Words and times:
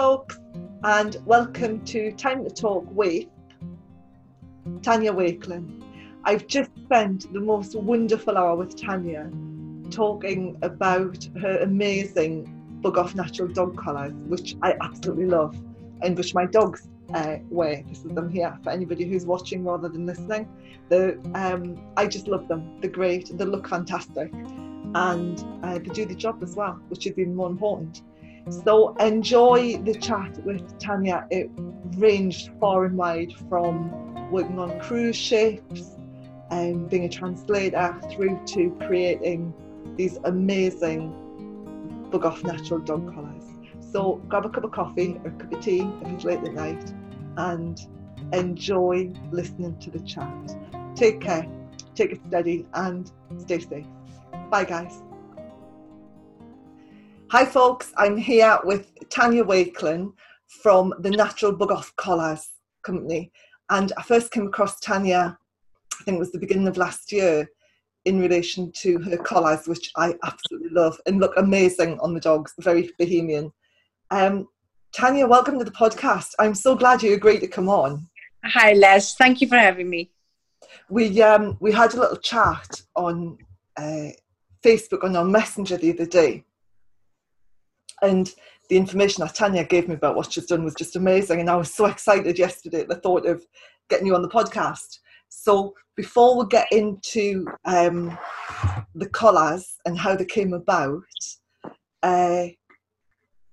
folks, 0.00 0.40
and 0.82 1.18
welcome 1.26 1.84
to 1.84 2.10
Time 2.12 2.42
to 2.42 2.48
Talk 2.48 2.86
with 2.90 3.26
Tanya 4.80 5.12
Wakelin. 5.12 5.84
I've 6.24 6.46
just 6.46 6.70
spent 6.84 7.30
the 7.34 7.40
most 7.40 7.74
wonderful 7.74 8.38
hour 8.38 8.56
with 8.56 8.80
Tanya 8.80 9.30
talking 9.90 10.56
about 10.62 11.28
her 11.42 11.58
amazing 11.58 12.80
Bug 12.80 12.96
Off 12.96 13.14
Natural 13.14 13.46
dog 13.48 13.76
collars, 13.76 14.14
which 14.26 14.56
I 14.62 14.74
absolutely 14.80 15.26
love 15.26 15.54
and 16.00 16.16
which 16.16 16.32
my 16.32 16.46
dogs 16.46 16.88
uh, 17.12 17.36
wear. 17.50 17.84
This 17.86 18.02
is 18.02 18.14
them 18.14 18.30
here 18.30 18.58
for 18.64 18.70
anybody 18.70 19.04
who's 19.04 19.26
watching 19.26 19.64
rather 19.64 19.90
than 19.90 20.06
listening. 20.06 20.48
Um, 21.34 21.78
I 21.98 22.06
just 22.06 22.26
love 22.26 22.48
them. 22.48 22.80
They're 22.80 22.88
great. 22.88 23.36
They 23.36 23.44
look 23.44 23.68
fantastic, 23.68 24.32
and 24.94 25.44
uh, 25.62 25.74
they 25.74 25.90
do 25.92 26.06
the 26.06 26.14
job 26.14 26.42
as 26.42 26.56
well, 26.56 26.80
which 26.88 27.06
is 27.06 27.18
even 27.18 27.36
more 27.36 27.50
important. 27.50 28.00
So 28.48 28.94
enjoy 28.96 29.76
the 29.78 29.94
chat 29.94 30.42
with 30.44 30.78
Tanya. 30.78 31.26
It 31.30 31.50
ranged 31.96 32.50
far 32.60 32.84
and 32.84 32.96
wide 32.96 33.32
from 33.48 34.30
working 34.30 34.58
on 34.58 34.78
cruise 34.80 35.16
ships 35.16 35.96
and 36.50 36.88
being 36.88 37.04
a 37.04 37.08
translator 37.08 38.00
through 38.10 38.40
to 38.46 38.76
creating 38.86 39.54
these 39.96 40.18
amazing 40.24 41.12
bug 42.10 42.24
off 42.24 42.42
natural 42.42 42.80
dog 42.80 43.12
collars. 43.14 43.44
So 43.92 44.16
grab 44.28 44.46
a 44.46 44.48
cup 44.48 44.64
of 44.64 44.72
coffee 44.72 45.20
or 45.24 45.30
a 45.30 45.32
cup 45.32 45.52
of 45.52 45.60
tea 45.60 45.80
if 46.02 46.08
it's 46.08 46.24
late 46.24 46.42
at 46.44 46.54
night 46.54 46.92
and 47.36 47.80
enjoy 48.32 49.12
listening 49.30 49.76
to 49.78 49.90
the 49.90 50.00
chat. 50.00 50.56
Take 50.94 51.20
care, 51.20 51.46
take 51.94 52.12
it 52.12 52.20
steady 52.28 52.66
and 52.74 53.10
stay 53.38 53.58
safe. 53.58 53.86
Bye 54.50 54.64
guys. 54.64 55.02
Hi, 57.32 57.44
folks. 57.44 57.92
I'm 57.96 58.16
here 58.16 58.58
with 58.64 58.90
Tanya 59.08 59.44
Wakelin 59.44 60.14
from 60.48 60.92
the 60.98 61.10
Natural 61.10 61.52
Bug 61.52 61.70
Off 61.70 61.94
Collars 61.94 62.48
Company. 62.82 63.30
And 63.70 63.92
I 63.96 64.02
first 64.02 64.32
came 64.32 64.48
across 64.48 64.80
Tanya, 64.80 65.38
I 65.94 66.02
think 66.02 66.16
it 66.16 66.18
was 66.18 66.32
the 66.32 66.40
beginning 66.40 66.66
of 66.66 66.76
last 66.76 67.12
year, 67.12 67.48
in 68.04 68.18
relation 68.18 68.72
to 68.78 68.98
her 69.02 69.16
collars, 69.16 69.68
which 69.68 69.92
I 69.96 70.16
absolutely 70.24 70.70
love 70.70 71.00
and 71.06 71.20
look 71.20 71.34
amazing 71.36 72.00
on 72.00 72.14
the 72.14 72.20
dogs, 72.20 72.52
very 72.58 72.90
bohemian. 72.98 73.52
Um, 74.10 74.48
Tanya, 74.90 75.28
welcome 75.28 75.56
to 75.60 75.64
the 75.64 75.70
podcast. 75.70 76.34
I'm 76.40 76.56
so 76.56 76.74
glad 76.74 77.00
you 77.00 77.14
agreed 77.14 77.42
to 77.42 77.46
come 77.46 77.68
on. 77.68 78.08
Hi, 78.44 78.72
Les. 78.72 79.14
Thank 79.14 79.40
you 79.40 79.46
for 79.46 79.56
having 79.56 79.88
me. 79.88 80.10
We 80.88 81.22
um, 81.22 81.58
we 81.60 81.70
had 81.70 81.94
a 81.94 82.00
little 82.00 82.16
chat 82.16 82.82
on 82.96 83.38
uh, 83.76 84.08
Facebook 84.64 85.04
on 85.04 85.14
our 85.14 85.24
messenger 85.24 85.76
the 85.76 85.92
other 85.92 86.06
day 86.06 86.44
and 88.02 88.32
the 88.68 88.76
information 88.76 89.24
that 89.24 89.34
Tanya 89.34 89.64
gave 89.64 89.88
me 89.88 89.94
about 89.94 90.14
what 90.16 90.32
she's 90.32 90.46
done 90.46 90.64
was 90.64 90.74
just 90.74 90.96
amazing. 90.96 91.40
And 91.40 91.50
I 91.50 91.56
was 91.56 91.74
so 91.74 91.86
excited 91.86 92.38
yesterday 92.38 92.82
at 92.82 92.88
the 92.88 92.94
thought 92.94 93.26
of 93.26 93.44
getting 93.88 94.06
you 94.06 94.14
on 94.14 94.22
the 94.22 94.28
podcast. 94.28 95.00
So 95.28 95.74
before 95.96 96.38
we 96.38 96.46
get 96.48 96.68
into 96.70 97.46
um, 97.64 98.16
the 98.94 99.08
collars 99.08 99.76
and 99.84 99.98
how 99.98 100.14
they 100.14 100.24
came 100.24 100.52
about, 100.52 101.02
uh, 102.02 102.46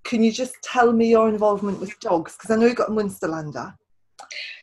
can 0.03 0.23
you 0.23 0.31
just 0.31 0.55
tell 0.63 0.93
me 0.93 1.09
your 1.09 1.29
involvement 1.29 1.79
with 1.79 1.99
dogs? 1.99 2.37
Because 2.37 2.51
I 2.51 2.55
know 2.55 2.67
you 2.67 2.75
got 2.75 2.89
a 2.89 2.93
Munsterlander. 2.93 3.75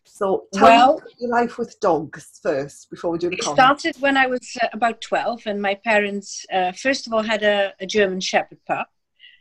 So 0.05 0.45
tell 0.53 0.69
well, 0.69 1.03
me 1.05 1.13
your 1.19 1.31
life 1.31 1.59
with 1.59 1.79
dogs 1.81 2.39
first 2.41 2.89
before 2.91 3.11
we 3.11 3.19
do 3.19 3.31
the 3.31 3.37
It 3.37 3.43
started 3.43 3.97
when 3.99 4.17
I 4.17 4.29
was 4.29 4.57
uh, 4.63 4.69
about 4.73 5.01
12 5.01 5.43
and 5.47 5.61
my 5.61 5.75
parents, 5.75 6.47
uh, 6.53 6.71
first 6.71 7.09
of 7.09 7.13
all, 7.13 7.23
had 7.23 7.43
a, 7.43 7.75
a 7.81 7.87
German 7.87 8.21
Shepherd 8.21 8.59
pup 8.67 8.89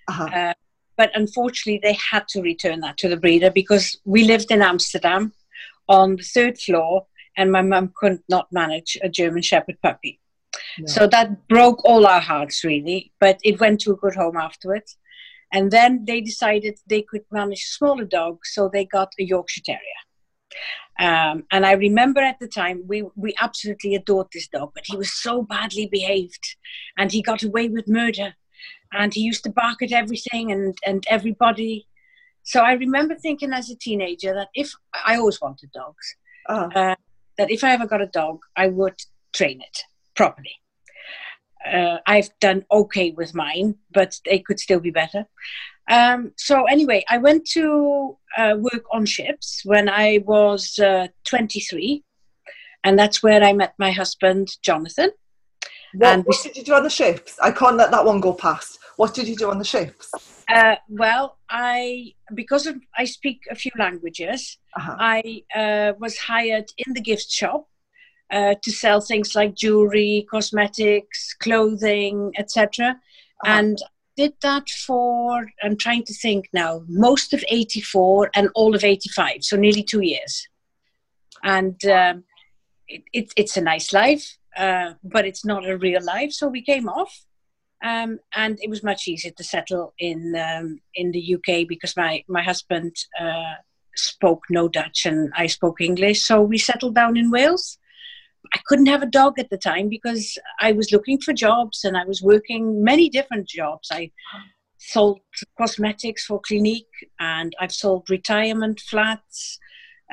uh-huh. 0.07 0.25
Uh, 0.25 0.53
but 0.97 1.11
unfortunately, 1.15 1.79
they 1.81 1.97
had 2.11 2.27
to 2.29 2.41
return 2.41 2.81
that 2.81 2.97
to 2.97 3.09
the 3.09 3.17
breeder 3.17 3.49
because 3.49 3.97
we 4.05 4.25
lived 4.25 4.51
in 4.51 4.61
Amsterdam 4.61 5.33
on 5.89 6.17
the 6.17 6.23
third 6.23 6.59
floor, 6.59 7.07
and 7.35 7.51
my 7.51 7.61
mum 7.61 7.91
could 7.95 8.19
not 8.29 8.51
manage 8.51 8.97
a 9.01 9.09
German 9.09 9.41
Shepherd 9.41 9.77
puppy. 9.81 10.19
No. 10.77 10.85
So 10.85 11.07
that 11.07 11.47
broke 11.47 11.83
all 11.83 12.05
our 12.05 12.21
hearts, 12.21 12.63
really. 12.63 13.11
But 13.19 13.39
it 13.43 13.59
went 13.59 13.81
to 13.81 13.91
a 13.91 13.95
good 13.95 14.15
home 14.15 14.37
afterwards. 14.37 14.97
And 15.51 15.71
then 15.71 16.05
they 16.05 16.21
decided 16.21 16.79
they 16.87 17.03
could 17.03 17.23
manage 17.31 17.63
a 17.63 17.73
smaller 17.77 18.05
dog, 18.05 18.39
so 18.43 18.69
they 18.69 18.85
got 18.85 19.13
a 19.19 19.23
Yorkshire 19.23 19.61
Terrier. 19.65 20.01
Um, 20.99 21.43
and 21.51 21.65
I 21.65 21.73
remember 21.73 22.21
at 22.21 22.39
the 22.39 22.47
time 22.47 22.83
we 22.87 23.03
we 23.15 23.33
absolutely 23.39 23.95
adored 23.95 24.27
this 24.31 24.47
dog, 24.47 24.71
but 24.75 24.83
he 24.85 24.95
was 24.95 25.11
so 25.11 25.41
badly 25.41 25.87
behaved, 25.87 26.55
and 26.97 27.11
he 27.11 27.21
got 27.21 27.43
away 27.43 27.67
with 27.67 27.87
murder 27.87 28.35
and 28.91 29.13
he 29.13 29.21
used 29.21 29.43
to 29.43 29.51
bark 29.51 29.81
at 29.81 29.91
everything 29.91 30.51
and 30.51 30.77
and 30.85 31.03
everybody. 31.09 31.87
So 32.43 32.61
I 32.61 32.73
remember 32.73 33.15
thinking 33.15 33.53
as 33.53 33.69
a 33.69 33.75
teenager 33.75 34.33
that 34.33 34.49
if 34.53 34.73
I 35.05 35.17
always 35.17 35.39
wanted 35.41 35.71
dogs, 35.71 36.15
uh-huh. 36.49 36.69
uh, 36.75 36.95
that 37.37 37.51
if 37.51 37.63
I 37.63 37.71
ever 37.73 37.87
got 37.87 38.01
a 38.01 38.07
dog, 38.07 38.39
I 38.55 38.67
would 38.67 38.99
train 39.33 39.61
it 39.61 39.83
properly. 40.15 40.55
Uh, 41.65 41.99
I've 42.05 42.29
done 42.41 42.65
okay 42.69 43.11
with 43.11 43.33
mine, 43.33 43.75
but 43.93 44.19
they 44.25 44.39
could 44.39 44.59
still 44.59 44.81
be 44.81 44.91
better. 44.91 45.25
Um, 45.89 46.33
so 46.37 46.65
anyway, 46.65 47.03
I 47.09 47.17
went 47.17 47.45
to 47.51 48.17
uh, 48.37 48.55
work 48.57 48.83
on 48.91 49.05
ships 49.05 49.61
when 49.63 49.89
I 49.89 50.23
was 50.25 50.79
uh, 50.79 51.07
23, 51.25 52.03
and 52.83 52.99
that's 52.99 53.23
where 53.23 53.43
I 53.43 53.53
met 53.53 53.73
my 53.77 53.91
husband 53.91 54.49
Jonathan. 54.61 55.11
What, 55.93 56.09
and 56.09 56.25
what 56.25 56.37
did 56.43 56.57
you 56.57 56.63
do 56.63 56.73
on 56.73 56.83
the 56.83 56.89
ships? 56.89 57.37
I 57.41 57.51
can't 57.51 57.77
let 57.77 57.91
that 57.91 58.05
one 58.05 58.19
go 58.19 58.33
past. 58.33 58.79
What 58.97 59.13
did 59.13 59.27
you 59.27 59.35
do 59.35 59.49
on 59.49 59.57
the 59.57 59.65
ships? 59.65 60.11
Uh, 60.49 60.75
well, 60.89 61.37
I 61.49 62.13
because 62.33 62.67
of, 62.67 62.75
I 62.97 63.05
speak 63.05 63.41
a 63.49 63.55
few 63.55 63.71
languages. 63.77 64.57
Uh-huh. 64.75 64.95
I 64.99 65.43
uh, 65.55 65.93
was 65.99 66.17
hired 66.17 66.65
in 66.77 66.93
the 66.93 67.01
gift 67.01 67.31
shop 67.31 67.67
uh, 68.31 68.55
to 68.61 68.71
sell 68.71 69.01
things 69.01 69.35
like 69.35 69.55
jewelry, 69.55 70.27
cosmetics, 70.29 71.33
clothing, 71.39 72.33
etc. 72.37 72.89
Uh-huh. 72.89 73.51
And 73.51 73.77
did 74.15 74.33
that 74.41 74.69
for 74.69 75.47
I'm 75.63 75.77
trying 75.77 76.03
to 76.03 76.13
think 76.13 76.49
now 76.53 76.83
most 76.87 77.33
of 77.33 77.43
'84 77.47 78.31
and 78.35 78.49
all 78.55 78.75
of 78.75 78.83
'85, 78.83 79.43
so 79.43 79.57
nearly 79.57 79.83
two 79.83 80.01
years. 80.01 80.47
And 81.43 81.83
um, 81.85 82.23
it, 82.87 83.03
it, 83.11 83.33
it's 83.35 83.57
a 83.57 83.61
nice 83.61 83.91
life, 83.91 84.37
uh, 84.57 84.93
but 85.03 85.25
it's 85.25 85.45
not 85.45 85.67
a 85.67 85.77
real 85.77 86.03
life. 86.03 86.31
So 86.31 86.47
we 86.47 86.61
came 86.61 86.87
off 86.87 87.25
um, 87.83 88.19
and 88.33 88.57
it 88.61 88.69
was 88.69 88.81
much 88.83 89.07
easier 89.07 89.31
to 89.31 89.43
settle 89.43 89.93
in 89.99 90.35
um, 90.35 90.79
in 90.95 91.11
the 91.11 91.35
UK 91.35 91.67
because 91.67 91.95
my 91.97 92.23
my 92.27 92.41
husband 92.41 92.95
uh, 93.19 93.55
spoke 93.95 94.43
no 94.49 94.67
Dutch 94.67 95.05
and 95.05 95.31
I 95.35 95.47
spoke 95.47 95.81
English, 95.81 96.25
so 96.25 96.41
we 96.41 96.57
settled 96.57 96.95
down 96.95 97.17
in 97.17 97.29
Wales. 97.29 97.77
I 98.53 98.59
couldn't 98.67 98.87
have 98.87 99.01
a 99.01 99.07
dog 99.07 99.39
at 99.39 99.49
the 99.49 99.57
time 99.57 99.89
because 99.89 100.37
I 100.59 100.73
was 100.73 100.91
looking 100.91 101.19
for 101.19 101.33
jobs 101.33 101.83
and 101.83 101.97
I 101.97 102.05
was 102.05 102.21
working 102.21 102.83
many 102.83 103.09
different 103.09 103.47
jobs. 103.47 103.89
I 103.91 104.11
sold 104.77 105.21
cosmetics 105.57 106.25
for 106.25 106.41
Clinique 106.41 107.09
and 107.19 107.55
I've 107.59 107.71
sold 107.71 108.09
retirement 108.09 108.79
flats. 108.79 109.59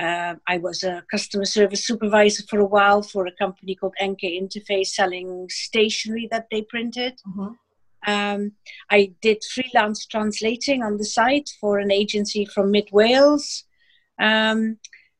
Uh, 0.00 0.34
I 0.48 0.56
was 0.58 0.82
a 0.82 1.04
customer 1.10 1.44
service 1.44 1.86
supervisor 1.86 2.44
for 2.48 2.58
a 2.58 2.64
while 2.64 3.02
for 3.02 3.26
a 3.26 3.32
company 3.32 3.74
called 3.74 3.94
NK 4.02 4.22
Interface 4.22 4.88
selling 4.88 5.46
stationery 5.50 6.26
that 6.30 6.46
they 6.50 6.62
printed. 6.62 7.20
Mm-hmm. 7.28 8.10
Um, 8.10 8.52
I 8.90 9.12
did 9.20 9.44
freelance 9.44 10.06
translating 10.06 10.82
on 10.82 10.96
the 10.96 11.04
site 11.04 11.50
for 11.60 11.78
an 11.78 11.90
agency 11.90 12.46
from 12.46 12.70
Mid 12.70 12.88
Wales. 12.92 13.64
Um, 14.18 14.78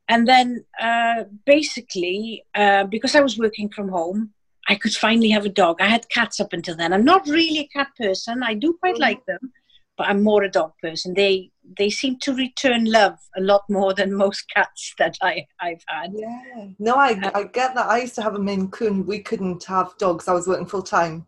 and 0.09 0.27
then 0.27 0.65
uh, 0.81 1.25
basically, 1.45 2.45
uh, 2.55 2.85
because 2.85 3.15
I 3.15 3.21
was 3.21 3.39
working 3.39 3.69
from 3.69 3.91
home, 3.91 4.33
I 4.69 4.77
could 4.77 4.95
finally 4.95 5.31
have 5.31 5.45
a 5.45 5.51
dog. 5.51 5.81
I 5.81 5.87
had 5.87 6.09
cats 6.09 6.41
up 6.41 6.53
until 6.53 6.77
then. 6.77 6.93
I'm 6.93 7.05
not 7.05 7.29
really 7.29 7.59
a 7.59 7.69
cat 7.69 7.89
person. 7.99 8.43
I 8.43 8.55
do 8.55 8.77
quite 8.81 8.95
mm-hmm. 8.95 9.03
like 9.03 9.27
them, 9.27 9.53
but 9.99 10.09
I'm 10.09 10.23
more 10.23 10.43
a 10.43 10.51
dog 10.51 10.73
person. 10.83 11.13
They 11.13 11.51
they 11.79 11.91
seem 11.91 12.19
to 12.21 12.35
return 12.35 12.85
love 12.85 13.19
a 13.37 13.41
lot 13.41 13.63
more 13.69 13.95
than 13.95 14.13
most 14.13 14.45
cats 14.55 14.95
that 14.99 15.17
I, 15.23 15.47
I've 15.61 15.83
had. 15.89 16.13
Yeah. 16.15 16.67
No, 16.79 16.95
I, 16.95 17.13
um, 17.13 17.31
I 17.35 17.45
get 17.45 17.75
that. 17.75 17.89
I 17.89 17.99
used 18.01 18.15
to 18.17 18.23
have 18.23 18.35
a 18.35 18.41
Maine 18.41 18.69
Coon. 18.71 19.07
We 19.07 19.21
couldn't 19.21 19.65
have 19.65 19.97
dogs. 19.99 20.27
I 20.27 20.33
was 20.33 20.49
working 20.49 20.67
full 20.67 20.83
time 20.83 21.27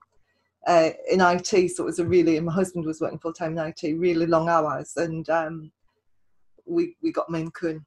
uh, 0.66 0.90
in 1.10 1.20
IT, 1.20 1.70
so 1.70 1.84
it 1.84 1.86
was 1.86 1.98
a 1.98 2.04
really, 2.04 2.36
and 2.36 2.46
my 2.46 2.52
husband 2.52 2.84
was 2.84 3.00
working 3.00 3.18
full 3.18 3.32
time 3.32 3.56
in 3.56 3.64
IT, 3.66 3.98
really 3.98 4.26
long 4.26 4.48
hours. 4.48 4.92
And 4.96 5.28
um, 5.30 5.70
we, 6.66 6.96
we 7.02 7.12
got 7.12 7.30
Maine 7.30 7.50
Coon. 7.52 7.84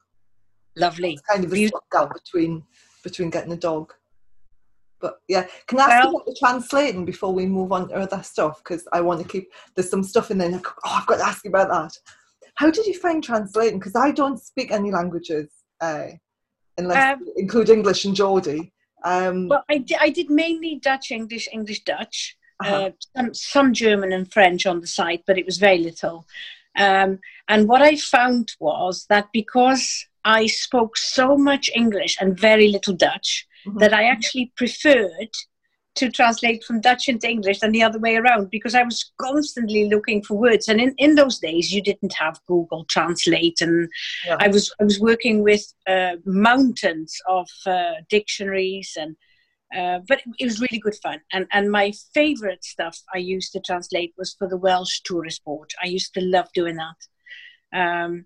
Lovely. 0.78 1.14
It's 1.14 1.22
kind 1.22 1.44
of 1.44 1.54
a 1.54 1.72
out 1.96 2.14
between, 2.14 2.64
between 3.04 3.30
getting 3.30 3.54
a 3.54 3.58
dog. 3.58 3.94
But 5.02 5.16
yeah, 5.28 5.46
can 5.68 5.80
I 5.80 5.84
ask 5.84 5.90
well, 5.90 6.04
you 6.04 6.10
about 6.18 6.26
the 6.26 6.36
translating 6.40 7.06
before 7.06 7.34
we 7.34 7.46
move 7.46 7.72
on 7.74 7.90
to 7.90 7.96
other 7.96 8.24
stuff? 8.24 8.64
Because 8.64 8.88
I 8.94 9.02
want 9.02 9.22
to 9.22 9.28
keep, 9.28 9.52
there's 9.76 9.90
some 9.90 10.04
stuff 10.04 10.32
in 10.32 10.38
there. 10.38 10.50
oh, 10.54 10.74
I've 10.86 11.06
got 11.06 11.18
to 11.18 11.28
ask 11.28 11.44
you 11.44 11.50
about 11.50 11.70
that. 11.70 11.98
How 12.56 12.72
did 12.72 12.86
you 12.86 12.98
find 12.98 13.24
translating? 13.24 13.80
Because 13.80 13.96
I 13.96 14.12
don't 14.12 14.40
speak 14.40 14.72
any 14.72 14.92
languages, 14.92 15.50
uh, 15.82 16.08
unless 16.78 17.14
um, 17.14 17.26
include 17.36 17.70
English 17.70 18.06
and 18.06 18.16
Geordie. 18.16 18.72
Um, 19.04 19.50
well, 19.50 19.64
I 19.70 19.78
did, 19.80 19.98
I 20.00 20.10
did 20.10 20.30
mainly 20.30 20.80
Dutch, 20.82 21.12
English, 21.12 21.48
English, 21.52 21.84
Dutch. 21.84 22.38
Uh-huh. 22.64 22.76
Uh, 22.76 22.92
some, 23.16 23.34
some 23.34 23.74
German 23.74 24.14
and 24.14 24.32
French 24.32 24.66
on 24.66 24.80
the 24.80 24.88
site, 24.88 25.24
but 25.28 25.38
it 25.38 25.46
was 25.46 25.58
very 25.58 25.80
little. 25.80 26.26
Um, 26.78 27.20
and 27.50 27.68
what 27.68 27.82
I 27.82 27.98
found 27.98 28.54
was 28.60 29.06
that 29.10 29.28
because 29.34 30.06
I 30.24 30.46
spoke 30.48 30.96
so 30.98 31.38
much 31.38 31.70
English 31.76 32.18
and 32.20 32.40
very 32.40 32.70
little 32.70 32.94
Dutch, 32.94 33.46
mm-hmm. 33.66 33.78
that 33.80 33.94
I 33.94 34.06
actually 34.06 34.52
preferred 34.56 35.30
to 35.96 36.12
translate 36.12 36.64
from 36.64 36.82
Dutch 36.82 37.08
into 37.08 37.30
English 37.30 37.60
than 37.60 37.72
the 37.72 37.84
other 37.84 38.00
way 38.00 38.16
around 38.18 38.50
because 38.50 38.76
I 38.76 38.84
was 38.84 39.12
constantly 39.18 39.90
looking 39.90 40.22
for 40.22 40.36
words. 40.36 40.68
And 40.68 40.80
in, 40.80 40.94
in 40.98 41.16
those 41.16 41.40
days, 41.40 41.72
you 41.74 41.82
didn't 41.82 42.14
have 42.14 42.40
Google 42.48 42.86
Translate, 42.86 43.62
and 43.62 43.90
yeah. 44.26 44.38
I 44.40 44.50
was 44.50 44.74
I 44.80 44.84
was 44.84 45.00
working 45.00 45.42
with 45.42 45.66
uh, 45.88 46.18
mountains 46.26 47.20
of 47.28 47.50
uh, 47.66 47.94
dictionaries, 48.10 48.98
and 49.00 49.16
uh, 49.76 50.00
but 50.08 50.22
it 50.38 50.46
was 50.46 50.62
really 50.62 50.80
good 50.80 50.96
fun. 51.02 51.22
And 51.32 51.48
and 51.52 51.72
my 51.72 51.94
favorite 52.14 52.64
stuff 52.64 53.00
I 53.14 53.20
used 53.20 53.54
to 53.54 53.60
translate 53.60 54.14
was 54.18 54.36
for 54.38 54.48
the 54.48 54.58
Welsh 54.58 55.02
Tourist 55.02 55.44
Board. 55.46 55.72
I 55.82 55.88
used 55.88 56.14
to 56.16 56.22
love 56.22 56.50
doing 56.54 56.78
that. 56.78 56.98
Um, 57.74 58.26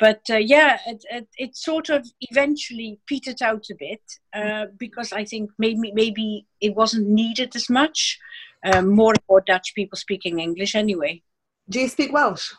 but 0.00 0.22
uh, 0.30 0.38
yeah, 0.38 0.78
it, 0.86 1.04
it, 1.10 1.28
it, 1.36 1.56
sort 1.56 1.90
of 1.90 2.08
eventually 2.22 2.98
petered 3.06 3.42
out 3.42 3.66
a 3.70 3.74
bit 3.78 4.00
uh, 4.34 4.66
because 4.78 5.12
I 5.12 5.24
think 5.26 5.50
maybe 5.58 5.92
maybe 5.92 6.46
it 6.60 6.74
wasn't 6.74 7.08
needed 7.08 7.54
as 7.54 7.68
much. 7.68 8.18
Um, 8.64 8.88
more 8.90 9.12
and 9.12 9.22
more 9.28 9.42
Dutch 9.42 9.74
people 9.74 9.96
speaking 9.96 10.38
English 10.38 10.74
anyway. 10.74 11.22
Do 11.68 11.80
you 11.80 11.88
speak 11.88 12.12
Welsh? 12.12 12.52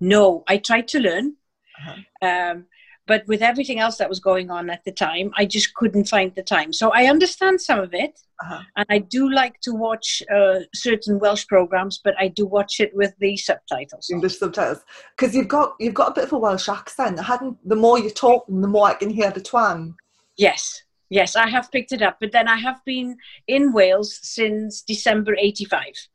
No, 0.00 0.44
I 0.48 0.56
tried 0.58 0.88
to 0.88 1.00
learn. 1.00 1.36
Uh-huh. 1.78 2.28
Um, 2.28 2.66
but 3.06 3.26
with 3.26 3.42
everything 3.42 3.78
else 3.78 3.96
that 3.98 4.08
was 4.08 4.20
going 4.20 4.50
on 4.50 4.70
at 4.70 4.84
the 4.84 4.92
time, 4.92 5.32
I 5.36 5.44
just 5.44 5.74
couldn't 5.74 6.08
find 6.08 6.34
the 6.34 6.42
time. 6.42 6.72
So 6.72 6.90
I 6.90 7.06
understand 7.06 7.60
some 7.60 7.80
of 7.80 7.94
it, 7.94 8.18
uh-huh. 8.42 8.62
and 8.76 8.86
I 8.90 8.98
do 8.98 9.30
like 9.30 9.60
to 9.62 9.72
watch 9.72 10.22
uh, 10.34 10.60
certain 10.74 11.18
Welsh 11.18 11.46
programs, 11.46 12.00
but 12.02 12.14
I 12.18 12.28
do 12.28 12.46
watch 12.46 12.80
it 12.80 12.90
with 12.94 13.14
the 13.18 13.36
subtitles. 13.36 14.08
English 14.10 14.38
subtitles, 14.38 14.82
because 15.16 15.34
you've 15.34 15.48
got 15.48 15.74
you've 15.78 15.94
got 15.94 16.10
a 16.10 16.14
bit 16.14 16.24
of 16.24 16.32
a 16.32 16.38
Welsh 16.38 16.68
accent. 16.68 17.18
I 17.18 17.22
hadn't. 17.22 17.56
The 17.68 17.76
more 17.76 17.98
you 17.98 18.10
talk, 18.10 18.46
the 18.48 18.68
more 18.68 18.88
I 18.88 18.94
can 18.94 19.10
hear 19.10 19.30
the 19.30 19.40
twang. 19.40 19.94
Yes, 20.36 20.82
yes, 21.10 21.36
I 21.36 21.48
have 21.48 21.70
picked 21.70 21.92
it 21.92 22.02
up. 22.02 22.16
But 22.20 22.32
then 22.32 22.48
I 22.48 22.56
have 22.56 22.80
been 22.84 23.16
in 23.46 23.72
Wales 23.72 24.18
since 24.22 24.82
December 24.82 25.36
'85 25.38 26.08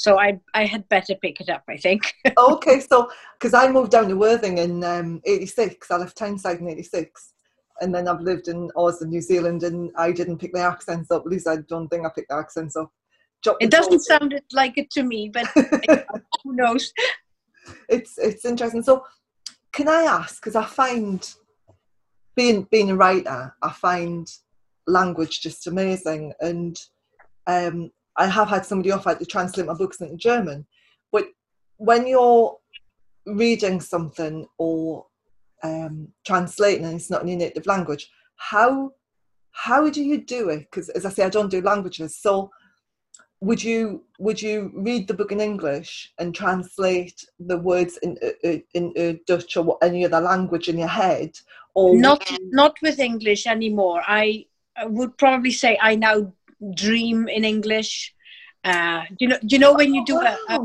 so 0.00 0.18
I 0.18 0.40
I 0.54 0.64
had 0.64 0.88
better 0.88 1.14
pick 1.14 1.40
it 1.40 1.50
up. 1.50 1.64
I 1.68 1.76
think. 1.76 2.14
okay, 2.38 2.80
so 2.80 3.10
because 3.38 3.54
I 3.54 3.70
moved 3.70 3.92
down 3.92 4.08
to 4.08 4.16
Worthing 4.16 4.58
in 4.58 4.82
um, 4.82 5.20
'86, 5.24 5.90
I 5.90 5.96
left 5.96 6.16
Tyneside 6.16 6.60
in 6.60 6.68
'86, 6.68 7.29
and 7.80 7.94
then 7.94 8.08
I've 8.08 8.20
lived 8.20 8.48
in 8.48 8.70
Oz 8.76 9.02
in 9.02 9.10
New 9.10 9.20
Zealand, 9.20 9.62
and 9.62 9.90
I 9.96 10.12
didn't 10.12 10.38
pick 10.38 10.52
the 10.52 10.60
accents 10.60 11.10
up. 11.10 11.22
At 11.22 11.32
least 11.32 11.48
I 11.48 11.56
don't 11.56 11.88
think 11.88 12.04
I 12.04 12.10
picked 12.14 12.28
the 12.28 12.36
accents 12.36 12.76
up. 12.76 12.90
it 13.60 13.70
doesn't 13.70 14.00
sound 14.00 14.40
like 14.52 14.76
it 14.76 14.90
to 14.92 15.02
me, 15.02 15.30
but 15.32 15.46
who 16.44 16.54
knows? 16.54 16.92
It's 17.88 18.18
it's 18.18 18.44
interesting. 18.44 18.82
So, 18.82 19.04
can 19.72 19.88
I 19.88 20.02
ask? 20.02 20.42
Because 20.42 20.56
I 20.56 20.64
find 20.64 21.28
being 22.36 22.66
being 22.70 22.90
a 22.90 22.96
writer, 22.96 23.54
I 23.62 23.72
find 23.72 24.30
language 24.86 25.40
just 25.40 25.66
amazing, 25.66 26.34
and 26.40 26.78
um, 27.46 27.90
I 28.16 28.26
have 28.26 28.48
had 28.48 28.66
somebody 28.66 28.92
offer 28.92 29.14
to 29.14 29.24
translate 29.24 29.66
my 29.66 29.74
books 29.74 30.00
into 30.00 30.16
German. 30.16 30.66
But 31.12 31.26
when 31.78 32.06
you're 32.06 32.56
reading 33.26 33.80
something 33.80 34.46
or 34.58 35.06
um, 35.62 36.08
translating 36.26 36.84
and 36.84 36.94
it's 36.94 37.10
not 37.10 37.22
in 37.22 37.28
your 37.28 37.38
native 37.38 37.66
language, 37.66 38.10
how 38.36 38.92
how 39.52 39.90
do 39.90 40.02
you 40.02 40.18
do 40.18 40.48
it? 40.48 40.60
Because 40.60 40.88
as 40.90 41.04
I 41.04 41.10
say, 41.10 41.24
I 41.24 41.28
don't 41.28 41.50
do 41.50 41.60
languages. 41.60 42.16
So 42.16 42.50
would 43.40 43.62
you 43.62 44.04
would 44.18 44.40
you 44.40 44.70
read 44.74 45.08
the 45.08 45.14
book 45.14 45.32
in 45.32 45.40
English 45.40 46.12
and 46.18 46.34
translate 46.34 47.24
the 47.38 47.58
words 47.58 47.98
in 48.02 48.16
in, 48.42 48.62
in 48.74 49.20
Dutch 49.26 49.56
or 49.56 49.78
any 49.82 50.04
other 50.04 50.20
language 50.20 50.68
in 50.68 50.78
your 50.78 50.88
head? 50.88 51.32
Or 51.74 51.96
not 51.96 52.30
you... 52.30 52.38
not 52.50 52.76
with 52.82 52.98
English 52.98 53.46
anymore. 53.46 54.02
I 54.06 54.46
would 54.84 55.16
probably 55.18 55.52
say 55.52 55.78
I 55.80 55.94
now 55.94 56.32
dream 56.74 57.28
in 57.28 57.44
English. 57.44 58.14
Uh, 58.62 59.02
do 59.08 59.16
you 59.20 59.28
know? 59.28 59.38
You 59.42 59.58
know 59.58 59.74
when 59.74 59.94
you 59.94 60.04
do 60.04 60.20
a, 60.20 60.36
a, 60.50 60.58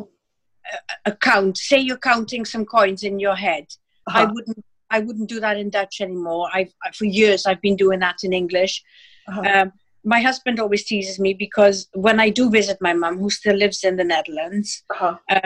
a 1.05 1.11
count? 1.15 1.57
Say 1.57 1.79
you're 1.79 1.97
counting 1.97 2.43
some 2.43 2.65
coins 2.65 3.03
in 3.03 3.19
your 3.19 3.35
head. 3.35 3.67
Uh-huh. 4.07 4.19
I 4.19 4.25
wouldn't. 4.25 4.65
I 4.89 4.99
wouldn't 4.99 5.29
do 5.29 5.39
that 5.39 5.57
in 5.57 5.69
Dutch 5.69 6.01
anymore. 6.01 6.49
I've 6.53 6.73
for 6.93 7.05
years 7.05 7.45
I've 7.45 7.61
been 7.61 7.75
doing 7.75 7.99
that 7.99 8.17
in 8.23 8.33
English. 8.33 8.83
Uh-huh. 9.27 9.41
Um, 9.41 9.71
my 10.03 10.21
husband 10.21 10.59
always 10.59 10.85
teases 10.85 11.19
me 11.19 11.33
because 11.33 11.87
when 11.93 12.19
I 12.19 12.29
do 12.29 12.49
visit 12.49 12.77
my 12.79 12.93
mum, 12.93 13.17
who 13.17 13.29
still 13.29 13.55
lives 13.55 13.83
in 13.83 13.95
the 13.95 14.03
Netherlands, 14.03 14.83
uh-huh. 14.91 15.17
uh, 15.29 15.41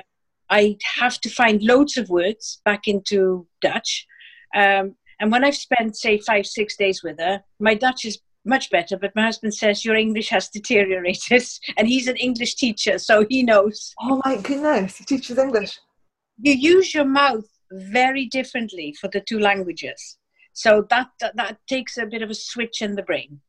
I 0.50 0.78
have 0.98 1.20
to 1.22 1.30
find 1.30 1.64
loads 1.64 1.96
of 1.96 2.10
words 2.10 2.62
back 2.66 2.88
into 2.88 3.48
Dutch. 3.62 4.06
Um, 4.56 4.96
and 5.22 5.32
when 5.32 5.44
I've 5.44 5.56
spent, 5.56 5.98
say, 5.98 6.18
five, 6.20 6.46
six 6.46 6.76
days 6.76 7.04
with 7.04 7.20
her, 7.20 7.42
my 7.60 7.74
Dutch 7.74 8.04
is 8.06 8.20
much 8.46 8.70
better. 8.70 8.98
But 8.98 9.16
my 9.16 9.24
husband 9.24 9.54
says 9.54 9.86
your 9.86 9.96
English 9.96 10.30
has 10.30 10.50
deteriorated, 10.50 11.44
and 11.78 11.88
he's 11.88 12.08
an 12.08 12.18
English 12.18 12.56
teacher, 12.56 13.00
so 13.00 13.26
he 13.30 13.44
knows. 13.44 13.94
Oh 14.02 14.22
my 14.26 14.38
goodness, 14.38 14.98
he 14.98 15.06
teaches 15.06 15.38
English. 15.38 15.80
You 16.42 16.54
use 16.54 16.94
your 16.94 17.06
mouth 17.06 17.46
very 17.72 18.26
differently 18.26 18.94
for 19.00 19.10
the 19.10 19.22
two 19.22 19.40
languages, 19.40 20.18
so 20.54 20.86
that 20.90 21.08
that, 21.20 21.36
that 21.36 21.58
takes 21.68 21.98
a 21.98 22.06
bit 22.06 22.22
of 22.22 22.30
a 22.30 22.36
switch 22.36 22.82
in 22.82 22.96
the 22.96 23.04
brain. 23.04 23.42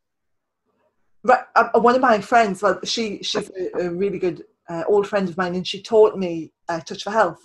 Right, 1.22 1.44
uh, 1.55 1.69
uh 1.75 1.81
one 1.81 1.94
of 1.94 2.00
my 2.00 2.20
friends, 2.20 2.62
well, 2.62 2.81
she 2.84 3.22
she's 3.22 3.50
a, 3.50 3.87
a 3.87 3.90
really 3.90 4.19
good 4.19 4.44
uh, 4.69 4.84
old 4.87 5.06
friend 5.06 5.28
of 5.28 5.37
mine, 5.37 5.55
and 5.55 5.67
she 5.67 5.82
taught 5.82 6.17
me 6.17 6.52
uh, 6.69 6.81
Touch 6.81 7.02
for 7.02 7.11
Health. 7.11 7.43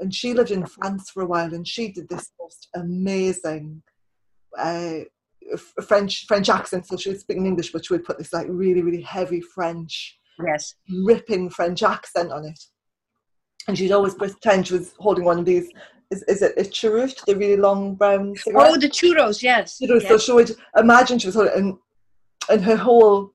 And 0.00 0.12
she 0.12 0.34
lived 0.34 0.50
in 0.50 0.66
France 0.66 1.10
for 1.10 1.22
a 1.22 1.26
while, 1.26 1.54
and 1.54 1.66
she 1.66 1.92
did 1.92 2.08
this 2.08 2.32
most 2.40 2.68
amazing 2.74 3.82
uh, 4.58 5.00
French 5.86 6.26
French 6.26 6.48
accent, 6.48 6.86
so 6.86 6.96
she 6.96 7.10
was 7.10 7.20
speaking 7.20 7.46
English, 7.46 7.72
but 7.72 7.84
she 7.84 7.92
would 7.92 8.04
put 8.04 8.18
this 8.18 8.32
like 8.32 8.46
really 8.48 8.82
really 8.82 9.02
heavy 9.02 9.40
French, 9.40 10.18
yes, 10.44 10.74
ripping 11.04 11.50
French 11.50 11.82
accent 11.82 12.32
on 12.32 12.44
it. 12.44 12.58
And 13.66 13.76
she'd 13.76 13.92
always 13.92 14.14
pretend 14.14 14.66
she 14.66 14.74
was 14.74 14.94
holding 14.98 15.24
one 15.24 15.38
of 15.38 15.44
these. 15.44 15.70
Is, 16.10 16.22
is 16.24 16.42
it 16.42 16.52
a 16.56 16.64
cheroot, 16.64 17.20
the 17.26 17.36
really 17.36 17.56
long 17.56 17.94
brown 17.94 18.36
cigarette? 18.36 18.70
Oh, 18.70 18.76
the 18.78 18.88
churros, 18.88 19.42
yes. 19.42 19.78
Churros. 19.80 20.02
yes. 20.02 20.08
So 20.08 20.18
she 20.18 20.32
would 20.32 20.56
imagine 20.76 21.18
she 21.18 21.28
was 21.28 21.34
holding, 21.34 21.54
and 21.54 21.78
and 22.50 22.62
her 22.62 22.76
whole 22.76 23.32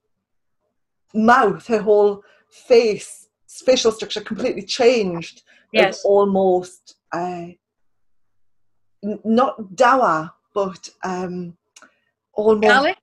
mouth, 1.14 1.66
her 1.68 1.82
whole 1.82 2.24
face, 2.50 3.28
facial 3.48 3.92
structure 3.92 4.22
completely 4.22 4.62
changed. 4.64 5.42
Yes, 5.72 6.04
almost 6.04 6.96
uh, 7.12 7.48
not 9.04 9.76
dour, 9.76 10.32
but 10.54 10.90
um, 11.04 11.58
almost 12.34 12.98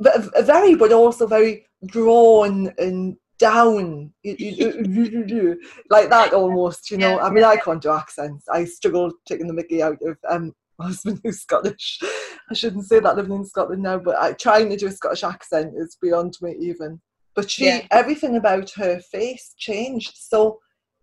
very, 0.00 0.74
but 0.74 0.92
also 0.92 1.26
very 1.26 1.66
drawn 1.86 2.72
and 2.78 3.16
down, 3.42 4.12
like 5.90 6.08
that 6.10 6.32
almost. 6.32 6.90
You 6.90 6.98
know, 6.98 7.16
yeah, 7.16 7.24
I 7.24 7.28
mean, 7.28 7.42
yeah. 7.42 7.48
I 7.48 7.56
can't 7.56 7.82
do 7.82 7.90
accents. 7.90 8.46
I 8.48 8.64
struggle 8.64 9.12
taking 9.26 9.48
the 9.48 9.52
Mickey 9.52 9.82
out 9.82 9.98
of 10.02 10.16
um, 10.30 10.52
my 10.78 10.86
husband 10.86 11.20
who's 11.24 11.40
Scottish. 11.40 12.00
I 12.50 12.54
shouldn't 12.54 12.86
say 12.86 13.00
that 13.00 13.16
living 13.16 13.34
in 13.34 13.44
Scotland 13.44 13.82
now, 13.82 13.98
but 13.98 14.16
I, 14.16 14.32
trying 14.34 14.70
to 14.70 14.76
do 14.76 14.86
a 14.86 14.92
Scottish 14.92 15.24
accent 15.24 15.74
is 15.76 15.98
beyond 16.00 16.34
me 16.40 16.54
even. 16.60 17.00
But 17.34 17.50
she, 17.50 17.66
yeah. 17.66 17.86
everything 17.90 18.36
about 18.36 18.70
her 18.76 19.00
face 19.00 19.54
changed. 19.58 20.12
So, 20.14 20.60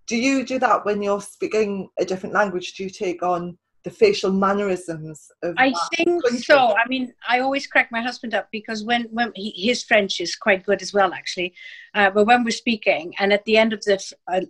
do 0.07 0.15
you 0.15 0.45
do 0.45 0.59
that 0.59 0.85
when 0.85 1.01
you're 1.01 1.21
speaking 1.21 1.89
a 1.99 2.05
different 2.05 2.35
language? 2.35 2.73
Do 2.75 2.83
you 2.83 2.89
take 2.89 3.21
on 3.21 3.57
the 3.83 3.89
facial 3.89 4.31
mannerisms 4.31 5.31
of 5.41 5.55
I 5.57 5.73
think 5.95 6.23
country. 6.23 6.39
so. 6.39 6.75
I 6.75 6.87
mean, 6.87 7.13
I 7.27 7.39
always 7.39 7.65
crack 7.65 7.89
my 7.91 8.01
husband 8.01 8.33
up 8.33 8.47
because 8.51 8.83
when 8.83 9.03
when 9.11 9.31
he, 9.35 9.51
his 9.51 9.83
French 9.83 10.19
is 10.19 10.35
quite 10.35 10.65
good 10.65 10.81
as 10.81 10.93
well, 10.93 11.13
actually. 11.13 11.53
Uh, 11.95 12.09
but 12.09 12.25
when 12.25 12.43
we're 12.43 12.51
speaking, 12.51 13.13
and 13.19 13.31
at 13.31 13.45
the 13.45 13.57
end 13.57 13.73
of 13.73 13.81
the 13.83 13.99
uh, 14.31 14.41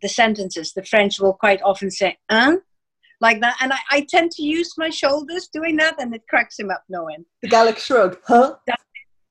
the 0.00 0.08
sentences, 0.08 0.72
the 0.72 0.84
French 0.84 1.18
will 1.20 1.34
quite 1.34 1.60
often 1.62 1.90
say 1.90 2.16
"un," 2.28 2.60
like 3.20 3.40
that, 3.40 3.56
and 3.60 3.72
I, 3.72 3.78
I 3.90 4.06
tend 4.08 4.30
to 4.32 4.42
use 4.42 4.74
my 4.78 4.90
shoulders 4.90 5.48
doing 5.52 5.76
that, 5.76 6.00
and 6.00 6.14
it 6.14 6.22
cracks 6.28 6.58
him 6.58 6.70
up 6.70 6.84
knowing 6.88 7.24
the 7.42 7.48
Gallic 7.48 7.78
shrug, 7.78 8.18
huh? 8.26 8.54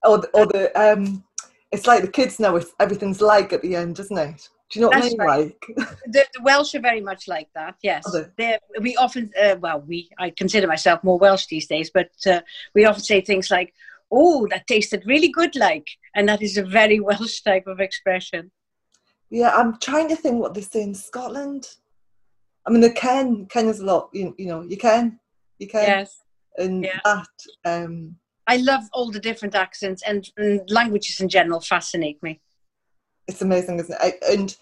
or 0.03 0.19
the, 0.19 0.27
or 0.33 0.45
the 0.47 0.71
um, 0.79 1.23
it's 1.71 1.87
like 1.87 2.01
the 2.01 2.11
kids 2.11 2.39
know 2.39 2.55
it's 2.57 2.71
everything's 2.79 3.21
like 3.21 3.53
at 3.53 3.61
the 3.61 3.75
end, 3.75 3.99
isn't 3.99 4.17
it? 4.17 4.49
Do 4.69 4.79
you 4.79 4.81
know 4.81 4.89
what 4.89 5.01
That's 5.01 5.05
I 5.05 5.09
mean? 5.09 5.17
Right. 5.19 5.55
Like 5.77 5.88
the, 6.05 6.25
the, 6.33 6.41
Welsh 6.41 6.75
are 6.75 6.81
very 6.81 7.00
much 7.00 7.27
like 7.27 7.47
that. 7.55 7.75
Yes, 7.81 8.05
we 8.81 8.95
often 8.97 9.31
uh, 9.41 9.55
well, 9.59 9.81
we 9.81 10.09
I 10.17 10.29
consider 10.31 10.67
myself 10.67 11.03
more 11.03 11.17
Welsh 11.17 11.45
these 11.45 11.67
days, 11.67 11.89
but 11.89 12.12
uh, 12.25 12.41
we 12.75 12.83
often 12.83 13.03
say 13.03 13.21
things 13.21 13.50
like, 13.50 13.74
"Oh, 14.12 14.45
that 14.50 14.67
tasted 14.67 15.03
really 15.05 15.29
good," 15.29 15.55
like, 15.55 15.88
and 16.15 16.27
that 16.27 16.41
is 16.41 16.57
a 16.57 16.63
very 16.63 17.00
Welsh 17.07 17.41
type 17.41 17.67
of 17.67 17.79
expression. 17.79 18.51
Yeah, 19.29 19.55
I'm 19.55 19.79
trying 19.79 20.09
to 20.09 20.15
think 20.17 20.41
what 20.41 20.53
they 20.53 20.62
say 20.62 20.81
in 20.81 20.93
Scotland. 20.93 21.69
I 22.65 22.69
mean, 22.69 22.81
the 22.81 22.91
Ken 22.91 23.45
Ken 23.45 23.67
is 23.67 23.79
a 23.79 23.86
lot. 23.86 24.09
You, 24.12 24.36
you 24.38 24.47
know, 24.47 24.63
you 24.63 24.77
can, 24.77 25.19
you 25.59 25.67
can. 25.67 25.83
Yes. 25.83 26.24
And 26.57 26.83
yeah. 26.83 27.00
that. 27.05 27.27
Um, 27.63 28.17
I 28.47 28.57
love 28.57 28.83
all 28.93 29.12
the 29.12 29.19
different 29.19 29.55
accents 29.55 30.01
and, 30.07 30.29
and 30.38 30.62
languages 30.71 31.19
in 31.19 31.27
general 31.27 31.59
fascinate 31.59 32.24
me 32.24 32.39
it's 33.27 33.41
amazing, 33.41 33.79
isn't 33.79 33.98
it? 34.01 34.15
And 34.29 34.55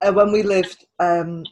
uh, 0.00 0.12
when 0.12 0.32
we 0.32 0.42
lived 0.42 0.86
um, 0.98 1.44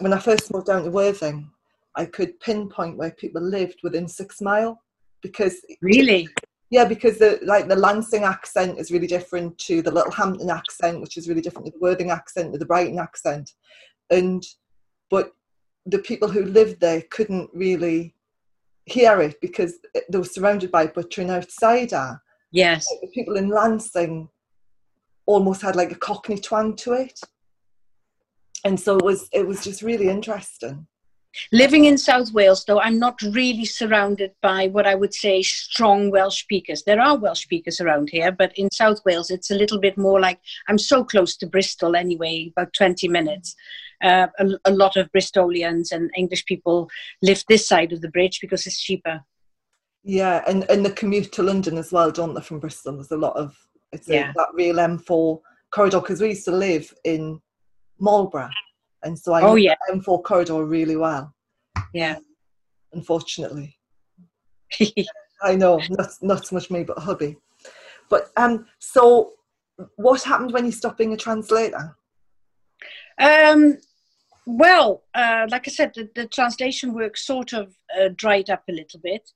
when 0.00 0.12
I 0.12 0.18
first 0.18 0.52
moved 0.52 0.66
down 0.66 0.84
to 0.84 0.90
Worthing, 0.90 1.50
I 1.96 2.04
could 2.06 2.38
pinpoint 2.40 2.96
where 2.96 3.12
people 3.12 3.42
lived 3.42 3.80
within 3.82 4.08
six 4.08 4.40
mile 4.40 4.82
because 5.22 5.56
really? 5.80 6.28
Yeah 6.70 6.84
because 6.84 7.18
the 7.18 7.38
like 7.42 7.68
the 7.68 7.76
Lancing 7.76 8.24
accent 8.24 8.78
is 8.78 8.90
really 8.90 9.06
different 9.06 9.56
to 9.58 9.82
the 9.82 9.90
Littlehampton 9.90 10.50
accent 10.50 11.00
which 11.00 11.16
is 11.16 11.28
really 11.28 11.40
different 11.40 11.66
to 11.66 11.72
the 11.72 11.78
Worthing 11.80 12.10
accent 12.10 12.52
to 12.52 12.58
the 12.58 12.66
Brighton 12.66 12.98
accent. 12.98 13.52
And 14.10 14.44
but 15.10 15.32
the 15.86 15.98
people 15.98 16.28
who 16.28 16.44
lived 16.44 16.80
there 16.80 17.02
couldn't 17.10 17.50
really 17.52 18.14
hear 18.86 19.20
it 19.20 19.40
because 19.40 19.74
they 20.10 20.18
were 20.18 20.24
surrounded 20.24 20.70
by 20.70 20.86
butcher 20.86 21.22
and 21.22 21.30
outsider. 21.30 22.20
Yes. 22.50 22.86
Like 22.90 23.02
the 23.02 23.14
people 23.14 23.36
in 23.36 23.48
Lancing 23.48 24.28
almost 25.26 25.62
had 25.62 25.76
like 25.76 25.92
a 25.92 25.96
cockney 25.96 26.38
twang 26.38 26.74
to 26.74 26.92
it 26.92 27.18
and 28.64 28.78
so 28.78 28.96
it 28.96 29.04
was 29.04 29.28
it 29.32 29.46
was 29.46 29.62
just 29.62 29.82
really 29.82 30.08
interesting 30.08 30.86
Living 31.52 31.86
in 31.86 31.98
South 31.98 32.32
Wales, 32.32 32.64
though, 32.64 32.80
I'm 32.80 32.98
not 32.98 33.20
really 33.22 33.64
surrounded 33.64 34.32
by 34.40 34.68
what 34.68 34.86
I 34.86 34.94
would 34.94 35.12
say 35.12 35.42
strong 35.42 36.10
Welsh 36.10 36.42
speakers. 36.42 36.84
There 36.84 37.00
are 37.00 37.16
Welsh 37.16 37.42
speakers 37.42 37.80
around 37.80 38.10
here, 38.10 38.30
but 38.30 38.56
in 38.56 38.70
South 38.70 39.00
Wales, 39.04 39.30
it's 39.30 39.50
a 39.50 39.56
little 39.56 39.80
bit 39.80 39.98
more 39.98 40.20
like 40.20 40.38
I'm 40.68 40.78
so 40.78 41.02
close 41.02 41.36
to 41.38 41.46
Bristol 41.46 41.96
anyway, 41.96 42.52
about 42.56 42.72
20 42.74 43.08
minutes. 43.08 43.56
Uh, 44.02 44.28
a, 44.38 44.46
a, 44.66 44.72
lot 44.72 44.96
of 44.96 45.10
Bristolians 45.12 45.90
and 45.90 46.10
English 46.16 46.44
people 46.44 46.90
live 47.22 47.42
this 47.48 47.66
side 47.66 47.92
of 47.92 48.00
the 48.00 48.10
bridge 48.10 48.38
because 48.40 48.66
it's 48.66 48.80
cheaper. 48.80 49.22
Yeah, 50.02 50.42
and, 50.46 50.68
and 50.68 50.84
the 50.84 50.90
commute 50.90 51.32
to 51.32 51.42
London 51.42 51.78
as 51.78 51.90
well, 51.90 52.10
don't 52.10 52.34
they, 52.34 52.42
from 52.42 52.58
Bristol? 52.58 52.94
There's 52.94 53.10
a 53.12 53.16
lot 53.16 53.36
of, 53.36 53.56
it's 53.94 54.08
yeah. 54.08 54.30
a, 54.30 54.32
that 54.34 54.48
real 54.54 54.76
M4 54.76 55.40
corridor 55.70 56.00
because 56.00 56.20
we 56.20 56.28
used 56.28 56.44
to 56.44 56.52
live 56.52 56.92
in 57.04 57.40
Marlborough 57.98 58.50
and 59.04 59.18
so 59.18 59.32
I 59.34 59.42
oh, 59.42 59.54
yeah. 59.54 59.74
M4 59.90 60.24
corridor 60.24 60.64
really 60.64 60.96
well. 60.96 61.32
Yeah. 61.92 62.16
Unfortunately. 62.92 63.78
I 65.42 65.54
know, 65.54 65.80
not 65.90 66.10
not 66.22 66.46
so 66.46 66.56
much 66.56 66.70
me, 66.70 66.84
but 66.84 66.98
hubby. 66.98 67.36
But 68.08 68.30
um, 68.36 68.66
so 68.78 69.32
what 69.96 70.22
happened 70.22 70.52
when 70.52 70.64
you 70.64 70.72
stopped 70.72 70.98
being 70.98 71.12
a 71.12 71.16
translator? 71.16 71.96
Um, 73.18 73.78
well, 74.46 75.04
uh, 75.14 75.46
like 75.50 75.68
I 75.68 75.70
said, 75.70 75.92
the, 75.94 76.08
the 76.14 76.26
translation 76.26 76.94
work 76.94 77.16
sort 77.16 77.52
of 77.52 77.74
uh, 77.98 78.08
dried 78.16 78.50
up 78.50 78.62
a 78.68 78.72
little 78.72 79.00
bit, 79.02 79.30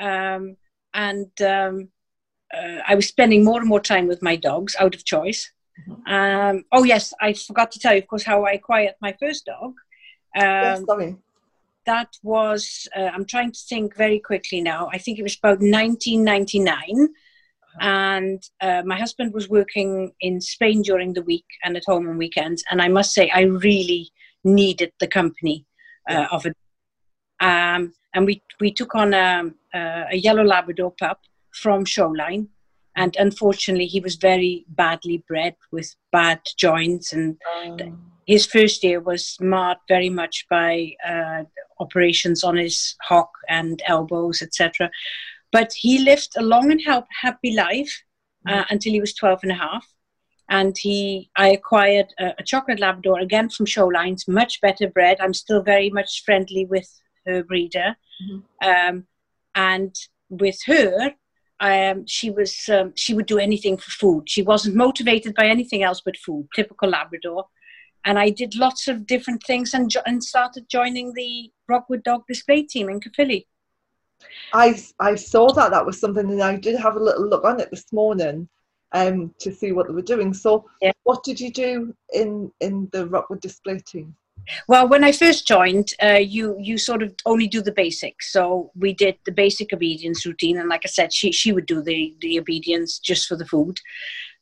um, 0.00 0.56
and 0.94 1.30
um, 1.42 1.88
uh, 2.52 2.78
I 2.86 2.94
was 2.94 3.06
spending 3.06 3.44
more 3.44 3.60
and 3.60 3.68
more 3.68 3.80
time 3.80 4.06
with 4.06 4.22
my 4.22 4.36
dogs 4.36 4.76
out 4.78 4.94
of 4.94 5.04
choice. 5.04 5.50
Mm-hmm. 5.88 6.12
Um, 6.12 6.64
oh 6.72 6.84
yes, 6.84 7.12
I 7.20 7.32
forgot 7.32 7.72
to 7.72 7.78
tell 7.78 7.92
you, 7.94 8.00
of 8.00 8.06
course, 8.06 8.24
how 8.24 8.44
I 8.44 8.52
acquired 8.52 8.94
my 9.00 9.14
first 9.18 9.46
dog. 9.46 9.74
Um, 10.36 10.86
yes. 10.88 11.14
That 11.84 12.16
was, 12.22 12.88
uh, 12.96 13.10
I'm 13.12 13.24
trying 13.24 13.50
to 13.50 13.58
think 13.68 13.96
very 13.96 14.20
quickly 14.20 14.60
now. 14.60 14.88
I 14.92 14.98
think 14.98 15.18
it 15.18 15.24
was 15.24 15.36
about 15.36 15.58
1999. 15.58 16.78
Uh-huh. 16.84 17.78
And 17.80 18.48
uh, 18.60 18.82
my 18.84 18.96
husband 18.96 19.32
was 19.32 19.48
working 19.48 20.12
in 20.20 20.40
Spain 20.40 20.82
during 20.82 21.14
the 21.14 21.22
week 21.22 21.46
and 21.64 21.76
at 21.76 21.84
home 21.86 22.08
on 22.08 22.18
weekends. 22.18 22.62
And 22.70 22.80
I 22.80 22.86
must 22.88 23.12
say, 23.12 23.30
I 23.30 23.42
really 23.42 24.12
needed 24.44 24.92
the 25.00 25.08
company 25.08 25.66
uh, 26.08 26.26
of 26.30 26.46
it. 26.46 26.56
Um, 27.40 27.94
and 28.14 28.26
we, 28.26 28.42
we 28.60 28.72
took 28.72 28.94
on 28.94 29.12
a, 29.12 29.50
a 29.74 30.16
yellow 30.16 30.44
Labrador 30.44 30.94
pup 31.00 31.18
from 31.52 31.84
Showline 31.84 32.48
and 32.96 33.16
unfortunately 33.18 33.86
he 33.86 34.00
was 34.00 34.16
very 34.16 34.64
badly 34.68 35.24
bred 35.28 35.54
with 35.70 35.94
bad 36.10 36.40
joints 36.58 37.12
and 37.12 37.36
um. 37.70 38.12
his 38.26 38.46
first 38.46 38.84
year 38.84 39.00
was 39.00 39.36
marred 39.40 39.78
very 39.88 40.10
much 40.10 40.46
by 40.50 40.92
uh, 41.06 41.42
operations 41.80 42.44
on 42.44 42.56
his 42.56 42.94
hock 43.02 43.30
and 43.48 43.82
elbows 43.86 44.42
etc 44.42 44.90
but 45.50 45.72
he 45.72 45.98
lived 45.98 46.30
a 46.36 46.42
long 46.42 46.70
and 46.70 46.82
happy 47.20 47.54
life 47.54 48.02
uh, 48.48 48.62
mm. 48.62 48.66
until 48.70 48.92
he 48.92 49.00
was 49.00 49.14
12 49.14 49.40
and 49.42 49.52
a 49.52 49.56
half 49.56 49.86
and 50.48 50.76
he 50.78 51.30
i 51.36 51.48
acquired 51.48 52.06
a, 52.18 52.32
a 52.38 52.42
chocolate 52.42 52.80
labrador 52.80 53.20
again 53.20 53.48
from 53.48 53.66
showlines 53.66 54.28
much 54.28 54.60
better 54.60 54.88
bred 54.88 55.18
i'm 55.20 55.34
still 55.34 55.62
very 55.62 55.90
much 55.90 56.22
friendly 56.24 56.64
with 56.66 56.88
her 57.26 57.42
breeder 57.44 57.96
mm-hmm. 58.22 58.68
um, 58.68 59.06
and 59.54 59.94
with 60.28 60.58
her 60.66 61.14
um, 61.62 62.04
she 62.06 62.28
was 62.28 62.68
um, 62.68 62.92
she 62.96 63.14
would 63.14 63.26
do 63.26 63.38
anything 63.38 63.76
for 63.76 63.90
food. 63.92 64.24
She 64.28 64.42
wasn't 64.42 64.76
motivated 64.76 65.34
by 65.34 65.46
anything 65.46 65.82
else 65.84 66.02
but 66.04 66.16
food. 66.16 66.48
Typical 66.54 66.90
Labrador. 66.90 67.46
And 68.04 68.18
I 68.18 68.30
did 68.30 68.56
lots 68.56 68.88
of 68.88 69.06
different 69.06 69.44
things 69.46 69.72
and, 69.72 69.88
jo- 69.88 70.02
and 70.04 70.22
started 70.24 70.68
joining 70.68 71.12
the 71.14 71.52
Rockwood 71.68 72.02
Dog 72.02 72.24
Display 72.26 72.64
Team 72.64 72.88
in 72.88 73.00
Caerphilly. 73.00 73.46
I 74.52 74.82
I 74.98 75.14
saw 75.14 75.52
that 75.52 75.70
that 75.70 75.86
was 75.86 76.00
something, 76.00 76.28
and 76.28 76.42
I 76.42 76.56
did 76.56 76.78
have 76.80 76.96
a 76.96 77.02
little 77.02 77.28
look 77.28 77.44
on 77.44 77.60
it 77.60 77.70
this 77.70 77.92
morning, 77.92 78.48
um, 78.90 79.32
to 79.38 79.54
see 79.54 79.70
what 79.70 79.86
they 79.86 79.94
were 79.94 80.02
doing. 80.02 80.34
So, 80.34 80.68
yeah. 80.80 80.90
what 81.04 81.22
did 81.22 81.40
you 81.40 81.52
do 81.52 81.94
in 82.12 82.50
in 82.60 82.88
the 82.92 83.06
Rockwood 83.06 83.40
Display 83.40 83.78
Team? 83.78 84.16
Well, 84.68 84.88
when 84.88 85.04
I 85.04 85.12
first 85.12 85.46
joined, 85.46 85.92
uh, 86.02 86.20
you 86.20 86.56
you 86.58 86.78
sort 86.78 87.02
of 87.02 87.14
only 87.26 87.46
do 87.46 87.62
the 87.62 87.72
basics. 87.72 88.32
So 88.32 88.70
we 88.74 88.92
did 88.92 89.16
the 89.24 89.32
basic 89.32 89.72
obedience 89.72 90.26
routine, 90.26 90.58
and 90.58 90.68
like 90.68 90.82
I 90.84 90.88
said, 90.88 91.12
she 91.12 91.32
she 91.32 91.52
would 91.52 91.66
do 91.66 91.82
the 91.82 92.14
the 92.20 92.38
obedience 92.38 92.98
just 92.98 93.26
for 93.28 93.36
the 93.36 93.46
food. 93.46 93.78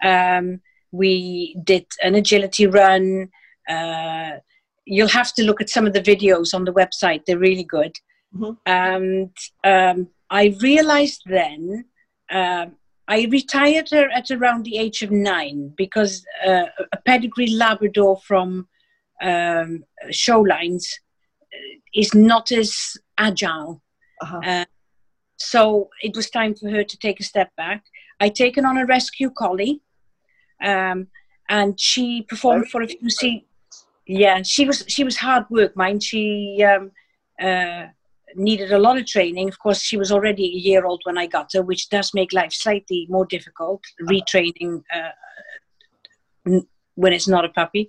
Um, 0.02 0.60
we 0.92 1.56
did 1.64 1.86
an 2.02 2.14
agility 2.14 2.66
run. 2.66 3.30
Uh, 3.68 4.38
you'll 4.84 5.08
have 5.08 5.32
to 5.34 5.44
look 5.44 5.60
at 5.60 5.70
some 5.70 5.86
of 5.86 5.92
the 5.92 6.02
videos 6.02 6.54
on 6.54 6.64
the 6.64 6.72
website; 6.72 7.24
they're 7.26 7.38
really 7.38 7.64
good. 7.64 7.96
Mm-hmm. 8.34 8.52
And 8.66 9.36
um, 9.64 10.08
I 10.30 10.56
realized 10.60 11.22
then. 11.26 11.84
Um, 12.30 12.76
I 13.08 13.26
retired 13.28 13.90
her 13.90 14.08
at 14.10 14.30
around 14.30 14.64
the 14.64 14.78
age 14.78 15.02
of 15.02 15.10
nine 15.10 15.74
because 15.76 16.24
uh, 16.46 16.66
a 16.92 16.96
pedigree 17.04 17.48
Labrador 17.48 18.16
from 18.24 18.68
um, 19.20 19.84
show 20.10 20.40
lines 20.40 20.98
is 21.94 22.14
not 22.14 22.50
as 22.52 22.96
agile. 23.18 23.82
Uh-huh. 24.22 24.40
Uh, 24.44 24.64
so 25.36 25.88
it 26.02 26.14
was 26.14 26.30
time 26.30 26.54
for 26.54 26.70
her 26.70 26.84
to 26.84 26.98
take 26.98 27.20
a 27.20 27.24
step 27.24 27.50
back. 27.56 27.84
I 28.20 28.28
taken 28.28 28.64
on 28.64 28.76
a 28.76 28.84
rescue 28.84 29.30
collie, 29.30 29.80
um, 30.62 31.08
and 31.48 31.80
she 31.80 32.22
performed 32.22 32.68
for 32.68 32.82
a 32.82 32.86
few 32.88 33.08
seasons. 33.08 33.44
Yeah, 34.06 34.42
she 34.42 34.66
was 34.66 34.84
she 34.88 35.04
was 35.04 35.16
hard 35.16 35.44
work. 35.50 35.76
Mind 35.76 36.02
she 36.02 36.62
um, 36.64 36.90
uh, 37.40 37.86
needed 38.34 38.72
a 38.72 38.78
lot 38.78 38.98
of 38.98 39.06
training. 39.06 39.48
Of 39.48 39.58
course, 39.58 39.80
she 39.80 39.96
was 39.96 40.12
already 40.12 40.44
a 40.44 40.58
year 40.58 40.84
old 40.84 41.00
when 41.04 41.16
I 41.16 41.26
got 41.26 41.50
her, 41.54 41.62
which 41.62 41.88
does 41.88 42.12
make 42.12 42.32
life 42.32 42.52
slightly 42.52 43.06
more 43.08 43.24
difficult. 43.24 43.82
Uh-huh. 44.02 44.12
Retraining 44.12 44.82
uh, 44.94 46.60
when 46.96 47.12
it's 47.12 47.28
not 47.28 47.44
a 47.44 47.48
puppy 47.48 47.88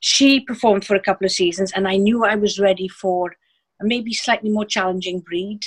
she 0.00 0.40
performed 0.40 0.84
for 0.84 0.94
a 0.94 1.00
couple 1.00 1.24
of 1.24 1.32
seasons, 1.32 1.72
and 1.74 1.88
I 1.88 1.96
knew 1.96 2.24
I 2.24 2.36
was 2.36 2.58
ready 2.58 2.88
for 2.88 3.32
a 3.80 3.84
maybe 3.84 4.12
slightly 4.12 4.50
more 4.50 4.64
challenging 4.64 5.20
breed. 5.20 5.60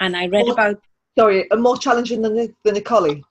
And 0.00 0.16
I 0.16 0.26
read 0.26 0.46
more, 0.46 0.52
about. 0.52 0.80
Sorry, 1.18 1.46
a 1.50 1.56
more 1.56 1.76
challenging 1.76 2.22
than 2.22 2.38
a, 2.38 2.48
than 2.64 2.76
a 2.76 2.80
collie? 2.80 3.22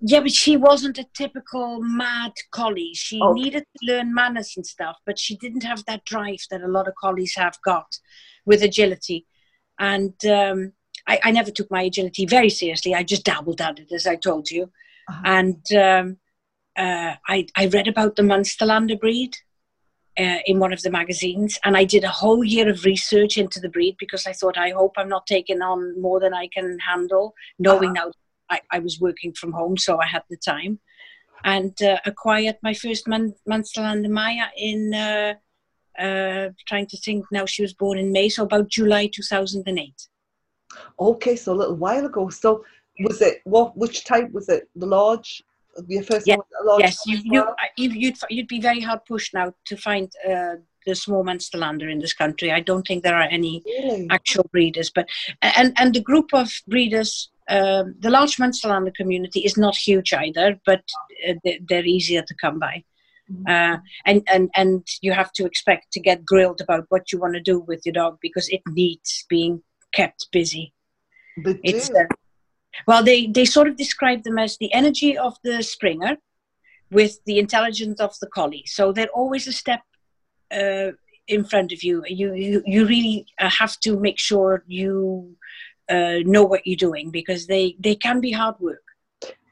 Yeah, 0.00 0.20
but 0.20 0.32
she 0.32 0.56
wasn't 0.56 0.98
a 0.98 1.06
typical 1.14 1.80
mad 1.82 2.32
collie. 2.52 2.92
She 2.94 3.20
okay. 3.20 3.40
needed 3.40 3.64
to 3.64 3.92
learn 3.92 4.14
manners 4.14 4.54
and 4.56 4.64
stuff, 4.64 4.96
but 5.04 5.18
she 5.18 5.36
didn't 5.36 5.62
have 5.62 5.84
that 5.86 6.04
drive 6.04 6.40
that 6.50 6.62
a 6.62 6.68
lot 6.68 6.88
of 6.88 6.94
collies 6.94 7.34
have 7.36 7.56
got 7.64 7.98
with 8.46 8.62
agility. 8.62 9.26
And 9.78 10.14
um, 10.24 10.72
I, 11.06 11.20
I, 11.24 11.30
never 11.32 11.50
took 11.50 11.70
my 11.70 11.82
agility 11.82 12.24
very 12.24 12.50
seriously. 12.50 12.94
I 12.94 13.02
just 13.02 13.24
dabbled 13.24 13.60
at 13.60 13.78
it, 13.78 13.92
as 13.92 14.06
I 14.06 14.16
told 14.16 14.50
you. 14.50 14.70
Uh-huh. 15.08 15.22
And 15.24 15.72
um, 15.72 16.16
uh, 16.76 17.14
I, 17.28 17.46
I 17.56 17.66
read 17.66 17.88
about 17.88 18.16
the 18.16 18.22
Munsterlander 18.22 18.98
breed 18.98 19.36
uh, 20.18 20.38
in 20.46 20.58
one 20.58 20.72
of 20.72 20.82
the 20.82 20.90
magazines, 20.90 21.58
and 21.64 21.76
I 21.76 21.84
did 21.84 22.04
a 22.04 22.08
whole 22.08 22.44
year 22.44 22.68
of 22.68 22.84
research 22.84 23.38
into 23.38 23.60
the 23.60 23.68
breed 23.68 23.96
because 23.98 24.26
I 24.26 24.32
thought, 24.32 24.58
I 24.58 24.70
hope 24.70 24.94
I'm 24.96 25.08
not 25.08 25.26
taking 25.26 25.62
on 25.62 26.00
more 26.00 26.20
than 26.20 26.34
I 26.34 26.48
can 26.48 26.78
handle, 26.78 27.34
knowing 27.58 27.96
uh-huh. 27.96 28.06
now 28.06 28.56
I, 28.56 28.60
I 28.70 28.78
was 28.80 29.00
working 29.00 29.32
from 29.32 29.52
home, 29.52 29.76
so 29.76 30.00
I 30.00 30.06
had 30.06 30.22
the 30.28 30.36
time, 30.36 30.80
and 31.44 31.80
uh, 31.82 31.98
acquired 32.04 32.56
my 32.62 32.74
first 32.74 33.08
Man- 33.08 33.34
Munsterlander 33.48 34.10
Maya 34.10 34.46
in. 34.56 34.94
Uh, 34.94 35.34
uh, 35.98 36.48
trying 36.66 36.86
to 36.86 36.96
think 36.96 37.26
now 37.30 37.44
she 37.44 37.60
was 37.60 37.74
born 37.74 37.98
in 37.98 38.10
May, 38.10 38.30
so 38.30 38.44
about 38.44 38.68
July 38.68 39.10
2008. 39.12 40.08
Okay, 40.98 41.36
so 41.36 41.52
a 41.52 41.54
little 41.54 41.76
while 41.76 42.06
ago. 42.06 42.30
So 42.30 42.64
was 43.00 43.20
it 43.20 43.40
what? 43.44 43.76
Which 43.76 44.04
type 44.04 44.30
was 44.30 44.48
it? 44.48 44.68
The 44.76 44.86
large, 44.86 45.42
your 45.86 46.02
first 46.02 46.26
yeah. 46.26 46.36
yes 46.78 46.98
you, 47.06 47.18
you, 47.24 47.44
you, 47.76 47.90
you'd, 47.90 48.16
you'd 48.28 48.48
be 48.48 48.60
very 48.60 48.80
hard 48.80 49.00
pushed 49.06 49.32
now 49.34 49.52
to 49.64 49.76
find 49.76 50.10
uh, 50.28 50.56
the 50.86 50.94
small 50.94 51.24
Munsterlander 51.24 51.90
in 51.90 51.98
this 51.98 52.14
country. 52.14 52.50
I 52.50 52.60
don't 52.60 52.86
think 52.86 53.02
there 53.02 53.14
are 53.14 53.28
any 53.30 53.62
really? 53.66 54.06
actual 54.10 54.48
breeders, 54.50 54.90
but 54.90 55.06
and 55.42 55.74
and 55.76 55.94
the 55.94 56.00
group 56.00 56.30
of 56.32 56.50
breeders, 56.66 57.30
um, 57.48 57.94
the 58.00 58.10
large 58.10 58.36
Munsterlander 58.36 58.94
community 58.94 59.40
is 59.40 59.56
not 59.56 59.76
huge 59.76 60.12
either, 60.12 60.58
but 60.64 60.82
uh, 61.28 61.34
they're, 61.44 61.58
they're, 61.68 61.84
easier 61.84 62.22
to 62.22 62.34
come 62.40 62.58
by. 62.58 62.84
Uh, 63.46 63.76
and, 64.06 64.22
and, 64.26 64.50
and 64.56 64.86
you 65.02 65.12
have 65.12 65.32
to 65.32 65.46
expect 65.46 65.92
to 65.92 66.00
get 66.00 66.24
grilled 66.24 66.60
about 66.60 66.84
what 66.88 67.12
you 67.12 67.18
want 67.18 67.34
to 67.34 67.40
do 67.40 67.60
with 67.60 67.80
your 67.84 67.92
dog 67.92 68.18
because 68.20 68.48
it 68.48 68.60
needs 68.68 69.24
being 69.28 69.62
kept 69.94 70.26
busy. 70.32 70.72
But 71.44 71.58
it's, 71.62 71.90
uh, 71.90 72.04
well, 72.86 73.02
they, 73.02 73.26
they 73.26 73.44
sort 73.44 73.68
of 73.68 73.76
describe 73.76 74.22
them 74.24 74.38
as 74.38 74.56
the 74.58 74.72
energy 74.72 75.16
of 75.16 75.36
the 75.44 75.62
Springer 75.62 76.16
with 76.90 77.18
the 77.24 77.38
intelligence 77.38 78.00
of 78.00 78.14
the 78.20 78.26
collie. 78.26 78.64
So 78.66 78.92
they're 78.92 79.08
always 79.08 79.46
a 79.46 79.52
step 79.52 79.82
uh, 80.52 80.92
in 81.28 81.44
front 81.44 81.72
of 81.72 81.82
you. 81.82 82.02
You, 82.06 82.34
you, 82.34 82.62
you 82.66 82.86
really 82.86 83.26
uh, 83.38 83.48
have 83.50 83.78
to 83.80 83.98
make 83.98 84.18
sure 84.18 84.64
you 84.66 85.36
uh, 85.88 86.18
know 86.24 86.44
what 86.44 86.66
you're 86.66 86.76
doing 86.76 87.10
because 87.10 87.46
they, 87.46 87.76
they 87.78 87.94
can 87.94 88.20
be 88.20 88.32
hard 88.32 88.56
work 88.60 88.82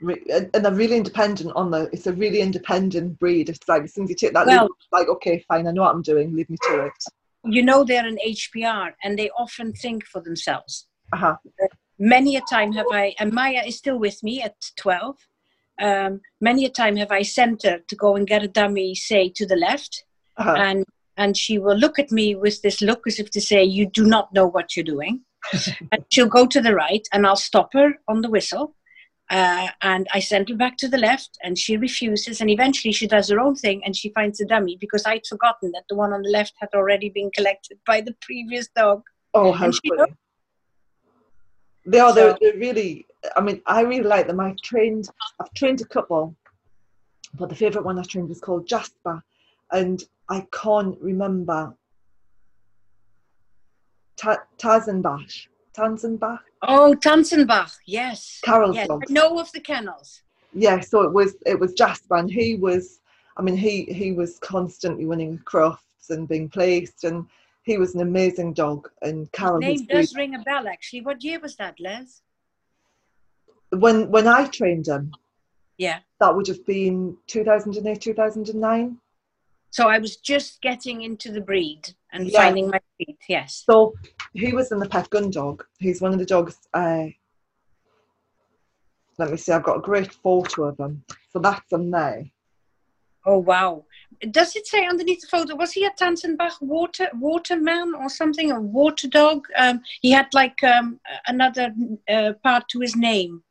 and 0.01 0.65
they're 0.65 0.75
really 0.75 0.97
independent 0.97 1.53
on 1.57 1.71
the 1.71 1.89
it's 1.93 2.07
a 2.07 2.13
really 2.13 2.41
independent 2.41 3.19
breed 3.19 3.49
it's 3.49 3.69
like 3.69 3.83
as 3.83 3.95
soon 3.95 4.05
as 4.05 4.11
you 4.11 4.17
take 4.17 4.33
that 4.33 4.47
well, 4.47 4.63
lead, 4.63 4.71
like 4.93 5.09
okay 5.09 5.45
fine 5.49 5.67
i 5.67 5.71
know 5.71 5.83
what 5.83 5.95
i'm 5.95 6.03
doing 6.03 6.35
leave 6.35 6.49
me 6.49 6.57
to 6.63 6.87
it 6.87 6.93
you 7.45 7.63
know 7.63 7.85
they're 7.85 8.07
an 8.07 8.19
hpr 8.29 8.93
and 9.03 9.19
they 9.19 9.29
often 9.31 9.73
think 9.73 10.05
for 10.07 10.21
themselves 10.21 10.87
uh-huh. 11.13 11.37
Many 11.99 12.37
a 12.37 12.43
time 12.51 12.73
have 12.73 12.87
i 12.93 13.15
and 13.19 13.33
maya 13.33 13.63
is 13.67 13.77
still 13.77 13.99
with 13.99 14.23
me 14.23 14.43
at 14.43 14.55
12 14.77 15.17
um, 15.81 16.21
many 16.41 16.65
a 16.65 16.71
time 16.71 16.97
have 16.97 17.13
i 17.13 17.23
sent 17.23 17.63
her 17.63 17.81
to 17.89 17.97
go 17.97 18.17
and 18.17 18.27
get 18.27 18.43
a 18.43 18.49
dummy 18.49 18.95
say 18.95 19.29
to 19.29 19.47
the 19.47 19.57
left 19.57 20.05
uh-huh. 20.37 20.57
and 20.59 20.85
and 21.17 21.37
she 21.37 21.59
will 21.59 21.77
look 21.77 21.99
at 21.99 22.13
me 22.13 22.35
with 22.35 22.63
this 22.63 22.81
look 22.81 23.07
as 23.07 23.19
if 23.19 23.31
to 23.31 23.41
say 23.41 23.63
you 23.63 23.87
do 23.87 24.05
not 24.05 24.33
know 24.33 24.47
what 24.47 24.77
you're 24.77 24.85
doing 24.85 25.21
and 25.93 26.05
she'll 26.11 26.27
go 26.27 26.47
to 26.47 26.61
the 26.61 26.75
right 26.75 27.07
and 27.13 27.27
i'll 27.27 27.37
stop 27.37 27.73
her 27.73 27.95
on 28.07 28.23
the 28.23 28.31
whistle 28.31 28.75
uh, 29.31 29.69
and 29.83 30.07
I 30.15 30.21
sent 30.21 30.49
her 30.49 30.57
back 30.57 30.79
to 30.79 30.89
the 30.89 30.97
left, 30.97 31.37
and 31.43 31.59
she 31.59 31.77
refuses. 31.77 32.41
And 32.41 32.49
eventually, 32.49 32.93
she 32.93 33.07
does 33.07 33.29
her 33.29 33.39
own 33.39 33.57
thing, 33.57 33.83
and 33.85 33.95
she 33.95 34.11
finds 34.11 34.41
a 34.41 34.47
dummy 34.47 34.79
because 34.81 35.05
I'd 35.05 35.27
forgotten 35.27 35.71
that 35.73 35.85
the 35.89 35.97
one 35.97 36.13
on 36.13 36.23
the 36.23 36.31
left 36.31 36.55
had 36.59 36.71
already 36.75 37.11
been 37.11 37.31
collected 37.37 37.79
by 37.87 38.01
the 38.01 38.15
previous 38.23 38.69
dog. 38.75 39.03
Oh, 39.35 39.53
how 39.53 39.71
funny! 39.71 40.15
They 41.89 42.01
are. 42.01 42.11
So, 42.11 42.15
they're, 42.15 42.39
they're 42.41 42.61
really. 42.61 43.07
I 43.37 43.41
mean, 43.41 43.61
I 43.67 43.83
really 43.83 44.09
like 44.09 44.27
them. 44.27 44.41
I 44.41 44.55
trained. 44.63 45.09
I've 45.41 45.53
trained 45.55 45.81
a 45.81 45.87
couple, 45.87 46.37
but 47.35 47.49
the 47.49 47.55
favourite 47.55 47.85
one 47.85 47.99
I 47.99 48.03
trained 48.03 48.29
was 48.29 48.41
called 48.41 48.67
Jasper, 48.67 49.23
and 49.73 50.03
I 50.29 50.47
can't 50.53 50.97
remember. 51.01 51.75
Ta- 54.17 54.45
Tazenbash. 54.59 55.47
Tanzenbach. 55.79 56.41
Oh, 56.63 56.97
Tanzenbach, 56.99 57.77
yes. 57.87 58.41
Carol's 58.43 58.75
yes. 58.75 58.89
dog. 58.89 59.05
I 59.09 59.39
of 59.39 59.53
the 59.53 59.61
kennels. 59.61 60.23
Yeah, 60.53 60.81
so 60.81 61.03
it 61.03 61.13
was 61.13 61.37
it 61.47 61.59
was 61.59 61.73
Jasper, 61.73 62.17
and 62.17 62.31
he 62.31 62.57
was. 62.57 63.01
I 63.37 63.43
mean, 63.43 63.57
he 63.57 63.85
he 63.85 64.13
was 64.13 64.39
constantly 64.41 65.07
winning 65.07 65.39
Crufts 65.45 66.11
and 66.11 66.27
being 66.27 66.49
placed, 66.49 67.05
and 67.05 67.27
he 67.69 67.77
was 67.77 67.95
an 67.95 68.01
amazing 68.01 68.55
dog. 68.55 68.89
And 69.03 69.31
Carol. 69.33 69.61
His 69.61 69.81
name 69.81 69.87
does 69.89 70.17
ring 70.17 70.35
a 70.35 70.39
bell, 70.39 70.67
actually. 70.67 71.03
What 71.03 71.23
year 71.23 71.39
was 71.39 71.55
that, 71.57 71.79
Les? 71.79 72.23
When 73.71 74.11
when 74.11 74.27
I 74.27 74.47
trained 74.47 74.89
him. 74.89 75.13
Yeah. 75.77 75.99
That 76.19 76.35
would 76.35 76.49
have 76.49 76.65
been 76.67 77.17
2008, 77.27 78.01
2009. 78.01 78.97
So 79.71 79.87
I 79.87 79.99
was 79.99 80.17
just 80.17 80.63
getting 80.63 81.03
into 81.03 81.31
the 81.31 81.43
breed 81.43 81.95
and 82.13 82.27
yeah. 82.27 82.41
finding 82.41 82.71
my 82.71 82.81
feet. 82.97 83.19
Yes. 83.29 83.65
So 83.71 83.95
he 84.33 84.53
was 84.53 84.73
in 84.73 84.79
the 84.79 84.89
pet 84.89 85.11
gun 85.11 85.31
dog. 85.31 85.65
He's 85.79 86.01
one 86.01 86.13
of 86.15 86.19
the 86.19 86.25
dogs. 86.25 86.57
Uh, 86.73 87.09
let 89.19 89.31
me 89.31 89.37
see. 89.37 89.53
I've 89.53 89.63
got 89.63 89.77
a 89.77 89.83
great 89.83 90.13
photo 90.15 90.65
of 90.65 90.79
him. 90.79 91.05
So 91.31 91.39
that's 91.39 91.71
him 91.71 91.91
there. 91.91 92.25
Oh 93.27 93.39
wow! 93.39 93.85
Does 94.31 94.57
it 94.57 94.67
say 94.67 94.87
underneath 94.87 95.21
the 95.21 95.29
photo? 95.29 95.55
Was 95.55 95.73
he 95.73 95.85
a 95.85 95.91
Tanzenbach 95.91 96.61
water 96.61 97.09
waterman 97.15 97.95
or 97.95 98.09
something? 98.09 98.51
A 98.51 98.61
water 98.61 99.09
dog? 99.09 99.47
Um, 99.57 99.81
he 100.01 100.11
had 100.11 100.27
like 100.35 100.63
um, 100.65 100.99
another 101.27 101.73
uh, 102.09 102.33
part 102.43 102.69
to 102.71 102.81
his 102.81 102.97
name. 102.97 103.43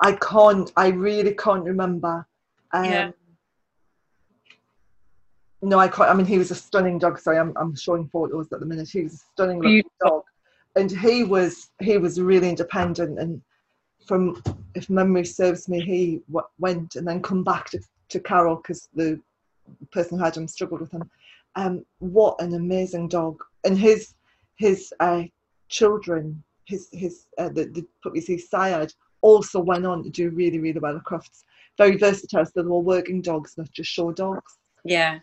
I 0.00 0.12
can't. 0.12 0.72
I 0.76 0.88
really 0.88 1.34
can't 1.34 1.64
remember. 1.64 2.26
Um, 2.72 2.84
yeah. 2.84 3.10
No, 5.62 5.78
I 5.78 5.88
can't. 5.88 6.08
I 6.08 6.14
mean, 6.14 6.26
he 6.26 6.38
was 6.38 6.50
a 6.50 6.54
stunning 6.54 6.98
dog. 6.98 7.18
Sorry, 7.18 7.38
I'm, 7.38 7.52
I'm 7.56 7.76
showing 7.76 8.08
photos 8.08 8.50
at 8.52 8.60
the 8.60 8.66
minute. 8.66 8.88
He 8.88 9.02
was 9.02 9.14
a 9.14 9.18
stunning 9.32 9.82
dog, 10.02 10.22
and 10.74 10.90
he 10.90 11.22
was 11.22 11.70
he 11.80 11.98
was 11.98 12.20
really 12.20 12.48
independent. 12.48 13.18
And 13.18 13.42
from 14.06 14.42
if 14.74 14.88
memory 14.88 15.24
serves 15.24 15.68
me, 15.68 15.80
he 15.80 16.22
w- 16.32 16.48
went 16.58 16.96
and 16.96 17.06
then 17.06 17.20
come 17.20 17.44
back 17.44 17.70
to, 17.70 17.80
to 18.08 18.20
Carol 18.20 18.56
because 18.56 18.88
the 18.94 19.20
person 19.90 20.18
who 20.18 20.24
had 20.24 20.36
him 20.36 20.48
struggled 20.48 20.80
with 20.80 20.92
him. 20.92 21.08
Um, 21.56 21.84
what 21.98 22.40
an 22.40 22.54
amazing 22.54 23.08
dog! 23.08 23.42
And 23.64 23.78
his 23.78 24.14
his 24.56 24.92
uh, 25.00 25.24
children, 25.68 26.42
his 26.66 26.88
his 26.92 27.26
uh, 27.38 27.48
the, 27.48 27.64
the 27.64 27.86
puppies 28.02 28.26
he 28.26 28.38
sired 28.38 28.92
also 29.22 29.60
went 29.60 29.86
on 29.86 30.02
to 30.04 30.10
do 30.10 30.30
really 30.30 30.58
really 30.58 30.80
well 30.80 30.96
at 30.96 31.04
Crufts. 31.04 31.44
Very 31.78 31.96
versatile. 31.96 32.44
So 32.44 32.62
they 32.62 32.62
were 32.62 32.78
working 32.78 33.22
dogs, 33.22 33.56
not 33.56 33.70
just 33.72 33.90
show 33.90 34.12
dogs. 34.12 34.58
Yeah. 34.84 35.20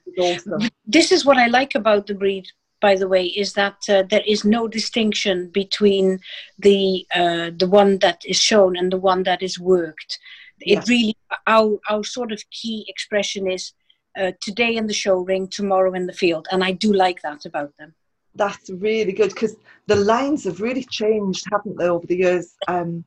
This 0.86 1.12
is 1.12 1.25
what 1.25 1.38
I 1.38 1.47
like 1.47 1.75
about 1.75 2.07
the 2.07 2.13
breed, 2.13 2.47
by 2.81 2.95
the 2.95 3.07
way, 3.07 3.25
is 3.25 3.53
that 3.53 3.77
uh, 3.89 4.03
there 4.10 4.23
is 4.25 4.45
no 4.45 4.67
distinction 4.67 5.49
between 5.49 6.19
the 6.60 7.05
uh, 7.13 7.51
the 7.57 7.67
one 7.67 7.99
that 7.99 8.21
is 8.25 8.38
shown 8.38 8.77
and 8.77 8.91
the 8.91 8.97
one 8.97 9.23
that 9.23 9.41
is 9.41 9.60
worked. 9.60 10.19
It 10.62 10.88
really 10.88 11.15
our 11.45 11.79
our 11.89 12.03
sort 12.03 12.31
of 12.31 12.41
key 12.49 12.86
expression 12.88 13.49
is 13.49 13.73
uh, 14.17 14.32
today 14.41 14.75
in 14.75 14.88
the 14.88 14.93
show 14.93 15.19
ring, 15.19 15.47
tomorrow 15.47 15.93
in 15.93 16.08
the 16.08 16.13
field, 16.13 16.47
and 16.51 16.63
I 16.63 16.71
do 16.71 16.93
like 16.93 17.21
that 17.21 17.45
about 17.45 17.75
them. 17.77 17.93
That's 18.36 18.69
really 18.69 19.13
good 19.13 19.30
because 19.30 19.56
the 19.88 19.95
lines 19.95 20.43
have 20.43 20.62
really 20.62 20.84
changed, 20.84 21.45
haven't 21.51 21.77
they, 21.77 21.86
over 21.88 22.06
the 22.06 22.17
years? 22.17 22.56
Um, 22.67 23.03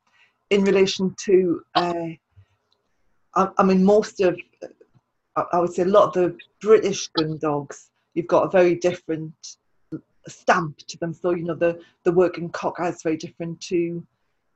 in 0.51 0.65
relation 0.65 1.15
to, 1.27 1.63
uh, 1.77 2.09
I, 3.37 3.49
I 3.57 3.63
mean, 3.63 3.85
most 3.85 4.21
of 4.21 4.37
I 5.37 5.61
would 5.61 5.73
say 5.73 5.83
a 5.83 5.87
lot 5.87 6.09
of 6.09 6.15
the 6.15 6.39
British 6.61 7.07
gun 7.09 7.39
dogs, 7.39 7.91
you've 8.15 8.27
got 8.27 8.45
a 8.45 8.51
very 8.51 8.75
different 8.75 9.33
stamp 10.27 10.79
to 10.79 10.99
them. 10.99 11.15
So 11.15 11.31
you 11.31 11.45
know 11.45 11.55
the 11.55 11.81
the 12.05 12.13
working 12.13 12.51
cocker 12.51 12.85
is 12.85 13.03
very 13.03 13.17
different 13.17 13.61
to 13.63 14.05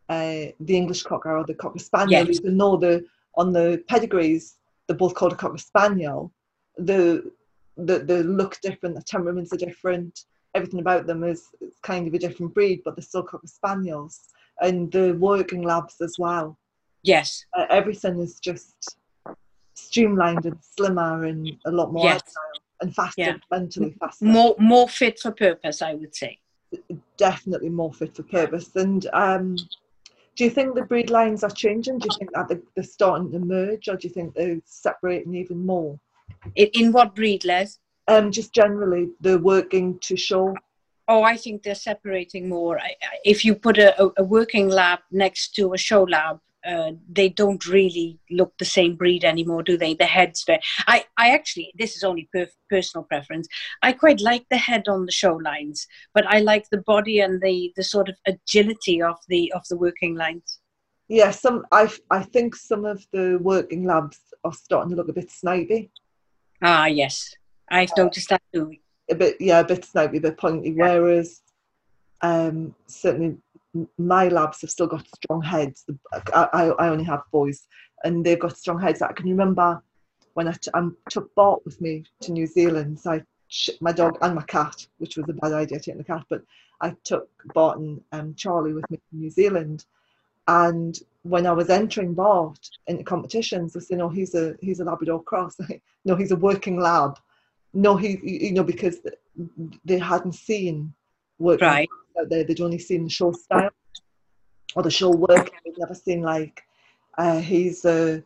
uh, 0.08 0.46
the 0.60 0.76
English 0.76 1.02
cocker 1.02 1.36
or 1.36 1.44
the 1.44 1.54
cocker 1.54 1.78
spaniel. 1.78 2.26
Yes. 2.26 2.40
Even 2.40 2.58
though 2.58 2.76
the 2.76 3.04
on 3.36 3.52
the 3.52 3.82
pedigrees 3.88 4.58
they're 4.86 4.96
both 4.96 5.14
called 5.14 5.32
a 5.32 5.36
cocker 5.36 5.58
spaniel, 5.58 6.32
the 6.76 7.30
the 7.76 7.98
the 8.00 8.22
look 8.24 8.60
different, 8.60 8.94
the 8.94 9.02
temperaments 9.02 9.52
are 9.52 9.56
different. 9.56 10.24
Everything 10.54 10.80
about 10.80 11.06
them 11.06 11.24
is, 11.24 11.48
is 11.60 11.74
kind 11.82 12.06
of 12.06 12.14
a 12.14 12.18
different 12.18 12.54
breed, 12.54 12.82
but 12.84 12.94
they're 12.94 13.02
still 13.02 13.24
cocker 13.24 13.46
spaniels, 13.46 14.20
and 14.60 14.90
the 14.92 15.12
working 15.14 15.62
labs 15.62 15.96
as 16.00 16.16
well. 16.18 16.56
Yes, 17.02 17.44
uh, 17.56 17.66
everything 17.70 18.20
is 18.20 18.38
just 18.38 18.96
streamlined 19.74 20.46
and 20.46 20.56
slimmer 20.60 21.24
and 21.24 21.50
a 21.66 21.70
lot 21.70 21.92
more 21.92 22.04
yes. 22.04 22.22
agile 22.22 22.62
and 22.80 22.94
faster, 22.94 23.20
yeah. 23.20 23.36
mentally 23.50 23.94
faster. 23.98 24.24
More 24.24 24.54
more 24.58 24.88
fit 24.88 25.18
for 25.18 25.32
purpose, 25.32 25.82
I 25.82 25.94
would 25.94 26.14
say. 26.14 26.38
Definitely 27.16 27.70
more 27.70 27.92
fit 27.92 28.16
for 28.16 28.22
purpose. 28.22 28.74
And 28.76 29.06
um, 29.12 29.56
do 30.36 30.44
you 30.44 30.50
think 30.50 30.74
the 30.74 30.82
breed 30.82 31.10
lines 31.10 31.44
are 31.44 31.50
changing? 31.50 31.98
Do 31.98 32.08
you 32.10 32.18
think 32.18 32.32
that 32.32 32.60
they're 32.74 32.84
starting 32.84 33.30
to 33.32 33.38
merge, 33.38 33.88
or 33.88 33.96
do 33.96 34.08
you 34.08 34.14
think 34.14 34.34
they're 34.34 34.60
separating 34.64 35.34
even 35.34 35.64
more? 35.64 35.98
In, 36.54 36.68
in 36.74 36.92
what 36.92 37.14
breed, 37.14 37.44
Les? 37.44 37.78
Um, 38.08 38.30
just 38.30 38.52
generally, 38.52 39.10
they're 39.20 39.38
working 39.38 39.98
to 40.00 40.16
show. 40.16 40.54
Oh, 41.08 41.22
I 41.22 41.36
think 41.36 41.62
they're 41.62 41.74
separating 41.74 42.48
more. 42.48 42.78
If 43.24 43.44
you 43.44 43.54
put 43.54 43.78
a, 43.78 44.10
a 44.16 44.24
working 44.24 44.68
lab 44.68 45.00
next 45.10 45.54
to 45.56 45.74
a 45.74 45.78
show 45.78 46.02
lab, 46.04 46.40
uh, 46.66 46.92
they 47.10 47.28
don't 47.28 47.66
really 47.66 48.18
look 48.30 48.54
the 48.58 48.64
same 48.64 48.96
breed 48.96 49.24
anymore, 49.24 49.62
do 49.62 49.76
they? 49.76 49.94
The 49.94 50.06
heads 50.06 50.44
there. 50.46 50.60
I, 50.86 51.04
I 51.18 51.30
actually, 51.30 51.72
this 51.78 51.94
is 51.96 52.02
only 52.02 52.28
per- 52.32 52.48
personal 52.70 53.04
preference. 53.04 53.48
I 53.82 53.92
quite 53.92 54.20
like 54.20 54.46
the 54.50 54.56
head 54.56 54.88
on 54.88 55.04
the 55.04 55.12
show 55.12 55.34
lines, 55.34 55.86
but 56.14 56.26
I 56.26 56.40
like 56.40 56.64
the 56.70 56.82
body 56.86 57.20
and 57.20 57.40
the 57.42 57.72
the 57.76 57.84
sort 57.84 58.08
of 58.08 58.16
agility 58.26 59.02
of 59.02 59.16
the 59.28 59.52
of 59.52 59.62
the 59.68 59.76
working 59.76 60.14
lines. 60.14 60.60
Yeah, 61.08 61.32
some 61.32 61.66
I 61.70 61.92
I 62.10 62.22
think 62.22 62.56
some 62.56 62.86
of 62.86 63.06
the 63.12 63.38
working 63.42 63.84
labs 63.84 64.18
are 64.42 64.52
starting 64.52 64.90
to 64.90 64.96
look 64.96 65.10
a 65.10 65.12
bit 65.12 65.28
snidey. 65.28 65.90
Ah, 66.66 66.86
yes, 66.86 67.36
I've 67.68 67.90
uh, 67.90 68.04
noticed 68.04 68.30
that 68.30 68.40
too. 68.54 68.74
A 69.10 69.14
bit, 69.14 69.36
yeah, 69.38 69.60
a 69.60 69.64
bit 69.64 69.82
snidey, 69.82 70.16
a 70.16 70.20
bit 70.20 70.38
pointy. 70.38 70.70
Yeah. 70.70 70.98
Whereas, 70.98 71.42
um, 72.22 72.74
certainly 72.86 73.36
my 73.98 74.28
labs 74.28 74.62
have 74.62 74.70
still 74.70 74.86
got 74.86 75.06
strong 75.14 75.42
heads. 75.42 75.84
I, 76.32 76.72
I 76.78 76.88
only 76.88 77.04
have 77.04 77.20
boys, 77.30 77.66
and 78.02 78.24
they've 78.24 78.38
got 78.38 78.56
strong 78.56 78.80
heads. 78.80 79.02
I 79.02 79.12
can 79.12 79.28
remember 79.28 79.82
when 80.32 80.48
I, 80.48 80.52
t- 80.52 80.70
I 80.72 80.88
took 81.10 81.34
Bart 81.34 81.60
with 81.66 81.78
me 81.82 82.04
to 82.22 82.32
New 82.32 82.46
Zealand. 82.46 82.98
So 82.98 83.12
I 83.12 83.22
shipped 83.48 83.82
my 83.82 83.92
dog 83.92 84.16
and 84.22 84.34
my 84.34 84.42
cat, 84.44 84.86
which 84.96 85.18
was 85.18 85.28
a 85.28 85.34
bad 85.34 85.52
idea 85.52 85.78
taking 85.78 85.98
the 85.98 86.04
cat, 86.04 86.24
but 86.30 86.42
I 86.80 86.96
took 87.04 87.28
Bart 87.52 87.78
and 87.78 88.00
um, 88.12 88.34
Charlie 88.36 88.72
with 88.72 88.90
me 88.90 88.96
to 88.96 89.16
New 89.16 89.28
Zealand. 89.28 89.84
And 90.46 90.98
when 91.22 91.46
I 91.46 91.52
was 91.52 91.70
entering 91.70 92.14
Bart 92.14 92.58
into 92.86 93.02
competitions, 93.02 93.76
I 93.76 93.80
said, 93.80 93.98
"No, 93.98 94.08
he's 94.08 94.34
a 94.34 94.56
he's 94.60 94.80
a 94.80 94.84
Labrador 94.84 95.22
cross. 95.22 95.56
no, 96.04 96.16
he's 96.16 96.32
a 96.32 96.36
working 96.36 96.78
lab. 96.78 97.18
No, 97.72 97.96
he 97.96 98.20
you 98.22 98.52
know 98.52 98.64
because 98.64 98.98
they 99.84 99.98
hadn't 99.98 100.34
seen 100.34 100.92
working 101.38 101.66
right. 101.66 101.88
out 102.20 102.28
there. 102.28 102.44
They'd 102.44 102.60
only 102.60 102.78
seen 102.78 103.04
the 103.04 103.10
show 103.10 103.32
style 103.32 103.70
or 104.76 104.82
the 104.82 104.90
show 104.90 105.10
work. 105.10 105.50
They'd 105.64 105.78
never 105.78 105.94
seen 105.94 106.20
like 106.20 106.62
uh, 107.16 107.40
he's 107.40 107.84
a 107.86 108.22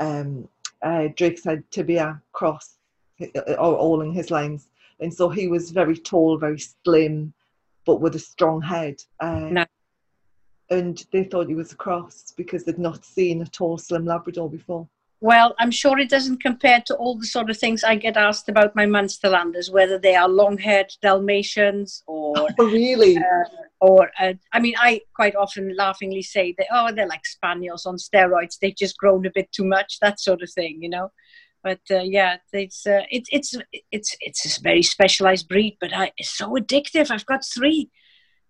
um, 0.00 0.48
uh, 0.82 1.08
Drakeshead 1.14 1.64
tibia 1.70 2.22
cross, 2.32 2.78
or 3.20 3.76
all 3.76 4.00
in 4.00 4.12
his 4.12 4.30
lines, 4.30 4.68
and 5.00 5.12
so 5.12 5.28
he 5.28 5.46
was 5.46 5.70
very 5.70 5.96
tall, 5.96 6.38
very 6.38 6.58
slim, 6.58 7.34
but 7.84 8.00
with 8.00 8.14
a 8.14 8.18
strong 8.18 8.62
head. 8.62 8.96
Uh, 9.20 9.48
no. 9.50 9.64
And 10.74 11.04
they 11.12 11.22
thought 11.22 11.46
he 11.46 11.54
was 11.54 11.72
a 11.72 11.76
cross 11.76 12.34
because 12.36 12.64
they'd 12.64 12.78
not 12.78 13.04
seen 13.04 13.42
a 13.42 13.46
tall, 13.46 13.78
slim 13.78 14.04
Labrador 14.04 14.50
before. 14.50 14.88
Well, 15.20 15.54
I'm 15.58 15.70
sure 15.70 15.98
it 15.98 16.10
doesn't 16.10 16.42
compare 16.42 16.82
to 16.86 16.96
all 16.96 17.16
the 17.16 17.26
sort 17.26 17.48
of 17.48 17.56
things 17.56 17.84
I 17.84 17.94
get 17.94 18.16
asked 18.16 18.48
about 18.48 18.74
my 18.74 18.84
Munsterlanders, 18.84 19.72
whether 19.72 19.98
they 19.98 20.16
are 20.16 20.28
long-haired 20.28 20.92
Dalmatians 21.00 22.02
or 22.06 22.34
oh, 22.58 22.66
really, 22.66 23.16
uh, 23.16 23.48
or 23.80 24.10
uh, 24.20 24.34
I 24.52 24.58
mean, 24.58 24.74
I 24.78 25.00
quite 25.14 25.36
often 25.36 25.74
laughingly 25.76 26.22
say 26.22 26.54
that 26.58 26.66
oh, 26.72 26.92
they're 26.92 27.06
like 27.06 27.24
spaniels 27.24 27.86
on 27.86 27.96
steroids. 27.96 28.58
They've 28.58 28.76
just 28.76 28.98
grown 28.98 29.24
a 29.24 29.30
bit 29.30 29.50
too 29.52 29.64
much, 29.64 30.00
that 30.00 30.18
sort 30.20 30.42
of 30.42 30.50
thing, 30.50 30.82
you 30.82 30.90
know. 30.90 31.12
But 31.62 31.80
uh, 31.90 32.02
yeah, 32.02 32.36
it's 32.52 32.86
uh, 32.86 33.04
it, 33.10 33.22
it's 33.30 33.56
it's 33.92 34.16
it's 34.20 34.58
a 34.58 34.60
very 34.60 34.82
specialized 34.82 35.48
breed, 35.48 35.78
but 35.80 35.94
I, 35.94 36.12
it's 36.18 36.36
so 36.36 36.50
addictive. 36.50 37.10
I've 37.10 37.24
got 37.24 37.46
three, 37.46 37.90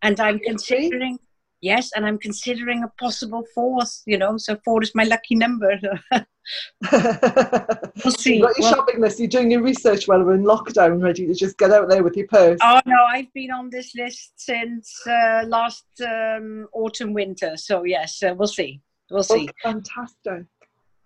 and 0.03 0.19
I'm 0.19 0.41
considering 0.41 1.19
yes, 1.65 1.91
and 1.97 2.07
I'm 2.07 2.19
considering 2.19 2.85
a 2.85 2.89
possible 3.01 3.45
fourth. 3.55 4.03
You 4.07 4.19
know, 4.19 4.37
so 4.37 4.57
four 4.65 4.83
is 4.83 4.95
my 4.95 5.05
lucky 5.05 5.35
number. 5.35 5.81
we'll 6.93 8.13
see. 8.13 8.37
You've 8.37 8.47
got 8.47 8.59
your 8.59 8.61
well, 8.61 8.75
shopping 8.75 9.01
list. 9.01 9.19
You're 9.19 9.29
doing 9.29 9.51
your 9.51 9.63
research 9.63 10.07
while 10.07 10.23
we're 10.23 10.35
in 10.35 10.45
lockdown, 10.45 11.03
ready 11.03 11.27
to 11.27 11.35
just 11.35 11.57
get 11.59 11.73
out 11.73 11.89
there 11.89 12.03
with 12.03 12.17
your 12.17 12.27
purse. 12.27 12.59
Oh 12.63 12.81
no, 12.87 13.03
I've 13.09 13.33
been 13.33 13.51
on 13.51 13.71
this 13.71 13.95
list 13.95 14.33
since 14.37 14.95
uh, 15.07 15.45
last 15.47 15.87
um, 16.07 16.69
autumn, 16.73 17.15
winter. 17.15 17.57
So 17.57 17.85
yes, 17.85 18.23
uh, 18.23 18.35
we'll 18.37 18.49
see. 18.49 18.81
We'll 19.11 19.23
see. 19.23 19.49
Oh, 19.65 19.71
fantastic. 19.71 20.45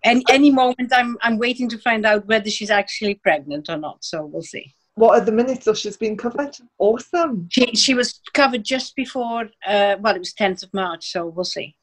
And 0.03 0.23
any 0.29 0.51
moment, 0.51 0.91
I'm 0.93 1.17
I'm 1.21 1.37
waiting 1.37 1.69
to 1.69 1.77
find 1.77 2.05
out 2.05 2.25
whether 2.27 2.49
she's 2.49 2.69
actually 2.69 3.15
pregnant 3.15 3.69
or 3.69 3.77
not. 3.77 4.03
So 4.03 4.25
we'll 4.25 4.41
see. 4.41 4.73
What 4.99 5.17
are 5.17 5.23
the 5.23 5.31
minutes 5.31 5.63
so 5.63 5.73
she's 5.73 5.95
been 5.95 6.17
covered? 6.17 6.57
Awesome. 6.77 7.47
She 7.49 7.73
she 7.73 7.93
was 7.93 8.19
covered 8.33 8.65
just 8.65 8.95
before. 8.95 9.43
Uh, 9.65 9.95
well, 10.01 10.15
it 10.15 10.19
was 10.19 10.33
10th 10.33 10.63
of 10.63 10.73
March. 10.73 11.11
So 11.13 11.27
we'll 11.27 11.45
see. 11.45 11.75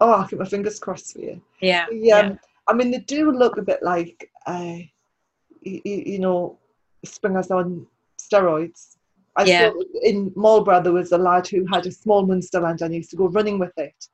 Oh, 0.00 0.22
I 0.22 0.26
keep 0.26 0.38
my 0.38 0.46
fingers 0.46 0.78
crossed 0.78 1.12
for 1.12 1.18
you. 1.18 1.42
Yeah. 1.60 1.84
The, 1.90 2.12
um, 2.12 2.28
yeah 2.30 2.36
I 2.70 2.72
mean, 2.72 2.92
they 2.92 2.98
do 2.98 3.32
look 3.32 3.58
a 3.58 3.62
bit 3.62 3.82
like, 3.82 4.30
uh, 4.46 4.76
you, 5.60 5.80
you 5.84 6.18
know, 6.20 6.56
springers 7.04 7.50
on 7.50 7.86
steroids. 8.16 8.96
I 9.36 9.44
yeah. 9.44 9.70
in 10.02 10.32
Marlborough 10.36 10.82
there 10.82 10.92
was 10.92 11.12
a 11.12 11.18
lad 11.18 11.46
who 11.48 11.66
had 11.66 11.86
a 11.86 11.92
small 11.92 12.26
Munsterland 12.26 12.80
and 12.80 12.94
used 12.94 13.10
to 13.10 13.16
go 13.16 13.28
running 13.28 13.58
with 13.58 13.76
it. 13.76 14.06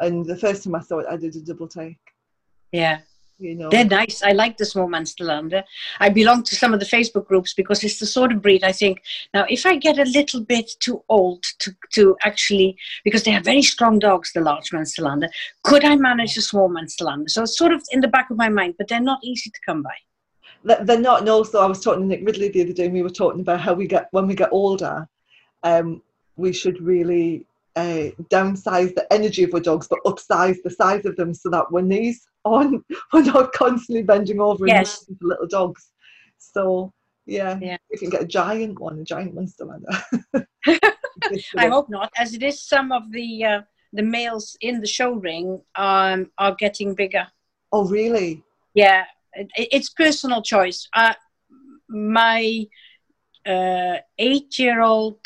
And 0.00 0.24
the 0.26 0.36
first 0.36 0.64
time 0.64 0.74
I 0.74 0.80
saw 0.80 0.98
it, 0.98 1.06
I 1.08 1.16
did 1.16 1.34
a 1.36 1.40
double 1.40 1.66
take. 1.66 1.98
Yeah. 2.72 3.00
You 3.38 3.56
know. 3.56 3.68
They're 3.68 3.84
nice. 3.84 4.22
I 4.22 4.30
like 4.32 4.56
the 4.56 4.64
small 4.64 4.88
Munsterlander. 4.88 5.64
I 5.98 6.08
belong 6.08 6.44
to 6.44 6.54
some 6.54 6.72
of 6.72 6.80
the 6.80 6.86
Facebook 6.86 7.26
groups 7.26 7.52
because 7.52 7.82
it's 7.82 7.98
the 7.98 8.06
sort 8.06 8.32
of 8.32 8.40
breed 8.40 8.62
I 8.62 8.70
think. 8.72 9.02
Now, 9.32 9.44
if 9.48 9.66
I 9.66 9.76
get 9.76 9.98
a 9.98 10.04
little 10.04 10.40
bit 10.40 10.70
too 10.80 11.02
old 11.08 11.42
to, 11.58 11.74
to 11.94 12.16
actually, 12.22 12.76
because 13.04 13.24
they 13.24 13.32
have 13.32 13.44
very 13.44 13.62
strong 13.62 13.98
dogs, 13.98 14.32
the 14.32 14.40
large 14.40 14.70
Munsterlander, 14.70 15.28
could 15.64 15.84
I 15.84 15.96
manage 15.96 16.36
a 16.36 16.42
small 16.42 16.68
Munsterlander? 16.68 17.28
So 17.28 17.42
it's 17.42 17.58
sort 17.58 17.72
of 17.72 17.82
in 17.90 18.00
the 18.00 18.08
back 18.08 18.30
of 18.30 18.36
my 18.36 18.48
mind, 18.48 18.74
but 18.78 18.88
they're 18.88 19.00
not 19.00 19.18
easy 19.24 19.50
to 19.50 19.60
come 19.66 19.82
by. 19.82 19.94
They're 20.84 20.98
not. 20.98 21.20
And 21.20 21.28
also, 21.28 21.60
I 21.60 21.66
was 21.66 21.80
talking 21.80 22.02
to 22.02 22.06
Nick 22.06 22.24
Ridley 22.24 22.48
the 22.48 22.62
other 22.62 22.72
day, 22.72 22.86
and 22.86 22.94
we 22.94 23.02
were 23.02 23.10
talking 23.10 23.40
about 23.40 23.60
how 23.60 23.74
we 23.74 23.86
get, 23.86 24.08
when 24.12 24.26
we 24.26 24.34
get 24.34 24.48
older, 24.50 25.06
um, 25.62 26.02
we 26.36 26.52
should 26.52 26.80
really 26.80 27.46
uh, 27.76 28.08
downsize 28.30 28.94
the 28.94 29.06
energy 29.12 29.42
of 29.42 29.52
our 29.54 29.60
dogs, 29.60 29.88
but 29.88 29.98
upsize 30.06 30.56
the 30.62 30.70
size 30.70 31.04
of 31.04 31.16
them 31.16 31.34
so 31.34 31.50
that 31.50 31.70
when 31.70 31.88
these 31.88 32.26
on, 32.54 32.84
we're 33.12 33.22
not 33.22 33.52
constantly 33.52 34.02
bending 34.02 34.40
over 34.40 34.66
yes. 34.66 35.06
and 35.08 35.16
little 35.20 35.46
dogs. 35.46 35.90
So 36.38 36.92
yeah, 37.26 37.58
yeah, 37.60 37.76
you 37.90 37.98
can 37.98 38.10
get 38.10 38.22
a 38.22 38.26
giant 38.26 38.78
one, 38.78 38.98
a 38.98 39.04
giant 39.04 39.34
monster 39.34 39.64
like 40.34 41.44
I 41.56 41.68
hope 41.68 41.88
not, 41.88 42.12
as 42.18 42.34
it 42.34 42.42
is. 42.42 42.62
Some 42.62 42.92
of 42.92 43.10
the 43.12 43.44
uh, 43.44 43.60
the 43.92 44.02
males 44.02 44.56
in 44.60 44.80
the 44.80 44.86
show 44.86 45.12
ring 45.12 45.62
um, 45.76 46.30
are 46.38 46.54
getting 46.54 46.94
bigger. 46.94 47.26
Oh 47.72 47.86
really? 47.88 48.42
Yeah, 48.74 49.04
it, 49.32 49.48
it's 49.56 49.88
personal 49.88 50.42
choice. 50.42 50.86
Uh, 50.94 51.14
my 51.88 52.66
uh, 53.46 53.96
eight-year-old 54.18 55.20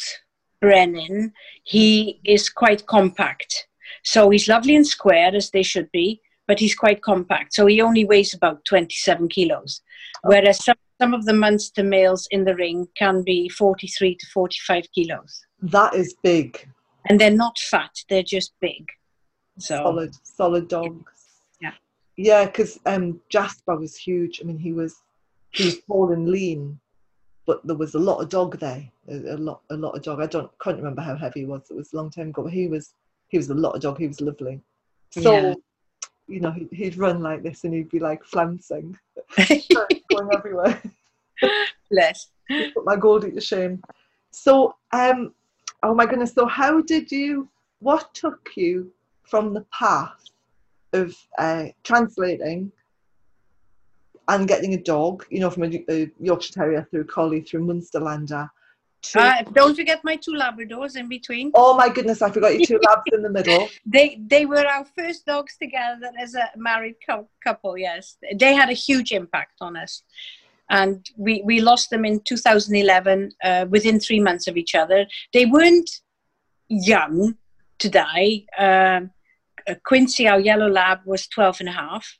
Brennan, 0.60 1.32
he 1.64 2.20
is 2.24 2.48
quite 2.48 2.86
compact. 2.86 3.66
So 4.04 4.30
he's 4.30 4.48
lovely 4.48 4.76
and 4.76 4.86
square 4.86 5.34
as 5.34 5.50
they 5.50 5.62
should 5.62 5.90
be, 5.92 6.20
but 6.48 6.58
he's 6.58 6.74
quite 6.74 7.02
compact. 7.02 7.54
So 7.54 7.66
he 7.66 7.80
only 7.80 8.04
weighs 8.04 8.34
about 8.34 8.64
27 8.64 9.28
kilos. 9.28 9.82
Okay. 10.26 10.36
Whereas 10.36 10.64
some, 10.64 10.76
some 11.00 11.14
of 11.14 11.26
the 11.26 11.34
Munster 11.34 11.84
males 11.84 12.26
in 12.32 12.44
the 12.44 12.56
ring 12.56 12.88
can 12.96 13.22
be 13.22 13.48
43 13.50 14.16
to 14.16 14.26
45 14.32 14.84
kilos. 14.92 15.44
That 15.60 15.94
is 15.94 16.16
big. 16.22 16.66
And 17.08 17.20
they're 17.20 17.30
not 17.30 17.58
fat, 17.58 17.90
they're 18.08 18.22
just 18.22 18.54
big. 18.60 18.88
So 19.58 19.76
solid, 19.76 20.14
solid 20.24 20.68
dogs. 20.68 21.12
Yeah. 21.60 21.72
Yeah, 22.16 22.46
because 22.46 22.80
um, 22.86 23.20
Jasper 23.28 23.76
was 23.76 23.96
huge. 23.96 24.40
I 24.40 24.44
mean, 24.44 24.58
he 24.58 24.72
was 24.72 25.02
he 25.50 25.64
was 25.64 25.80
tall 25.86 26.12
and 26.12 26.28
lean, 26.28 26.78
but 27.46 27.66
there 27.66 27.76
was 27.76 27.94
a 27.94 27.98
lot 27.98 28.20
of 28.20 28.28
dog 28.28 28.58
there. 28.58 28.88
A, 29.08 29.34
a, 29.34 29.36
lot, 29.36 29.62
a 29.70 29.76
lot 29.76 29.96
of 29.96 30.02
dog. 30.02 30.20
I 30.20 30.26
don't 30.26 30.50
can't 30.62 30.76
remember 30.76 31.02
how 31.02 31.16
heavy 31.16 31.40
he 31.40 31.46
was. 31.46 31.62
It 31.70 31.76
was 31.76 31.92
a 31.92 31.96
long 31.96 32.10
time 32.10 32.28
ago. 32.28 32.44
But 32.44 32.52
he 32.52 32.68
was 32.68 32.94
he 33.28 33.36
was 33.36 33.50
a 33.50 33.54
lot 33.54 33.74
of 33.74 33.82
dog. 33.82 33.98
He 33.98 34.06
was 34.06 34.20
lovely. 34.20 34.60
So, 35.10 35.32
yeah. 35.32 35.54
You 36.28 36.40
know, 36.40 36.54
he, 36.70 36.84
would 36.84 36.98
run 36.98 37.22
like 37.22 37.42
this 37.42 37.64
and 37.64 37.74
he'd 37.74 37.90
be 37.90 37.98
like 37.98 38.22
flouncing, 38.24 38.96
going 39.36 40.28
everywhere. 40.32 40.80
Bless. 41.90 42.28
Put 42.74 42.84
my 42.84 42.96
Goldie 42.96 43.32
to 43.32 43.40
shame. 43.40 43.82
So, 44.30 44.76
um, 44.92 45.34
oh 45.82 45.94
my 45.94 46.06
goodness. 46.06 46.32
So, 46.32 46.46
how 46.46 46.80
did 46.82 47.10
you? 47.10 47.48
What 47.80 48.12
took 48.14 48.50
you 48.56 48.90
from 49.22 49.54
the 49.54 49.64
path 49.72 50.24
of 50.92 51.14
uh, 51.38 51.66
translating 51.84 52.72
and 54.28 54.48
getting 54.48 54.74
a 54.74 54.82
dog, 54.82 55.24
you 55.30 55.40
know, 55.40 55.50
from 55.50 55.64
a, 55.64 55.84
a 55.88 56.10
Yorkshire 56.20 56.52
Terrier 56.52 56.86
through 56.90 57.04
Collie 57.04 57.40
through 57.40 57.66
Munsterlander. 57.66 58.50
Uh, 59.14 59.42
don't 59.52 59.76
forget 59.76 60.00
my 60.02 60.16
two 60.16 60.32
Labradors 60.32 60.96
in 60.96 61.08
between. 61.08 61.50
Oh 61.54 61.76
my 61.76 61.88
goodness, 61.88 62.20
I 62.20 62.30
forgot 62.30 62.54
your 62.54 62.66
two 62.66 62.80
labs 62.86 63.02
in 63.12 63.22
the 63.22 63.30
middle. 63.30 63.68
They 63.86 64.20
they 64.26 64.44
were 64.46 64.66
our 64.66 64.84
first 64.96 65.24
dogs 65.26 65.56
together 65.56 66.10
as 66.18 66.34
a 66.34 66.50
married 66.56 66.96
couple. 67.44 67.78
Yes, 67.78 68.16
they 68.38 68.54
had 68.54 68.68
a 68.68 68.74
huge 68.74 69.12
impact 69.12 69.56
on 69.60 69.76
us, 69.76 70.02
and 70.68 71.06
we 71.16 71.42
we 71.44 71.60
lost 71.60 71.90
them 71.90 72.04
in 72.04 72.20
2011 72.20 73.32
uh, 73.44 73.66
within 73.70 74.00
three 74.00 74.20
months 74.20 74.46
of 74.48 74.56
each 74.56 74.74
other. 74.74 75.06
They 75.32 75.46
weren't 75.46 75.90
young 76.68 77.36
to 77.78 77.88
die. 77.88 78.44
Um, 78.58 79.10
Quincy, 79.84 80.26
our 80.26 80.40
yellow 80.40 80.68
lab, 80.68 81.00
was 81.04 81.26
12 81.28 81.60
and 81.60 81.68
a 81.68 81.72
half 81.72 82.18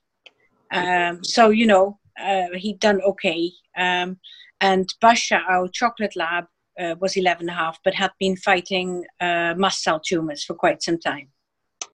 um, 0.70 1.24
so 1.24 1.50
you 1.50 1.66
know 1.66 1.98
uh, 2.20 2.46
he'd 2.54 2.80
done 2.80 3.00
okay. 3.02 3.50
Um, 3.76 4.18
and 4.60 4.88
Basha, 5.00 5.40
our 5.48 5.68
chocolate 5.68 6.16
lab, 6.16 6.46
uh, 6.78 6.94
was 7.00 7.16
11 7.16 7.42
and 7.42 7.50
a 7.50 7.52
half, 7.52 7.78
but 7.84 7.94
had 7.94 8.10
been 8.18 8.36
fighting 8.36 9.04
uh, 9.20 9.54
mast 9.56 9.82
cell 9.82 10.00
tumors 10.00 10.44
for 10.44 10.54
quite 10.54 10.82
some 10.82 10.98
time. 10.98 11.28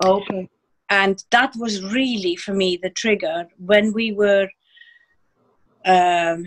Okay. 0.04 0.48
And 0.90 1.22
that 1.30 1.54
was 1.56 1.82
really 1.82 2.36
for 2.36 2.52
me 2.52 2.78
the 2.80 2.90
trigger 2.90 3.46
when 3.58 3.92
we 3.92 4.12
were 4.12 4.48
um, 5.84 6.44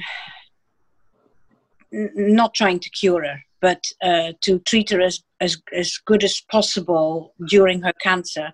n- 1.93 2.11
not 2.15 2.53
trying 2.53 2.79
to 2.79 2.89
cure 2.91 3.23
her, 3.23 3.41
but 3.61 3.83
uh, 4.03 4.33
to 4.41 4.59
treat 4.59 4.91
her 4.91 5.01
as, 5.01 5.23
as, 5.41 5.57
as 5.73 5.97
good 6.05 6.23
as 6.23 6.41
possible 6.51 7.33
during 7.47 7.81
her 7.81 7.93
cancer. 8.01 8.53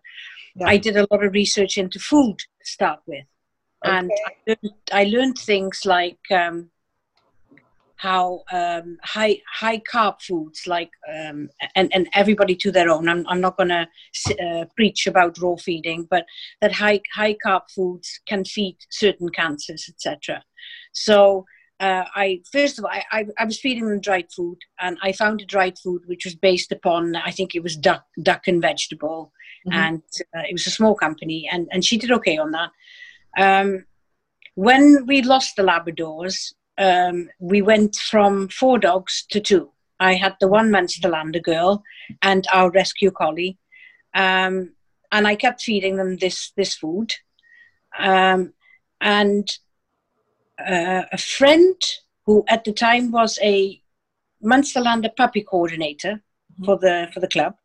Yeah. 0.55 0.67
I 0.67 0.77
did 0.77 0.95
a 0.95 1.07
lot 1.11 1.23
of 1.23 1.33
research 1.33 1.77
into 1.77 1.99
food 1.99 2.37
to 2.37 2.65
start 2.65 2.99
with 3.05 3.25
and 3.83 4.11
I 4.25 4.31
learned, 4.47 4.73
I 4.91 5.03
learned, 5.05 5.37
things 5.37 5.81
like 5.85 6.19
um, 6.31 6.69
how 8.03 8.43
um, 8.51 8.97
high 9.01 9.41
high 9.49 9.79
carb 9.79 10.21
foods 10.21 10.67
like 10.67 10.91
um, 11.09 11.49
and 11.75 11.89
and 11.95 12.09
everybody 12.13 12.55
to 12.57 12.69
their 12.69 12.89
own. 12.89 13.07
I'm 13.07 13.25
I'm 13.29 13.39
not 13.39 13.55
going 13.55 13.69
to 13.69 13.87
uh, 14.45 14.65
preach 14.75 15.07
about 15.07 15.39
raw 15.39 15.55
feeding, 15.55 16.05
but 16.09 16.25
that 16.59 16.73
high 16.73 16.99
high 17.15 17.35
carb 17.45 17.61
foods 17.73 18.19
can 18.27 18.43
feed 18.43 18.77
certain 18.89 19.29
cancers, 19.29 19.89
etc. 19.89 20.43
So. 20.91 21.45
Uh, 21.79 22.05
I 22.15 22.39
first 22.51 22.77
of 22.77 22.85
all, 22.85 22.91
I, 22.91 23.03
I, 23.11 23.25
I, 23.39 23.45
was 23.45 23.59
feeding 23.59 23.89
them 23.89 23.99
dried 23.99 24.27
food, 24.31 24.59
and 24.79 24.97
I 25.01 25.11
found 25.11 25.41
a 25.41 25.45
dried 25.45 25.77
food 25.79 26.03
which 26.05 26.23
was 26.23 26.35
based 26.35 26.71
upon 26.71 27.15
I 27.15 27.31
think 27.31 27.55
it 27.55 27.63
was 27.63 27.75
duck, 27.75 28.05
duck 28.21 28.47
and 28.47 28.61
vegetable, 28.61 29.33
mm-hmm. 29.67 29.77
and 29.77 30.03
uh, 30.37 30.43
it 30.47 30.53
was 30.53 30.67
a 30.67 30.71
small 30.71 30.95
company, 30.95 31.49
and 31.51 31.67
and 31.71 31.83
she 31.83 31.97
did 31.97 32.11
okay 32.11 32.37
on 32.37 32.51
that. 32.51 32.69
Um, 33.37 33.85
when 34.55 35.05
we 35.07 35.23
lost 35.23 35.55
the 35.55 35.63
Labradors, 35.63 36.53
um, 36.77 37.29
we 37.39 37.61
went 37.61 37.95
from 37.95 38.49
four 38.49 38.79
dogs 38.79 39.25
to 39.31 39.39
two. 39.39 39.71
I 39.99 40.15
had 40.15 40.35
the 40.39 40.47
one 40.47 40.69
Munsterlander 40.69 41.41
girl 41.41 41.83
and 42.21 42.45
our 42.51 42.71
rescue 42.71 43.11
collie, 43.11 43.57
um, 44.13 44.73
and 45.11 45.27
I 45.27 45.35
kept 45.35 45.61
feeding 45.61 45.97
them 45.97 46.17
this 46.17 46.51
this 46.57 46.75
food. 46.75 47.11
Um, 47.97 48.53
and 48.99 49.47
uh, 50.59 51.03
a 51.11 51.17
friend 51.17 51.79
who 52.25 52.43
at 52.47 52.63
the 52.63 52.73
time 52.73 53.11
was 53.11 53.37
a 53.41 53.81
Munsterlander 54.43 55.15
puppy 55.15 55.41
coordinator 55.41 56.13
mm-hmm. 56.53 56.65
for 56.65 56.77
the 56.77 57.09
for 57.13 57.19
the 57.19 57.27
club, 57.27 57.55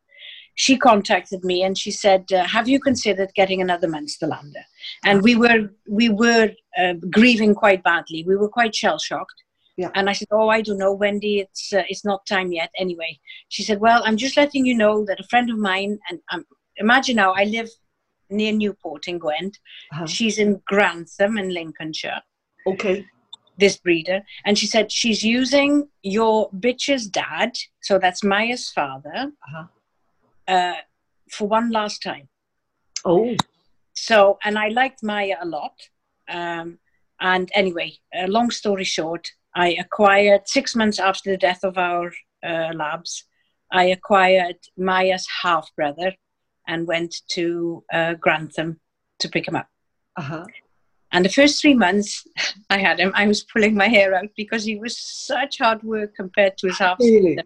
she 0.59 0.77
contacted 0.77 1.45
me 1.45 1.63
and 1.63 1.77
she 1.77 1.89
said, 1.89 2.33
uh, 2.33 2.43
"Have 2.43 2.67
you 2.67 2.81
considered 2.81 3.31
getting 3.33 3.61
another 3.61 3.87
Munsterlander?" 3.87 4.65
And 5.05 5.21
we 5.21 5.33
were 5.37 5.69
we 5.87 6.09
were 6.09 6.49
uh, 6.77 6.95
grieving 7.09 7.55
quite 7.55 7.81
badly. 7.81 8.25
We 8.27 8.35
were 8.35 8.49
quite 8.49 8.75
shell 8.75 8.99
shocked. 8.99 9.41
Yeah. 9.77 9.89
And 9.95 10.09
I 10.09 10.13
said, 10.13 10.27
"Oh, 10.31 10.49
I 10.49 10.61
don't 10.61 10.77
know, 10.77 10.91
Wendy. 10.91 11.39
It's 11.39 11.71
uh, 11.71 11.83
it's 11.87 12.03
not 12.03 12.25
time 12.25 12.51
yet." 12.51 12.71
Anyway, 12.77 13.21
she 13.47 13.63
said, 13.63 13.79
"Well, 13.79 14.01
I'm 14.05 14.17
just 14.17 14.35
letting 14.35 14.65
you 14.65 14.75
know 14.75 15.05
that 15.05 15.21
a 15.21 15.29
friend 15.29 15.49
of 15.49 15.57
mine, 15.57 15.97
and 16.09 16.19
um, 16.33 16.43
imagine 16.75 17.15
now, 17.15 17.31
I 17.31 17.45
live 17.45 17.69
near 18.29 18.51
Newport 18.51 19.07
in 19.07 19.17
Gwent. 19.17 19.57
Uh-huh. 19.93 20.07
She's 20.07 20.39
in 20.39 20.61
Grantham 20.65 21.37
in 21.37 21.53
Lincolnshire. 21.53 22.21
Okay. 22.67 23.05
This 23.57 23.77
breeder, 23.77 24.21
and 24.45 24.57
she 24.59 24.67
said 24.67 24.91
she's 24.91 25.23
using 25.23 25.87
your 26.03 26.49
bitch's 26.51 27.07
dad, 27.07 27.51
so 27.81 27.97
that's 27.97 28.23
Maya's 28.23 28.69
father, 28.69 29.31
uh-huh. 29.47 29.67
Uh, 30.49 30.73
for 31.31 31.47
one 31.47 31.69
last 31.71 32.01
time. 32.01 32.27
Oh. 33.05 33.35
So, 33.93 34.39
and 34.43 34.57
I 34.57 34.69
liked 34.69 35.03
Maya 35.03 35.37
a 35.41 35.45
lot. 35.45 35.75
Um, 36.29 36.79
and 37.21 37.51
anyway, 37.53 37.97
uh, 38.17 38.27
long 38.27 38.49
story 38.49 38.83
short, 38.83 39.31
I 39.55 39.75
acquired 39.79 40.47
six 40.47 40.75
months 40.75 40.99
after 40.99 41.31
the 41.31 41.37
death 41.37 41.63
of 41.63 41.77
our 41.77 42.11
uh, 42.45 42.71
labs. 42.73 43.25
I 43.71 43.85
acquired 43.85 44.57
Maya's 44.77 45.27
half 45.43 45.69
brother 45.75 46.13
and 46.67 46.87
went 46.87 47.15
to 47.31 47.83
uh, 47.93 48.13
Grantham 48.15 48.79
to 49.19 49.29
pick 49.29 49.47
him 49.47 49.55
up. 49.55 49.67
Uh-huh. 50.15 50.45
And 51.11 51.25
the 51.25 51.29
first 51.29 51.61
three 51.61 51.73
months 51.73 52.25
I 52.69 52.77
had 52.77 52.99
him, 52.99 53.11
I 53.15 53.27
was 53.27 53.43
pulling 53.43 53.75
my 53.75 53.87
hair 53.87 54.15
out 54.15 54.29
because 54.35 54.63
he 54.63 54.77
was 54.77 54.97
such 54.97 55.59
hard 55.59 55.83
work 55.83 56.15
compared 56.15 56.57
to 56.59 56.67
his 56.67 56.79
half 56.79 56.99
really? 56.99 57.39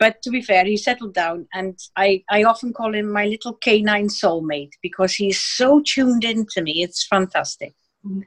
But 0.00 0.22
to 0.22 0.30
be 0.30 0.40
fair, 0.40 0.64
he 0.64 0.78
settled 0.78 1.14
down, 1.14 1.46
and 1.52 1.78
I, 1.94 2.24
I 2.30 2.42
often 2.44 2.72
call 2.72 2.94
him 2.94 3.12
my 3.12 3.26
little 3.26 3.52
canine 3.52 4.08
soulmate 4.08 4.72
because 4.82 5.14
he's 5.14 5.40
so 5.40 5.82
tuned 5.84 6.24
into 6.24 6.62
me. 6.62 6.82
It's 6.82 7.06
fantastic. 7.06 7.74
Mm-hmm. 8.04 8.22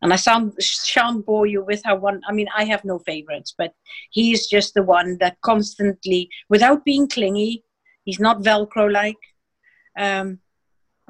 And 0.00 0.12
I 0.12 0.16
sound, 0.16 0.52
shan't 0.60 1.26
bore 1.26 1.46
you 1.46 1.64
with 1.64 1.82
how 1.84 1.96
one, 1.96 2.20
I 2.28 2.32
mean, 2.32 2.46
I 2.56 2.64
have 2.66 2.84
no 2.84 3.00
favorites, 3.00 3.52
but 3.58 3.74
he 4.10 4.32
is 4.32 4.46
just 4.46 4.74
the 4.74 4.84
one 4.84 5.18
that 5.18 5.40
constantly, 5.40 6.30
without 6.48 6.84
being 6.84 7.08
clingy, 7.08 7.64
he's 8.04 8.20
not 8.20 8.42
Velcro 8.42 8.90
like, 8.90 9.16
um, 9.98 10.38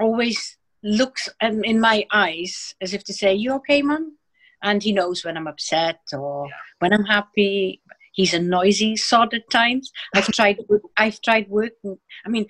always 0.00 0.56
looks 0.82 1.28
in 1.42 1.80
my 1.80 2.06
eyes 2.12 2.74
as 2.80 2.94
if 2.94 3.04
to 3.04 3.12
say, 3.12 3.34
You 3.34 3.52
okay, 3.56 3.82
mum? 3.82 4.16
And 4.62 4.82
he 4.82 4.92
knows 4.92 5.22
when 5.22 5.36
I'm 5.36 5.46
upset 5.46 6.00
or 6.14 6.46
yeah. 6.46 6.54
when 6.78 6.94
I'm 6.94 7.04
happy. 7.04 7.82
He's 8.18 8.34
a 8.34 8.40
noisy 8.40 8.96
sod 8.96 9.32
at 9.32 9.48
times. 9.48 9.92
I've 10.12 10.26
tried. 10.26 10.58
I've 10.96 11.20
tried 11.22 11.48
working. 11.48 11.98
I 12.26 12.28
mean, 12.28 12.46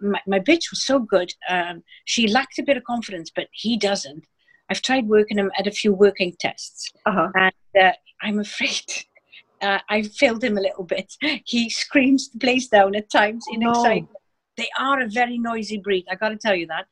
my, 0.00 0.20
my 0.26 0.40
bitch 0.40 0.70
was 0.70 0.82
so 0.86 1.00
good. 1.00 1.34
Um, 1.50 1.82
she 2.06 2.26
lacked 2.26 2.58
a 2.58 2.62
bit 2.62 2.78
of 2.78 2.84
confidence, 2.84 3.30
but 3.34 3.48
he 3.52 3.76
doesn't. 3.76 4.24
I've 4.70 4.80
tried 4.80 5.08
working 5.08 5.38
him 5.38 5.52
at 5.58 5.66
a 5.66 5.70
few 5.70 5.92
working 5.92 6.34
tests, 6.40 6.90
uh-huh. 7.04 7.28
and 7.34 7.52
uh, 7.78 7.92
I'm 8.22 8.38
afraid 8.38 8.86
uh, 9.60 9.80
I 9.90 10.00
failed 10.00 10.42
him 10.42 10.56
a 10.56 10.62
little 10.62 10.84
bit. 10.84 11.12
He 11.44 11.68
screams 11.68 12.30
the 12.30 12.38
place 12.38 12.68
down 12.68 12.94
at 12.94 13.10
times 13.10 13.44
in 13.52 13.60
no. 13.60 13.72
excitement. 13.72 14.16
They 14.56 14.68
are 14.78 15.02
a 15.02 15.08
very 15.08 15.36
noisy 15.36 15.76
breed. 15.76 16.06
I 16.10 16.14
got 16.14 16.30
to 16.30 16.38
tell 16.38 16.54
you 16.54 16.68
that. 16.68 16.86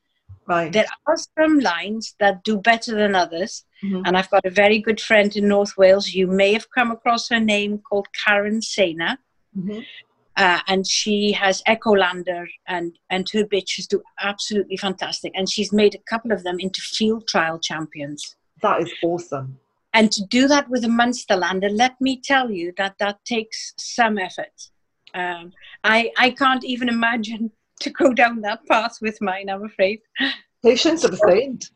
Right. 0.51 0.73
There 0.73 0.87
are 1.07 1.17
some 1.39 1.61
lines 1.61 2.17
that 2.19 2.43
do 2.43 2.59
better 2.59 2.97
than 2.97 3.15
others. 3.15 3.65
Mm-hmm. 3.85 4.03
And 4.05 4.17
I've 4.17 4.29
got 4.31 4.45
a 4.45 4.51
very 4.51 4.81
good 4.81 5.01
friend 5.01 5.35
in 5.37 5.47
North 5.47 5.77
Wales. 5.79 6.09
You 6.09 6.27
may 6.27 6.53
have 6.53 6.67
come 6.77 6.91
across 6.91 7.29
her 7.29 7.39
name 7.39 7.79
called 7.89 8.09
Karen 8.27 8.61
Sena. 8.61 9.17
Mm-hmm. 9.57 9.79
Uh, 10.37 10.59
and 10.67 10.85
she 10.89 11.31
has 11.31 11.63
Echolander 11.69 12.47
and, 12.67 12.99
and 13.11 13.31
her 13.33 13.45
bitches 13.45 13.87
do 13.87 14.03
absolutely 14.21 14.77
fantastic. 14.77 15.31
And 15.37 15.49
she's 15.49 15.73
made 15.73 15.95
a 15.95 16.11
couple 16.11 16.33
of 16.33 16.43
them 16.43 16.59
into 16.59 16.81
field 16.81 17.29
trial 17.29 17.61
champions. 17.61 18.35
That 18.61 18.83
is 18.83 18.93
awesome. 19.05 19.57
And 19.95 20.11
to 20.11 20.25
do 20.27 20.49
that 20.49 20.69
with 20.69 20.85
a 20.85 20.89
Munsterlander, 20.89 21.71
let 21.71 22.01
me 22.01 22.21
tell 22.21 22.51
you 22.51 22.73
that 22.77 22.97
that 22.99 23.25
takes 23.25 23.73
some 23.77 24.19
effort. 24.19 24.71
Um, 25.15 25.53
I, 25.85 26.11
I 26.17 26.31
can't 26.31 26.65
even 26.65 26.89
imagine 26.89 27.53
to 27.81 27.91
go 27.91 28.13
down 28.13 28.41
that 28.43 28.67
path 28.67 28.99
with 29.01 29.21
mine, 29.21 29.49
I'm 29.51 29.65
afraid. 29.65 30.01
Patience 30.63 31.05
of 31.05 31.15
a 31.15 31.17
saint. 31.17 31.71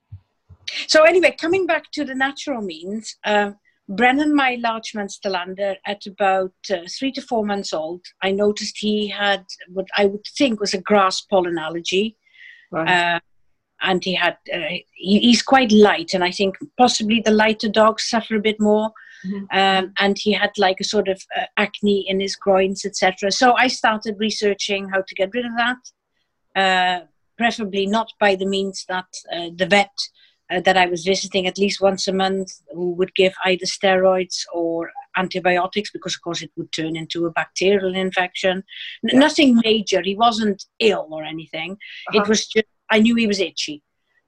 So 0.86 1.02
anyway, 1.02 1.36
coming 1.38 1.66
back 1.66 1.90
to 1.92 2.04
the 2.04 2.14
natural 2.14 2.62
means, 2.62 3.16
uh, 3.24 3.52
Brennan, 3.88 4.34
my 4.34 4.56
large 4.62 4.92
Munsterlander, 4.92 5.76
at 5.86 6.06
about 6.06 6.54
uh, 6.70 6.78
three 6.98 7.12
to 7.12 7.20
four 7.20 7.44
months 7.44 7.72
old, 7.72 8.02
I 8.22 8.30
noticed 8.30 8.78
he 8.78 9.08
had 9.08 9.44
what 9.68 9.86
I 9.96 10.06
would 10.06 10.24
think 10.38 10.60
was 10.60 10.74
a 10.74 10.80
grass 10.80 11.20
pollen 11.20 11.58
allergy. 11.58 12.16
Right. 12.70 12.88
Uh, 12.88 13.20
and 13.82 14.02
he 14.02 14.14
had, 14.14 14.38
uh, 14.52 14.78
he, 14.94 15.20
he's 15.20 15.42
quite 15.42 15.70
light, 15.70 16.14
and 16.14 16.24
I 16.24 16.30
think 16.30 16.56
possibly 16.78 17.20
the 17.20 17.30
lighter 17.30 17.68
dogs 17.68 18.08
suffer 18.08 18.36
a 18.36 18.40
bit 18.40 18.58
more. 18.58 18.90
Mm-hmm. 19.26 19.44
Um, 19.52 19.92
and 19.98 20.18
he 20.18 20.32
had 20.32 20.50
like 20.58 20.80
a 20.80 20.84
sort 20.84 21.08
of 21.08 21.22
uh, 21.36 21.44
acne 21.56 22.04
in 22.08 22.20
his 22.20 22.36
groins, 22.36 22.84
etc. 22.84 23.30
So 23.30 23.54
I 23.54 23.68
started 23.68 24.16
researching 24.18 24.88
how 24.88 25.02
to 25.02 25.14
get 25.14 25.30
rid 25.32 25.46
of 25.46 25.52
that, 25.56 26.60
uh, 26.60 27.06
preferably 27.38 27.86
not 27.86 28.12
by 28.20 28.34
the 28.34 28.46
means 28.46 28.84
that 28.88 29.06
uh, 29.32 29.50
the 29.54 29.66
vet 29.66 29.92
uh, 30.50 30.60
that 30.60 30.76
I 30.76 30.86
was 30.86 31.04
visiting 31.04 31.46
at 31.46 31.58
least 31.58 31.80
once 31.80 32.06
a 32.06 32.12
month 32.12 32.52
who 32.72 32.92
would 32.92 33.14
give 33.14 33.34
either 33.44 33.64
steroids 33.64 34.44
or 34.52 34.90
antibiotics 35.16 35.90
because, 35.90 36.14
of 36.14 36.22
course, 36.22 36.42
it 36.42 36.50
would 36.56 36.70
turn 36.72 36.96
into 36.96 37.26
a 37.26 37.30
bacterial 37.30 37.94
infection. 37.94 38.62
N- 39.10 39.18
nothing 39.18 39.60
major. 39.64 40.02
He 40.02 40.14
wasn't 40.14 40.64
ill 40.80 41.08
or 41.10 41.24
anything. 41.24 41.72
Uh-huh. 42.08 42.20
It 42.20 42.28
was 42.28 42.46
just, 42.46 42.66
I 42.90 42.98
knew 42.98 43.14
he 43.14 43.26
was 43.26 43.40
itchy. 43.40 43.82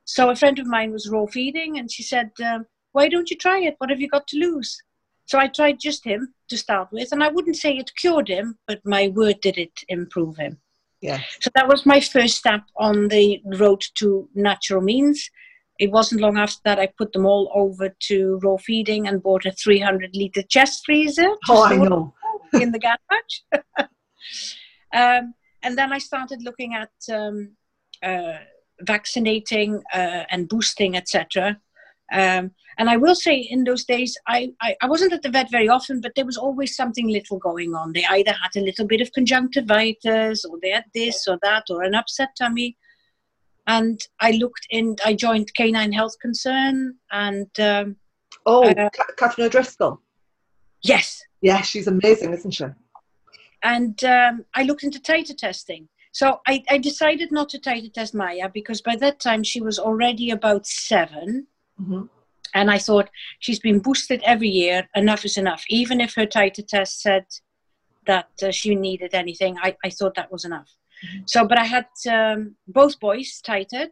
So 0.05 0.31
a 0.31 0.37
friend 0.37 0.59
of 0.59 0.67
mine 0.67 0.93
was 0.93 1.11
raw 1.11 1.27
feeding 1.27 1.79
and 1.79 1.91
she 1.91 2.03
said, 2.03 2.31
um, 2.45 2.67
Why 2.93 3.09
don't 3.09 3.31
you 3.31 3.37
try 3.37 3.59
it? 3.61 3.75
What 3.79 3.91
have 3.91 4.01
you 4.01 4.09
got 4.09 4.27
to 4.29 4.39
lose? 4.39 4.83
So 5.27 5.39
I 5.39 5.49
tried 5.49 5.81
just 5.81 6.05
him 6.05 6.35
to 6.49 6.57
start 6.57 6.89
with, 6.93 7.13
and 7.13 7.23
I 7.23 7.29
wouldn't 7.29 7.57
say 7.57 7.77
it 7.77 7.91
cured 7.97 8.29
him, 8.29 8.59
but 8.67 8.81
my 8.85 9.09
word 9.09 9.41
did 9.41 9.59
it 9.59 9.73
improve 9.89 10.37
him. 10.37 10.59
Yeah. 11.01 11.21
So 11.41 11.51
that 11.55 11.69
was 11.69 11.85
my 11.85 12.01
first 12.01 12.37
step 12.37 12.63
on 12.77 13.09
the 13.09 13.41
road 13.59 13.85
to 13.97 14.29
natural 14.35 14.81
means. 14.81 15.29
It 15.79 15.91
wasn't 15.91 16.23
long 16.23 16.39
after 16.39 16.61
that 16.65 16.79
I 16.79 16.89
put 16.99 17.13
them 17.13 17.27
all 17.27 17.51
over 17.55 17.95
to 18.09 18.41
raw 18.43 18.57
feeding 18.57 19.07
and 19.07 19.23
bought 19.23 19.45
a 19.45 19.53
300 19.53 20.17
liter 20.17 20.43
chest 20.43 20.83
freezer. 20.87 21.29
Oh, 21.49 21.65
I 21.65 21.77
know. 21.77 22.15
in 22.61 22.73
the 22.73 22.79
garage. 22.79 23.63
um, 24.95 25.35
and 25.63 25.77
then 25.77 25.93
I 25.93 25.99
started 25.99 26.43
looking 26.43 26.75
at 26.75 26.93
um, 27.13 27.57
uh, 28.03 28.39
vaccinating 28.81 29.83
uh, 29.93 30.25
and 30.31 30.49
boosting, 30.49 30.97
etc. 30.97 31.61
Um, 32.13 32.53
and 32.79 32.89
I 32.91 32.97
will 32.97 33.15
say, 33.15 33.37
in 33.37 33.65
those 33.65 33.85
days, 33.85 34.17
I, 34.29 34.53
I, 34.61 34.77
I, 34.83 34.87
wasn't 34.87 35.13
at 35.13 35.23
the 35.23 35.31
vet 35.31 35.51
very 35.51 35.69
often, 35.69 36.01
but 36.01 36.13
there 36.15 36.27
was 36.27 36.37
always 36.37 36.77
something 36.77 37.09
little 37.09 37.39
going 37.39 37.75
on. 37.75 37.93
They 37.93 38.05
either 38.05 38.33
had 38.33 38.55
a 38.55 38.65
little 38.65 38.87
bit 38.87 39.01
of 39.01 39.11
conjunctivitis, 39.13 40.45
or 40.45 40.59
they 40.63 40.71
had 40.71 40.85
this 40.95 41.27
or 41.27 41.39
that, 41.43 41.65
or 41.71 41.83
an 41.83 41.95
upset 41.95 42.29
tummy. 42.39 42.77
And 43.67 44.01
I 44.21 44.33
looked 44.33 44.67
in, 44.71 44.97
I 45.05 45.15
joined 45.15 45.53
Canine 45.55 45.93
Health 45.93 46.15
Concern, 46.21 46.95
and. 47.11 47.49
Um, 47.59 47.97
oh, 48.45 48.69
uh, 48.69 48.91
Catherine 49.17 49.47
O'Driscoll. 49.47 50.01
Yes. 50.83 51.23
Yeah, 51.41 51.63
she's 51.63 51.89
amazing, 51.89 52.33
isn't 52.35 52.53
she? 52.53 52.67
And 53.63 54.03
um, 54.05 54.45
I 54.55 54.63
looked 54.63 54.85
into 54.85 55.01
titer 55.01 55.37
testing. 55.37 55.89
So 56.13 56.41
I, 56.47 56.63
I 56.71 56.79
decided 56.79 57.33
not 57.33 57.49
to 57.51 57.59
titer 57.59 57.93
test 57.93 58.15
Maya 58.15 58.49
because 58.53 58.81
by 58.81 58.97
that 58.97 59.19
time 59.19 59.43
she 59.43 59.61
was 59.61 59.79
already 59.79 60.31
about 60.31 60.67
7 60.67 61.47
mm-hmm. 61.81 62.03
And 62.55 62.71
I 62.71 62.79
thought, 62.79 63.11
she's 63.41 63.61
been 63.61 63.81
boosted 63.81 64.23
every 64.25 64.49
year, 64.49 64.89
enough 64.95 65.25
is 65.25 65.37
enough. 65.37 65.65
Even 65.69 66.01
if 66.01 66.15
her 66.15 66.27
titer 66.27 66.67
test 66.67 67.03
said 67.03 67.27
that 68.07 68.31
uh, 68.43 68.51
she 68.51 68.75
needed 68.75 69.15
anything, 69.15 69.59
I, 69.63 69.77
I 69.85 69.91
thought 69.91 70.15
that 70.15 70.33
was 70.33 70.45
enough. 70.45 70.71
Mm-hmm. 71.05 71.23
So, 71.27 71.47
but 71.47 71.59
I 71.59 71.65
had 71.65 71.87
um, 72.11 72.57
both 72.67 72.99
boys 72.99 73.43
titered 73.45 73.91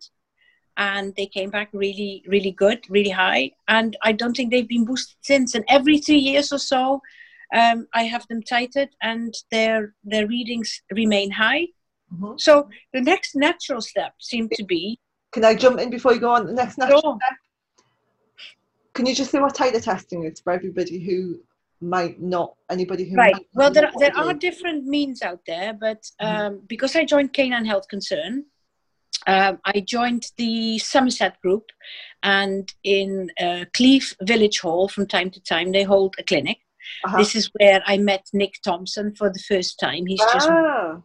and 0.76 1.14
they 1.16 1.26
came 1.26 1.50
back 1.50 1.68
really, 1.72 2.24
really 2.26 2.52
good, 2.52 2.84
really 2.88 3.10
high. 3.10 3.52
And 3.68 3.96
I 4.02 4.12
don't 4.12 4.34
think 4.34 4.50
they've 4.50 4.68
been 4.68 4.86
boosted 4.86 5.16
since. 5.20 5.54
And 5.54 5.64
every 5.68 5.98
three 5.98 6.18
years 6.18 6.52
or 6.52 6.58
so, 6.58 7.02
um, 7.54 7.86
I 7.92 8.04
have 8.04 8.26
them 8.28 8.42
titered 8.42 8.90
and 9.02 9.34
their, 9.50 9.94
their 10.02 10.26
readings 10.26 10.82
remain 10.90 11.30
high. 11.30 11.68
Mm-hmm. 12.12 12.34
So 12.38 12.68
the 12.92 13.00
next 13.00 13.36
natural 13.36 13.80
step 13.80 14.14
seemed 14.20 14.52
to 14.52 14.64
be. 14.64 14.98
Can 15.32 15.44
I 15.44 15.54
jump 15.54 15.80
in 15.80 15.90
before 15.90 16.14
you 16.14 16.20
go 16.20 16.30
on? 16.30 16.46
The 16.46 16.52
next 16.52 16.78
natural 16.78 17.00
sure. 17.02 17.18
step. 17.20 17.38
Can 18.94 19.06
you 19.06 19.14
just 19.14 19.30
say 19.30 19.40
what 19.40 19.54
type 19.54 19.74
of 19.74 19.82
testing 19.82 20.24
is 20.24 20.40
for 20.40 20.52
everybody 20.52 20.98
who 20.98 21.40
might 21.80 22.20
not 22.22 22.54
anybody 22.70 23.04
who 23.04 23.16
right 23.16 23.34
well 23.52 23.70
there, 23.70 23.90
there 23.98 24.16
are 24.16 24.32
different 24.32 24.86
means 24.86 25.20
out 25.20 25.40
there 25.46 25.74
but 25.74 26.02
mm-hmm. 26.22 26.26
um, 26.26 26.52
mm-hmm. 26.54 26.66
because 26.66 26.96
i 26.96 27.04
joined 27.04 27.30
canine 27.34 27.66
health 27.66 27.86
concern 27.88 28.44
um, 29.26 29.58
I 29.64 29.80
joined 29.80 30.26
the 30.36 30.78
Somerset 30.78 31.40
group, 31.40 31.70
and 32.22 32.70
in 32.82 33.30
uh, 33.40 33.64
Cleeve 33.74 34.14
Village 34.22 34.60
Hall, 34.60 34.88
from 34.88 35.06
time 35.06 35.30
to 35.30 35.40
time, 35.40 35.72
they 35.72 35.82
hold 35.82 36.14
a 36.18 36.22
clinic. 36.22 36.58
Uh-huh. 37.04 37.18
This 37.18 37.34
is 37.34 37.50
where 37.58 37.82
I 37.86 37.96
met 37.96 38.26
Nick 38.32 38.60
Thompson 38.62 39.14
for 39.14 39.30
the 39.30 39.38
first 39.38 39.78
time. 39.78 40.06
He's 40.06 40.20
just. 40.32 40.48
Ah. 40.50 41.00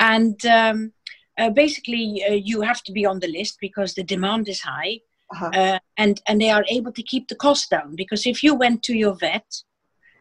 And 0.00 0.44
um, 0.46 0.92
uh, 1.38 1.50
basically, 1.50 2.22
uh, 2.28 2.34
you 2.34 2.60
have 2.60 2.82
to 2.84 2.92
be 2.92 3.06
on 3.06 3.20
the 3.20 3.28
list 3.28 3.58
because 3.60 3.94
the 3.94 4.04
demand 4.04 4.48
is 4.48 4.60
high. 4.60 5.00
Uh-huh. 5.32 5.50
Uh, 5.52 5.78
and, 5.96 6.20
and 6.26 6.40
they 6.40 6.50
are 6.50 6.64
able 6.68 6.92
to 6.92 7.02
keep 7.02 7.28
the 7.28 7.34
cost 7.34 7.70
down 7.70 7.94
because 7.96 8.26
if 8.26 8.42
you 8.42 8.54
went 8.54 8.82
to 8.84 8.96
your 8.96 9.14
vet 9.14 9.62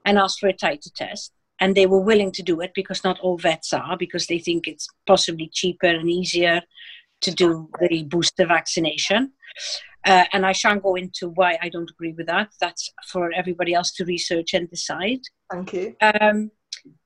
and 0.06 0.18
asked 0.18 0.40
for 0.40 0.50
a 0.50 0.54
titer 0.54 0.94
test, 0.94 1.34
and 1.60 1.76
they 1.76 1.86
were 1.86 2.00
willing 2.00 2.32
to 2.32 2.44
do 2.44 2.62
it 2.62 2.72
because 2.76 3.04
not 3.04 3.20
all 3.20 3.38
vets 3.38 3.74
are 3.74 3.98
because 3.98 4.28
they 4.28 4.40
think 4.40 4.68
it's 4.68 4.88
possibly 5.06 5.50
cheaper 5.52 5.88
and 5.88 6.10
easier 6.10 6.62
to 7.22 7.32
do 7.32 7.70
the 7.90 8.04
booster 8.04 8.46
vaccination. 8.46 9.32
Uh, 10.06 10.26
and 10.34 10.46
I 10.46 10.52
shan't 10.52 10.84
go 10.84 10.96
into 10.96 11.30
why 11.30 11.58
I 11.62 11.70
don't 11.70 11.90
agree 11.90 12.14
with 12.14 12.28
that. 12.28 12.50
That's 12.62 12.92
for 13.08 13.32
everybody 13.34 13.74
else 13.74 13.92
to 13.94 14.06
research 14.06 14.54
and 14.54 14.70
decide. 14.70 15.22
Thank 15.52 15.74
you. 15.74 15.96
Um, 16.00 16.52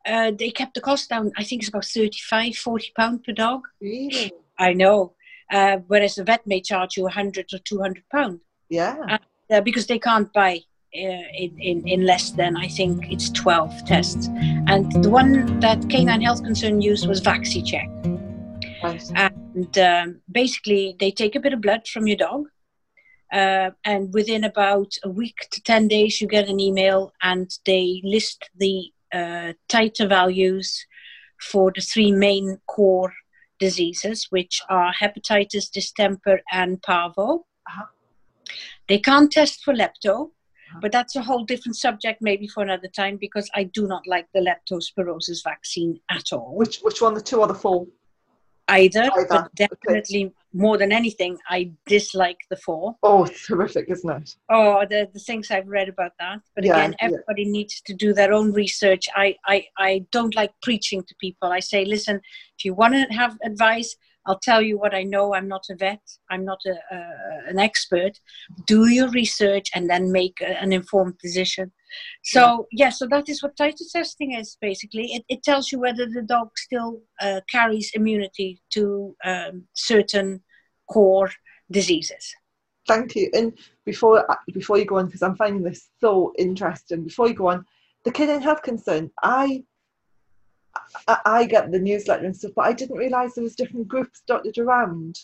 uh, 0.05 0.31
they 0.37 0.51
kept 0.51 0.73
the 0.73 0.81
cost 0.81 1.09
down. 1.09 1.31
I 1.37 1.43
think 1.43 1.61
it's 1.61 1.69
about 1.69 1.85
35, 1.85 2.55
40 2.55 2.91
pound 2.95 3.23
per 3.23 3.31
dog. 3.31 3.61
Really? 3.79 4.33
I 4.59 4.73
know. 4.73 5.15
Uh, 5.51 5.77
whereas 5.87 6.15
the 6.15 6.23
vet 6.23 6.45
may 6.47 6.61
charge 6.61 6.95
you 6.95 7.03
100 7.03 7.49
or 7.53 7.59
200 7.59 8.03
pound. 8.09 8.39
Yeah. 8.69 9.17
Uh, 9.49 9.61
because 9.61 9.85
they 9.85 9.99
can't 9.99 10.31
buy 10.31 10.61
uh, 10.95 11.25
in, 11.37 11.57
in, 11.59 11.87
in, 11.87 12.05
less 12.05 12.31
than, 12.31 12.55
I 12.55 12.67
think 12.67 13.11
it's 13.11 13.29
12 13.31 13.85
tests. 13.85 14.27
And 14.67 14.91
the 15.03 15.09
one 15.09 15.59
that 15.59 15.89
Canine 15.89 16.21
Health 16.21 16.43
Concern 16.43 16.81
used 16.81 17.07
was 17.07 17.21
VacciCheck. 17.21 17.89
And 19.15 19.77
um, 19.77 20.21
basically, 20.31 20.95
they 20.99 21.11
take 21.11 21.35
a 21.35 21.39
bit 21.39 21.53
of 21.53 21.61
blood 21.61 21.87
from 21.87 22.07
your 22.07 22.17
dog. 22.17 22.45
Uh, 23.31 23.71
and 23.85 24.13
within 24.13 24.43
about 24.43 24.93
a 25.03 25.09
week 25.09 25.47
to 25.51 25.61
10 25.61 25.87
days, 25.87 26.19
you 26.19 26.27
get 26.27 26.49
an 26.49 26.59
email 26.59 27.13
and 27.21 27.49
they 27.65 28.01
list 28.03 28.49
the 28.57 28.91
uh, 29.13 29.53
titer 29.69 30.07
values 30.07 30.85
for 31.41 31.71
the 31.73 31.81
three 31.81 32.11
main 32.11 32.59
core 32.67 33.13
diseases, 33.61 34.27
which 34.31 34.61
are 34.69 34.91
hepatitis, 35.01 35.71
distemper, 35.71 36.37
and 36.51 36.81
parvo. 36.81 37.45
Uh-huh. 37.69 37.85
They 38.89 38.99
can't 38.99 39.31
test 39.31 39.63
for 39.63 39.73
lepto, 39.73 40.31
but 40.81 40.91
that's 40.91 41.15
a 41.15 41.21
whole 41.21 41.45
different 41.45 41.77
subject, 41.77 42.21
maybe 42.21 42.47
for 42.47 42.63
another 42.63 42.89
time, 42.89 43.17
because 43.25 43.49
I 43.59 43.63
do 43.63 43.87
not 43.87 44.03
like 44.07 44.27
the 44.33 44.43
leptospirosis 44.49 45.43
vaccine 45.43 45.99
at 46.09 46.33
all. 46.33 46.55
Which 46.61 46.79
which 46.79 47.01
one, 47.01 47.13
the 47.13 47.21
two 47.21 47.39
or 47.39 47.47
the 47.47 47.61
four? 47.63 47.87
Either, 48.67 49.03
Either. 49.03 49.27
but 49.29 49.55
definitely 49.55 50.25
okay. 50.25 50.33
more 50.53 50.77
than 50.77 50.91
anything, 50.91 51.37
I 51.49 51.71
dislike 51.85 52.37
the 52.49 52.55
four. 52.55 52.95
Oh, 53.03 53.23
it's 53.25 53.47
horrific, 53.47 53.89
isn't 53.89 54.09
it? 54.09 54.35
Oh, 54.49 54.85
the, 54.89 55.09
the 55.13 55.19
things 55.19 55.51
I've 55.51 55.67
read 55.67 55.89
about 55.89 56.13
that. 56.19 56.39
But 56.55 56.65
yeah, 56.65 56.77
again, 56.77 56.95
everybody 56.99 57.43
yeah. 57.43 57.51
needs 57.51 57.81
to 57.81 57.93
do 57.93 58.13
their 58.13 58.33
own 58.33 58.51
research. 58.53 59.07
I, 59.15 59.35
I, 59.45 59.65
I 59.77 60.05
don't 60.11 60.35
like 60.35 60.51
preaching 60.61 61.03
to 61.03 61.15
people. 61.19 61.51
I 61.51 61.59
say, 61.59 61.85
listen, 61.85 62.21
if 62.57 62.65
you 62.65 62.73
want 62.73 62.93
to 62.93 63.01
have 63.13 63.37
advice, 63.43 63.95
I'll 64.25 64.39
tell 64.39 64.61
you 64.61 64.77
what 64.77 64.93
I 64.93 65.03
know. 65.03 65.33
I'm 65.33 65.47
not 65.47 65.65
a 65.69 65.75
vet. 65.75 66.01
I'm 66.29 66.45
not 66.45 66.59
a, 66.65 66.75
an 67.47 67.59
expert. 67.59 68.19
Do 68.67 68.87
your 68.87 69.09
research 69.09 69.69
and 69.73 69.89
then 69.89 70.11
make 70.11 70.37
a, 70.41 70.61
an 70.61 70.71
informed 70.73 71.17
decision. 71.21 71.71
So 72.23 72.67
yeah. 72.71 72.85
yeah. 72.85 72.89
so 72.89 73.07
that 73.07 73.29
is 73.29 73.41
what 73.41 73.57
titer 73.57 73.89
testing 73.91 74.33
is 74.33 74.57
basically. 74.61 75.05
It, 75.13 75.23
it 75.27 75.43
tells 75.43 75.71
you 75.71 75.79
whether 75.79 76.05
the 76.05 76.21
dog 76.21 76.49
still 76.57 77.01
uh, 77.19 77.41
carries 77.49 77.91
immunity 77.93 78.61
to 78.73 79.15
um, 79.25 79.65
certain 79.73 80.41
core 80.91 81.31
diseases. 81.71 82.35
Thank 82.87 83.15
you. 83.15 83.29
And 83.33 83.57
before 83.85 84.25
before 84.53 84.77
you 84.77 84.85
go 84.85 84.97
on, 84.97 85.07
because 85.07 85.21
I'm 85.21 85.35
finding 85.35 85.63
this 85.63 85.89
so 85.99 86.33
interesting. 86.37 87.03
Before 87.03 87.27
you 87.27 87.33
go 87.33 87.49
on, 87.49 87.65
the 88.05 88.11
Canine 88.11 88.41
Health 88.41 88.63
Concern. 88.63 89.11
I 89.23 89.63
I, 91.25 91.45
get 91.45 91.71
the 91.71 91.79
newsletter 91.79 92.25
and 92.25 92.35
stuff, 92.35 92.51
but 92.55 92.65
I 92.65 92.73
didn't 92.73 92.97
realise 92.97 93.35
there 93.35 93.43
was 93.43 93.55
different 93.55 93.87
groups 93.87 94.21
dotted 94.27 94.57
around. 94.57 95.19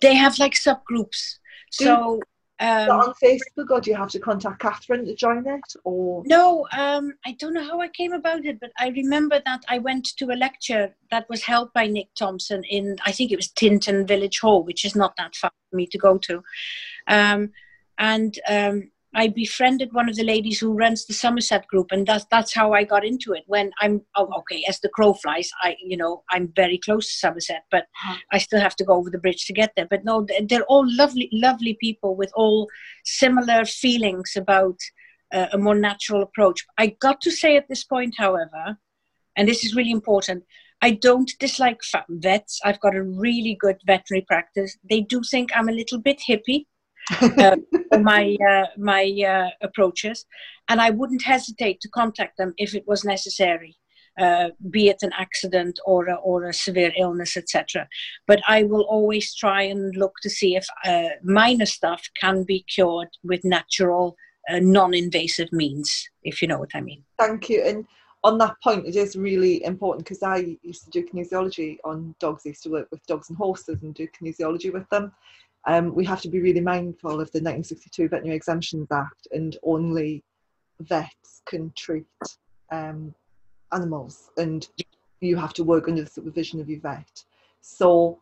They 0.00 0.14
have 0.14 0.38
like 0.38 0.54
subgroups. 0.54 1.38
Do, 1.78 1.84
so 1.84 2.20
um, 2.60 2.90
on 2.90 3.14
Facebook, 3.22 3.70
or 3.70 3.80
do 3.80 3.90
you 3.90 3.96
have 3.96 4.10
to 4.10 4.20
contact 4.20 4.60
Catherine 4.60 5.04
to 5.06 5.14
join 5.14 5.46
it? 5.46 5.74
Or 5.84 6.22
no, 6.26 6.66
um, 6.76 7.12
I 7.26 7.32
don't 7.32 7.54
know 7.54 7.64
how 7.64 7.80
I 7.80 7.88
came 7.88 8.12
about 8.12 8.44
it, 8.44 8.60
but 8.60 8.70
I 8.78 8.88
remember 8.88 9.42
that 9.44 9.64
I 9.68 9.78
went 9.78 10.06
to 10.16 10.26
a 10.26 10.36
lecture 10.36 10.94
that 11.10 11.28
was 11.28 11.42
held 11.42 11.72
by 11.72 11.86
Nick 11.86 12.08
Thompson 12.16 12.62
in 12.64 12.96
I 13.04 13.12
think 13.12 13.32
it 13.32 13.36
was 13.36 13.48
Tintern 13.48 14.06
Village 14.06 14.38
Hall, 14.38 14.62
which 14.62 14.84
is 14.84 14.94
not 14.94 15.14
that 15.16 15.34
far 15.34 15.50
for 15.70 15.76
me 15.76 15.86
to 15.88 15.98
go 15.98 16.16
to, 16.18 16.42
um, 17.08 17.50
and 17.98 18.38
um, 18.48 18.90
I 19.14 19.28
befriended 19.28 19.92
one 19.92 20.08
of 20.08 20.16
the 20.16 20.24
ladies 20.24 20.58
who 20.58 20.72
runs 20.72 21.06
the 21.06 21.14
Somerset 21.14 21.66
group, 21.68 21.92
and 21.92 22.06
that's 22.06 22.26
that's 22.30 22.52
how 22.52 22.72
I 22.72 22.84
got 22.84 23.04
into 23.04 23.32
it. 23.32 23.44
When 23.46 23.70
I'm 23.80 24.02
oh, 24.16 24.28
okay, 24.38 24.64
as 24.68 24.80
the 24.80 24.88
crow 24.88 25.14
flies, 25.14 25.50
I 25.62 25.76
you 25.80 25.96
know 25.96 26.24
I'm 26.30 26.52
very 26.56 26.78
close 26.78 27.06
to 27.06 27.18
Somerset, 27.18 27.64
but 27.70 27.84
uh-huh. 27.84 28.16
I 28.32 28.38
still 28.38 28.60
have 28.60 28.76
to 28.76 28.84
go 28.84 28.94
over 28.94 29.10
the 29.10 29.18
bridge 29.18 29.46
to 29.46 29.52
get 29.52 29.72
there. 29.76 29.86
But 29.88 30.04
no, 30.04 30.26
they're 30.48 30.64
all 30.64 30.84
lovely, 30.86 31.28
lovely 31.32 31.76
people 31.80 32.16
with 32.16 32.32
all 32.34 32.68
similar 33.04 33.64
feelings 33.64 34.32
about 34.36 34.78
uh, 35.32 35.46
a 35.52 35.58
more 35.58 35.76
natural 35.76 36.22
approach. 36.22 36.64
I 36.78 36.88
got 37.00 37.20
to 37.22 37.30
say 37.30 37.56
at 37.56 37.68
this 37.68 37.84
point, 37.84 38.14
however, 38.18 38.78
and 39.36 39.48
this 39.48 39.64
is 39.64 39.74
really 39.74 39.92
important. 39.92 40.44
I 40.82 40.90
don't 40.90 41.30
dislike 41.38 41.80
vets. 42.08 42.60
I've 42.64 42.80
got 42.80 42.96
a 42.96 43.02
really 43.02 43.56
good 43.58 43.78
veterinary 43.86 44.24
practice. 44.26 44.76
They 44.88 45.00
do 45.00 45.22
think 45.22 45.50
I'm 45.54 45.68
a 45.68 45.72
little 45.72 45.98
bit 45.98 46.20
hippie 46.28 46.66
uh, 47.20 47.56
my 48.00 48.36
uh, 48.48 48.66
my 48.78 49.04
uh, 49.26 49.50
approaches, 49.62 50.26
and 50.68 50.80
I 50.80 50.90
wouldn't 50.90 51.22
hesitate 51.22 51.80
to 51.80 51.88
contact 51.88 52.38
them 52.38 52.54
if 52.56 52.74
it 52.74 52.84
was 52.86 53.04
necessary, 53.04 53.76
uh, 54.18 54.50
be 54.70 54.88
it 54.88 55.02
an 55.02 55.12
accident 55.18 55.78
or 55.84 56.08
a, 56.08 56.14
or 56.14 56.44
a 56.44 56.52
severe 56.52 56.92
illness, 56.96 57.36
etc. 57.36 57.88
But 58.26 58.40
I 58.48 58.62
will 58.62 58.82
always 58.82 59.34
try 59.34 59.62
and 59.62 59.94
look 59.96 60.14
to 60.22 60.30
see 60.30 60.56
if 60.56 60.66
uh, 60.84 61.16
minor 61.22 61.66
stuff 61.66 62.08
can 62.20 62.44
be 62.44 62.64
cured 62.74 63.08
with 63.22 63.44
natural, 63.44 64.16
uh, 64.50 64.60
non-invasive 64.60 65.52
means, 65.52 66.08
if 66.22 66.40
you 66.40 66.48
know 66.48 66.58
what 66.58 66.70
I 66.74 66.80
mean. 66.80 67.04
Thank 67.18 67.50
you. 67.50 67.62
And 67.62 67.86
on 68.22 68.38
that 68.38 68.54
point, 68.62 68.86
it 68.86 68.96
is 68.96 69.16
really 69.16 69.62
important 69.64 70.06
because 70.06 70.22
I 70.22 70.56
used 70.62 70.84
to 70.84 70.90
do 70.90 71.06
kinesiology 71.06 71.76
on 71.84 72.14
dogs. 72.18 72.44
I 72.46 72.50
used 72.50 72.62
to 72.62 72.70
work 72.70 72.88
with 72.90 73.04
dogs 73.06 73.28
and 73.28 73.36
horses 73.36 73.82
and 73.82 73.94
do 73.94 74.08
kinesiology 74.08 74.72
with 74.72 74.88
them 74.88 75.12
um, 75.66 75.94
we 75.94 76.04
have 76.04 76.20
to 76.22 76.28
be 76.28 76.40
really 76.40 76.60
mindful 76.60 77.12
of 77.12 77.30
the 77.32 77.40
1962 77.40 78.08
Veterinary 78.08 78.36
Exemptions 78.36 78.88
Act, 78.92 79.28
and 79.32 79.56
only 79.62 80.22
vets 80.80 81.42
can 81.46 81.72
treat 81.76 82.06
um, 82.70 83.14
animals, 83.72 84.30
and 84.36 84.68
you 85.20 85.36
have 85.36 85.54
to 85.54 85.64
work 85.64 85.88
under 85.88 86.02
the 86.02 86.10
supervision 86.10 86.60
of 86.60 86.68
your 86.68 86.80
vet. 86.80 87.24
So, 87.60 88.20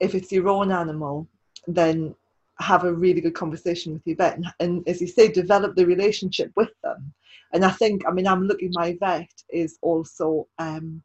if 0.00 0.14
it's 0.14 0.32
your 0.32 0.48
own 0.48 0.72
animal, 0.72 1.28
then 1.68 2.14
have 2.58 2.84
a 2.84 2.92
really 2.92 3.20
good 3.20 3.34
conversation 3.34 3.92
with 3.92 4.02
your 4.04 4.16
vet, 4.16 4.36
and, 4.36 4.46
and 4.58 4.88
as 4.88 5.00
you 5.00 5.06
say, 5.06 5.28
develop 5.28 5.76
the 5.76 5.86
relationship 5.86 6.50
with 6.56 6.70
them. 6.82 7.12
And 7.52 7.64
I 7.64 7.70
think, 7.70 8.02
I 8.08 8.10
mean, 8.10 8.26
I'm 8.26 8.44
looking. 8.48 8.70
My 8.72 8.96
vet 8.98 9.30
is 9.50 9.78
also 9.82 10.48
um, 10.58 11.02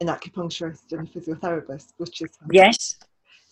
an 0.00 0.08
acupuncturist 0.08 0.92
and 0.92 1.08
a 1.08 1.10
physiotherapist, 1.10 1.94
which 1.96 2.20
is 2.20 2.30
yes 2.50 2.96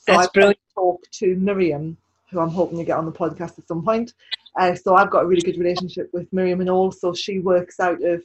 so 0.07 0.13
That's 0.13 0.27
I've 0.27 0.33
brilliant. 0.33 0.59
talked 0.75 1.13
to 1.13 1.37
Miriam, 1.37 1.97
who 2.31 2.41
I'm 2.41 2.51
hoping 2.51 2.79
to 2.79 2.85
get 2.85 2.99
on 2.99 3.07
the 3.07 3.13
podcast 3.13 3.59
at 3.59 3.67
some 3.67 3.83
point. 3.83 4.13
Uh, 4.59 4.75
so 4.75 4.95
I've 4.95 5.11
got 5.11 5.25
a 5.25 5.27
really 5.27 5.43
good 5.43 5.59
relationship 5.59 6.11
with 6.13 6.31
Miriam, 6.33 6.61
and 6.61 6.69
also 6.69 7.15
she 7.15 7.39
works 7.39 7.81
out 7.81 8.03
of 8.03 8.23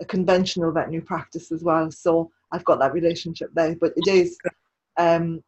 a 0.00 0.04
conventional 0.04 0.70
veterinary 0.70 1.02
practice 1.02 1.50
as 1.50 1.64
well. 1.64 1.90
So 1.90 2.30
I've 2.52 2.64
got 2.64 2.78
that 2.78 2.92
relationship 2.92 3.50
there. 3.52 3.74
But 3.74 3.94
it 3.96 4.06
is, 4.06 4.38
um, 4.96 5.42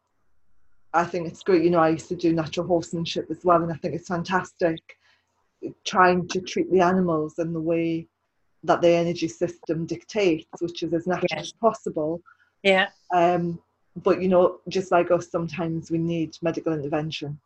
I 0.93 1.05
think 1.05 1.27
it's 1.27 1.41
great. 1.41 1.63
You 1.63 1.69
know, 1.69 1.79
I 1.79 1.89
used 1.89 2.09
to 2.09 2.15
do 2.15 2.33
natural 2.33 2.67
horsemanship 2.67 3.27
as 3.31 3.45
well, 3.45 3.63
and 3.63 3.71
I 3.71 3.75
think 3.75 3.95
it's 3.95 4.09
fantastic 4.09 4.79
trying 5.85 6.27
to 6.27 6.41
treat 6.41 6.71
the 6.71 6.81
animals 6.81 7.37
in 7.37 7.53
the 7.53 7.61
way 7.61 8.07
that 8.63 8.81
the 8.81 8.89
energy 8.89 9.27
system 9.27 9.85
dictates, 9.85 10.45
which 10.59 10.83
is 10.83 10.93
as 10.93 11.07
natural 11.07 11.27
yes. 11.31 11.41
as 11.41 11.51
possible. 11.53 12.21
Yeah. 12.63 12.89
Um, 13.13 13.59
but 13.95 14.21
you 14.21 14.27
know 14.27 14.59
just 14.69 14.91
like 14.91 15.11
us 15.11 15.29
sometimes 15.29 15.91
we 15.91 15.97
need 15.97 16.37
medical 16.41 16.73
intervention 16.73 17.39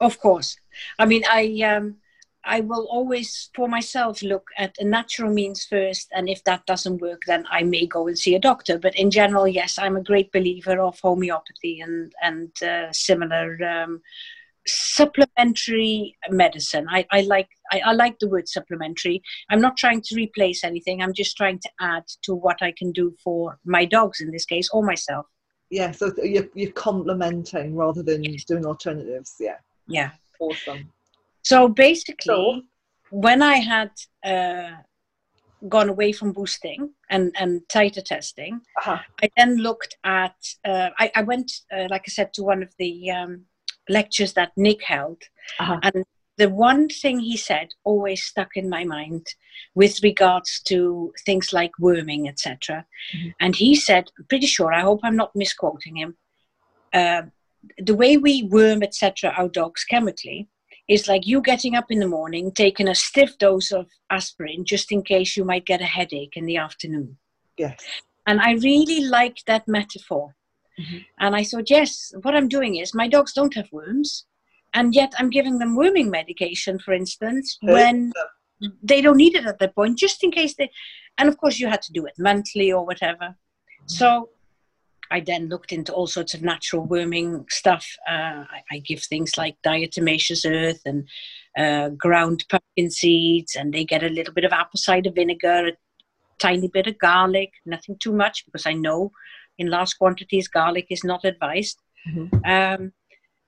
of 0.00 0.18
course 0.18 0.56
i 0.98 1.04
mean 1.04 1.22
i 1.28 1.60
um 1.62 1.96
I 2.44 2.60
will 2.60 2.86
always, 2.90 3.50
for 3.54 3.68
myself, 3.68 4.22
look 4.22 4.48
at 4.56 4.74
a 4.78 4.84
natural 4.84 5.32
means 5.32 5.66
first, 5.66 6.08
and 6.12 6.28
if 6.28 6.42
that 6.44 6.64
doesn't 6.66 7.00
work, 7.00 7.22
then 7.26 7.44
I 7.50 7.62
may 7.62 7.86
go 7.86 8.08
and 8.08 8.18
see 8.18 8.34
a 8.34 8.40
doctor. 8.40 8.78
But 8.78 8.96
in 8.96 9.10
general, 9.10 9.46
yes, 9.46 9.78
I'm 9.78 9.96
a 9.96 10.02
great 10.02 10.32
believer 10.32 10.80
of 10.80 10.98
homeopathy 11.00 11.80
and 11.80 12.12
and 12.22 12.50
uh, 12.62 12.92
similar 12.92 13.58
um, 13.62 14.00
supplementary 14.66 16.16
medicine. 16.30 16.86
I, 16.88 17.06
I 17.10 17.22
like 17.22 17.48
I, 17.72 17.80
I, 17.80 17.92
like 17.92 18.18
the 18.18 18.28
word 18.28 18.48
supplementary. 18.48 19.22
I'm 19.50 19.60
not 19.60 19.76
trying 19.76 20.00
to 20.02 20.14
replace 20.14 20.64
anything. 20.64 21.02
I'm 21.02 21.14
just 21.14 21.36
trying 21.36 21.58
to 21.60 21.70
add 21.80 22.04
to 22.22 22.34
what 22.34 22.62
I 22.62 22.72
can 22.72 22.92
do 22.92 23.14
for 23.22 23.58
my 23.64 23.84
dogs 23.84 24.20
in 24.20 24.30
this 24.30 24.46
case 24.46 24.68
or 24.72 24.82
myself. 24.82 25.26
Yeah, 25.70 25.92
so 25.92 26.12
you're, 26.22 26.48
you're 26.54 26.72
complementing 26.72 27.76
rather 27.76 28.02
than 28.02 28.22
doing 28.22 28.66
alternatives. 28.66 29.36
Yeah. 29.38 29.58
Yeah. 29.86 30.10
Awesome. 30.40 30.92
So 31.42 31.68
basically, 31.68 32.24
so, 32.24 32.62
when 33.10 33.42
I 33.42 33.56
had 33.56 33.90
uh, 34.24 34.76
gone 35.68 35.88
away 35.88 36.12
from 36.12 36.32
boosting 36.32 36.90
and, 37.08 37.34
and 37.38 37.62
titer 37.68 38.04
testing, 38.04 38.60
uh-huh. 38.78 38.98
I 39.22 39.30
then 39.36 39.56
looked 39.56 39.96
at, 40.04 40.34
uh, 40.64 40.90
I, 40.98 41.10
I, 41.14 41.22
went, 41.22 41.52
uh, 41.72 41.86
like 41.88 42.04
I 42.06 42.10
said, 42.10 42.34
to 42.34 42.42
one 42.42 42.62
of 42.62 42.72
the 42.78 43.10
um, 43.10 43.44
lectures 43.88 44.32
that 44.34 44.52
Nick 44.56 44.82
held. 44.82 45.22
Uh-huh. 45.58 45.78
And 45.82 46.04
the 46.40 46.48
one 46.48 46.88
thing 46.88 47.20
he 47.20 47.36
said 47.36 47.68
always 47.84 48.24
stuck 48.24 48.56
in 48.56 48.66
my 48.68 48.82
mind 48.82 49.26
with 49.74 50.02
regards 50.02 50.60
to 50.62 51.12
things 51.26 51.52
like 51.52 51.72
worming, 51.78 52.28
etc. 52.28 52.86
Mm-hmm. 53.14 53.28
And 53.40 53.54
he 53.54 53.74
said, 53.74 54.04
I'm 54.18 54.24
pretty 54.24 54.46
sure, 54.46 54.72
I 54.72 54.80
hope 54.80 55.00
I'm 55.02 55.16
not 55.16 55.36
misquoting 55.36 55.96
him, 55.96 56.16
uh, 56.94 57.22
the 57.76 57.94
way 57.94 58.16
we 58.16 58.44
worm, 58.44 58.82
etc., 58.82 59.34
our 59.36 59.50
dogs 59.50 59.84
chemically 59.84 60.48
is 60.88 61.06
like 61.08 61.26
you 61.26 61.42
getting 61.42 61.76
up 61.76 61.90
in 61.90 62.00
the 62.00 62.08
morning, 62.08 62.50
taking 62.52 62.88
a 62.88 62.94
stiff 62.94 63.36
dose 63.36 63.70
of 63.70 63.86
aspirin 64.08 64.64
just 64.64 64.90
in 64.90 65.02
case 65.02 65.36
you 65.36 65.44
might 65.44 65.66
get 65.66 65.82
a 65.82 65.92
headache 65.98 66.36
in 66.36 66.46
the 66.46 66.56
afternoon. 66.56 67.18
Yes. 67.58 67.84
And 68.26 68.40
I 68.40 68.52
really 68.54 69.04
liked 69.04 69.44
that 69.46 69.68
metaphor 69.68 70.34
Mm-hmm. 70.80 70.98
And 71.18 71.36
I 71.36 71.44
thought, 71.44 71.68
yes, 71.68 72.12
what 72.22 72.34
I'm 72.34 72.48
doing 72.48 72.76
is 72.76 72.94
my 72.94 73.08
dogs 73.08 73.32
don't 73.32 73.54
have 73.54 73.68
worms, 73.72 74.24
and 74.74 74.94
yet 74.94 75.12
I'm 75.18 75.30
giving 75.30 75.58
them 75.58 75.76
worming 75.76 76.10
medication, 76.10 76.78
for 76.78 76.92
instance, 76.92 77.58
when 77.62 78.12
they 78.82 79.00
don't 79.00 79.16
need 79.16 79.34
it 79.34 79.46
at 79.46 79.58
that 79.58 79.74
point, 79.74 79.98
just 79.98 80.22
in 80.22 80.30
case 80.30 80.54
they. 80.56 80.70
And 81.18 81.28
of 81.28 81.38
course, 81.38 81.58
you 81.58 81.68
had 81.68 81.82
to 81.82 81.92
do 81.92 82.06
it 82.06 82.14
monthly 82.18 82.72
or 82.72 82.84
whatever. 82.86 83.34
So 83.86 84.30
I 85.10 85.20
then 85.20 85.48
looked 85.48 85.72
into 85.72 85.92
all 85.92 86.06
sorts 86.06 86.34
of 86.34 86.42
natural 86.42 86.84
worming 86.84 87.46
stuff. 87.50 87.86
Uh, 88.08 88.44
I, 88.48 88.62
I, 88.70 88.78
give 88.78 89.02
things 89.02 89.36
like 89.36 89.56
diatomaceous 89.66 90.48
earth 90.48 90.82
and 90.84 91.08
uh, 91.58 91.88
ground 91.90 92.44
pumpkin 92.48 92.90
seeds, 92.90 93.56
and 93.56 93.72
they 93.72 93.84
get 93.84 94.04
a 94.04 94.08
little 94.08 94.32
bit 94.32 94.44
of 94.44 94.52
apple 94.52 94.78
cider 94.78 95.10
vinegar, 95.10 95.68
a 95.68 95.72
tiny 96.38 96.68
bit 96.68 96.86
of 96.86 96.98
garlic, 96.98 97.52
nothing 97.66 97.96
too 97.98 98.12
much 98.12 98.44
because 98.46 98.66
I 98.66 98.72
know 98.72 99.10
in 99.58 99.68
large 99.68 99.96
quantities, 99.98 100.48
garlic 100.48 100.86
is 100.90 101.04
not 101.04 101.24
advised. 101.24 101.80
Mm-hmm. 102.08 102.44
Um, 102.50 102.92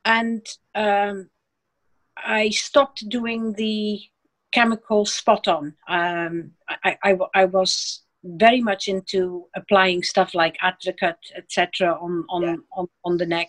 and 0.05 0.47
um, 0.75 1.31
I 2.17 2.51
stopped 2.51 3.09
doing 3.09 3.53
the 3.55 4.01
chemical 4.53 5.07
spot 5.07 5.49
on. 5.49 5.75
Um, 5.89 6.53
I, 6.85 6.97
I, 7.03 7.19
I, 7.35 7.45
was 7.47 8.03
very 8.23 8.61
much 8.61 8.87
into 8.89 9.47
applying 9.57 10.03
stuff 10.03 10.35
like 10.35 10.57
Attricot, 10.63 11.17
etc., 11.35 11.97
on, 12.01 12.25
on, 12.29 12.43
yeah. 12.43 12.57
on, 12.77 12.87
on 13.05 13.17
the 13.17 13.27
neck. 13.27 13.49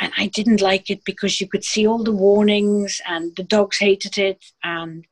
And 0.00 0.12
I 0.16 0.26
didn't 0.26 0.60
like 0.60 0.90
it 0.90 1.04
because 1.04 1.40
you 1.40 1.48
could 1.48 1.64
see 1.64 1.86
all 1.86 2.02
the 2.02 2.12
warnings 2.12 3.00
and 3.06 3.34
the 3.36 3.44
dogs 3.44 3.78
hated 3.78 4.18
it. 4.18 4.44
And 4.62 5.04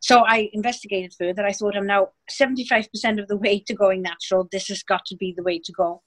so 0.00 0.24
I 0.26 0.50
investigated 0.52 1.14
further. 1.18 1.46
I 1.46 1.52
thought 1.52 1.76
I'm 1.76 1.86
now 1.86 2.08
75% 2.30 3.20
of 3.20 3.28
the 3.28 3.36
way 3.36 3.60
to 3.66 3.74
going 3.74 4.02
natural. 4.02 4.48
This 4.50 4.68
has 4.68 4.82
got 4.82 5.04
to 5.06 5.16
be 5.16 5.34
the 5.36 5.42
way 5.42 5.58
to 5.58 5.72
go 5.72 6.02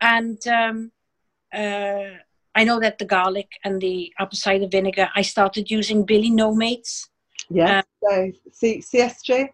and 0.00 0.38
um, 0.46 0.92
uh, 1.52 2.18
I 2.56 2.64
know 2.64 2.80
that 2.80 2.98
the 2.98 3.04
garlic 3.04 3.48
and 3.64 3.80
the 3.80 4.12
apple 4.18 4.38
cider 4.38 4.66
vinegar. 4.66 5.08
I 5.14 5.22
started 5.22 5.70
using 5.70 6.04
Billy 6.04 6.30
No 6.30 6.54
Mates. 6.54 7.08
Yeah, 7.50 7.82
uh, 8.10 8.24
C- 8.50 8.82
CSJ. 8.82 9.50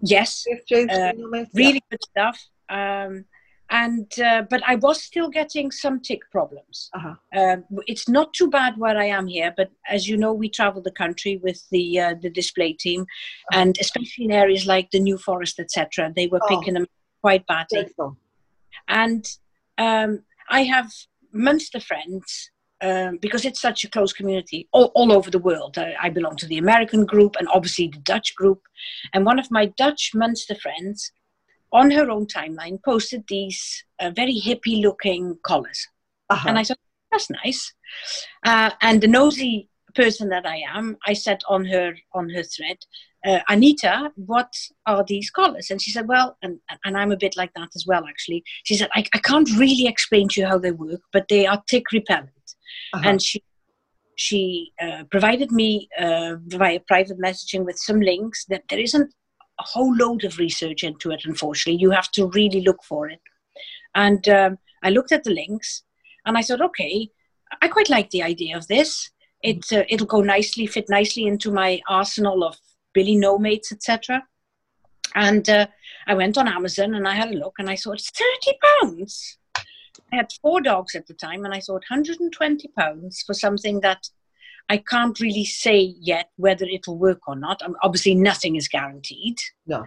Yes, 0.00 0.46
CSJ, 0.70 0.90
uh, 0.90 1.44
really 1.52 1.82
yeah. 1.90 1.90
good 1.90 2.02
stuff. 2.02 2.40
Um, 2.68 3.24
and 3.68 4.12
uh, 4.20 4.42
but 4.48 4.62
I 4.64 4.76
was 4.76 5.02
still 5.02 5.28
getting 5.28 5.72
some 5.72 6.00
tick 6.00 6.20
problems. 6.30 6.88
Uh-huh. 6.94 7.14
Uh, 7.36 7.56
it's 7.88 8.08
not 8.08 8.32
too 8.32 8.48
bad 8.48 8.78
where 8.78 8.96
I 8.96 9.06
am 9.06 9.26
here, 9.26 9.52
but 9.56 9.70
as 9.88 10.06
you 10.08 10.16
know, 10.16 10.32
we 10.32 10.48
travel 10.48 10.80
the 10.80 10.92
country 10.92 11.40
with 11.42 11.68
the 11.70 11.98
uh, 11.98 12.14
the 12.22 12.30
display 12.30 12.72
team, 12.74 13.02
uh-huh. 13.02 13.60
and 13.60 13.76
especially 13.80 14.26
in 14.26 14.30
areas 14.30 14.66
like 14.66 14.90
the 14.92 15.00
New 15.00 15.18
Forest, 15.18 15.58
etc., 15.58 16.12
they 16.14 16.28
were 16.28 16.40
oh. 16.42 16.48
picking 16.48 16.74
them 16.74 16.86
quite 17.22 17.44
badly. 17.46 17.88
And 18.86 19.26
um, 19.78 20.22
I 20.48 20.62
have 20.62 20.92
Munster 21.36 21.80
friends 21.80 22.50
um, 22.82 23.18
because 23.20 23.44
it's 23.44 23.60
such 23.60 23.84
a 23.84 23.90
close 23.90 24.12
community 24.12 24.68
all, 24.72 24.92
all 24.94 25.12
over 25.12 25.30
the 25.30 25.38
world. 25.38 25.78
I, 25.78 25.94
I, 26.02 26.10
belong 26.10 26.36
to 26.36 26.46
the 26.46 26.58
American 26.58 27.06
group 27.06 27.36
and 27.38 27.48
obviously 27.48 27.88
the 27.88 28.00
Dutch 28.00 28.34
group. 28.34 28.60
And 29.14 29.24
one 29.24 29.38
of 29.38 29.50
my 29.50 29.66
Dutch 29.78 30.10
Munster 30.14 30.54
friends, 30.54 31.10
on 31.72 31.90
her 31.90 32.10
own 32.10 32.26
timeline, 32.26 32.82
posted 32.84 33.24
these 33.28 33.84
uh, 34.00 34.10
very 34.10 34.40
hippie 34.40 34.82
looking 34.82 35.38
collars. 35.42 35.86
Uh-huh. 36.30 36.48
And 36.48 36.58
I 36.58 36.64
thought, 36.64 36.78
that's 37.10 37.30
nice. 37.44 37.72
Uh, 38.44 38.70
and 38.82 39.00
the 39.00 39.08
nosy 39.08 39.68
person 39.94 40.28
that 40.28 40.46
I 40.46 40.62
am, 40.68 40.96
I 41.06 41.14
said 41.14 41.40
on 41.48 41.64
her 41.66 41.94
on 42.14 42.28
her 42.30 42.42
thread, 42.42 42.78
uh, 43.26 43.40
Anita, 43.48 44.12
what 44.14 44.52
are 44.86 45.04
these 45.04 45.30
collars? 45.30 45.70
And 45.70 45.82
she 45.82 45.90
said, 45.90 46.06
well, 46.06 46.36
and, 46.42 46.58
and 46.84 46.96
I'm 46.96 47.12
a 47.12 47.16
bit 47.16 47.36
like 47.36 47.52
that 47.54 47.70
as 47.74 47.84
well, 47.86 48.04
actually. 48.08 48.44
She 48.64 48.76
said, 48.76 48.88
I, 48.94 49.04
I 49.12 49.18
can't 49.18 49.50
really 49.58 49.86
explain 49.86 50.28
to 50.28 50.40
you 50.40 50.46
how 50.46 50.58
they 50.58 50.70
work, 50.70 51.00
but 51.12 51.26
they 51.28 51.46
are 51.46 51.62
tick 51.68 51.90
repellent. 51.92 52.30
Uh-huh. 52.94 53.08
And 53.08 53.22
she 53.22 53.42
she 54.18 54.72
uh, 54.80 55.04
provided 55.10 55.52
me 55.52 55.88
uh, 56.00 56.36
via 56.46 56.80
private 56.88 57.20
messaging 57.20 57.66
with 57.66 57.76
some 57.78 58.00
links 58.00 58.46
that 58.46 58.62
there 58.70 58.78
isn't 58.80 59.12
a 59.60 59.62
whole 59.62 59.94
load 59.94 60.24
of 60.24 60.38
research 60.38 60.84
into 60.84 61.10
it, 61.10 61.22
unfortunately. 61.26 61.78
You 61.80 61.90
have 61.90 62.10
to 62.12 62.28
really 62.28 62.62
look 62.62 62.82
for 62.82 63.10
it. 63.10 63.20
And 63.94 64.26
um, 64.28 64.58
I 64.82 64.88
looked 64.88 65.12
at 65.12 65.24
the 65.24 65.34
links 65.34 65.82
and 66.24 66.38
I 66.38 66.42
thought, 66.42 66.62
okay, 66.62 67.10
I 67.60 67.68
quite 67.68 67.90
like 67.90 68.08
the 68.08 68.22
idea 68.22 68.56
of 68.56 68.66
this. 68.68 69.10
It, 69.42 69.70
uh, 69.70 69.84
it'll 69.88 70.06
go 70.06 70.22
nicely, 70.22 70.66
fit 70.66 70.86
nicely 70.88 71.26
into 71.26 71.50
my 71.50 71.80
arsenal 71.86 72.42
of 72.42 72.56
Billy 72.96 73.14
No 73.14 73.38
Mates, 73.38 73.72
etc. 73.72 74.22
And 75.14 75.46
uh, 75.50 75.66
I 76.06 76.14
went 76.14 76.38
on 76.38 76.48
Amazon 76.48 76.94
and 76.94 77.06
I 77.06 77.14
had 77.14 77.30
a 77.30 77.36
look 77.36 77.56
and 77.58 77.68
I 77.68 77.74
saw 77.74 77.92
it's 77.92 78.10
30 78.10 78.58
pounds. 78.64 79.38
I 80.10 80.16
had 80.16 80.32
four 80.40 80.62
dogs 80.62 80.94
at 80.94 81.06
the 81.06 81.12
time 81.12 81.44
and 81.44 81.52
I 81.52 81.60
thought 81.60 81.84
120 81.90 82.68
pounds 82.78 83.22
for 83.26 83.34
something 83.34 83.80
that 83.80 84.08
I 84.70 84.78
can't 84.78 85.20
really 85.20 85.44
say 85.44 85.94
yet 86.00 86.30
whether 86.36 86.64
it'll 86.64 86.98
work 86.98 87.28
or 87.28 87.36
not. 87.36 87.60
Um, 87.62 87.76
obviously, 87.82 88.14
nothing 88.14 88.56
is 88.56 88.66
guaranteed. 88.66 89.36
No. 89.66 89.84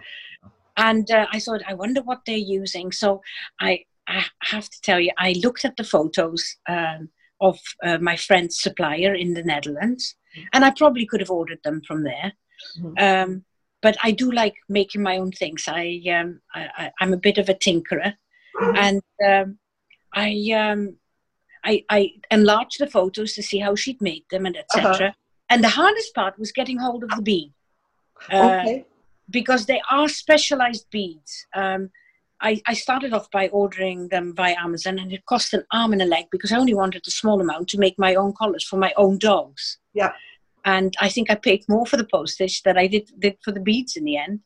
And 0.76 1.10
uh, 1.10 1.26
I 1.32 1.40
thought, 1.40 1.62
I 1.66 1.74
wonder 1.74 2.02
what 2.02 2.20
they're 2.26 2.36
using. 2.36 2.92
So 2.92 3.22
I, 3.60 3.84
I 4.06 4.24
have 4.44 4.68
to 4.70 4.80
tell 4.82 5.00
you, 5.00 5.10
I 5.18 5.34
looked 5.42 5.64
at 5.64 5.76
the 5.76 5.84
photos 5.84 6.56
um, 6.68 7.08
of 7.40 7.58
uh, 7.84 7.98
my 7.98 8.16
friend's 8.16 8.62
supplier 8.62 9.14
in 9.14 9.34
the 9.34 9.42
Netherlands, 9.42 10.14
mm. 10.36 10.44
and 10.52 10.64
I 10.64 10.70
probably 10.70 11.06
could 11.06 11.20
have 11.20 11.30
ordered 11.30 11.60
them 11.64 11.82
from 11.86 12.04
there. 12.04 12.32
Mm-hmm. 12.78 12.92
Um, 12.98 13.44
but 13.82 13.96
I 14.02 14.10
do 14.10 14.30
like 14.30 14.54
making 14.68 15.02
my 15.02 15.18
own 15.18 15.32
things. 15.32 15.64
I, 15.66 16.02
um, 16.12 16.40
I, 16.54 16.90
am 17.00 17.12
a 17.12 17.18
bit 17.18 17.38
of 17.38 17.48
a 17.48 17.54
tinkerer, 17.54 18.14
mm-hmm. 18.60 18.76
and 18.76 19.02
um, 19.26 19.58
I, 20.12 20.50
um, 20.54 20.96
I, 21.64 21.84
I 21.88 22.12
enlarged 22.30 22.78
the 22.78 22.86
photos 22.86 23.34
to 23.34 23.42
see 23.42 23.58
how 23.58 23.74
she'd 23.74 24.00
made 24.00 24.24
them 24.30 24.46
and 24.46 24.56
etc. 24.56 24.90
Uh-huh. 24.90 25.12
And 25.48 25.64
the 25.64 25.68
hardest 25.68 26.14
part 26.14 26.38
was 26.38 26.52
getting 26.52 26.78
hold 26.78 27.02
of 27.02 27.10
the 27.10 27.22
bead, 27.22 27.52
uh, 28.32 28.60
okay. 28.60 28.86
because 29.30 29.66
they 29.66 29.80
are 29.90 30.08
specialized 30.08 30.88
beads. 30.90 31.46
Um, 31.54 31.90
I, 32.42 32.62
I 32.66 32.74
started 32.74 33.12
off 33.12 33.30
by 33.30 33.48
ordering 33.48 34.08
them 34.08 34.34
via 34.34 34.56
Amazon, 34.58 34.98
and 34.98 35.12
it 35.12 35.26
cost 35.26 35.52
an 35.54 35.64
arm 35.72 35.92
and 35.92 36.02
a 36.02 36.06
leg 36.06 36.26
because 36.30 36.52
I 36.52 36.58
only 36.58 36.74
wanted 36.74 37.06
a 37.06 37.10
small 37.10 37.40
amount 37.40 37.68
to 37.68 37.78
make 37.78 37.98
my 37.98 38.14
own 38.14 38.32
collars 38.34 38.64
for 38.64 38.76
my 38.76 38.92
own 38.96 39.18
dogs. 39.18 39.78
Yeah 39.94 40.12
and 40.64 40.94
I 41.00 41.08
think 41.08 41.30
I 41.30 41.34
paid 41.34 41.64
more 41.68 41.86
for 41.86 41.96
the 41.96 42.04
postage 42.10 42.62
than 42.62 42.78
I 42.78 42.86
did, 42.86 43.10
did 43.18 43.36
for 43.44 43.52
the 43.52 43.60
beads 43.60 43.96
in 43.96 44.04
the 44.04 44.16
end. 44.16 44.40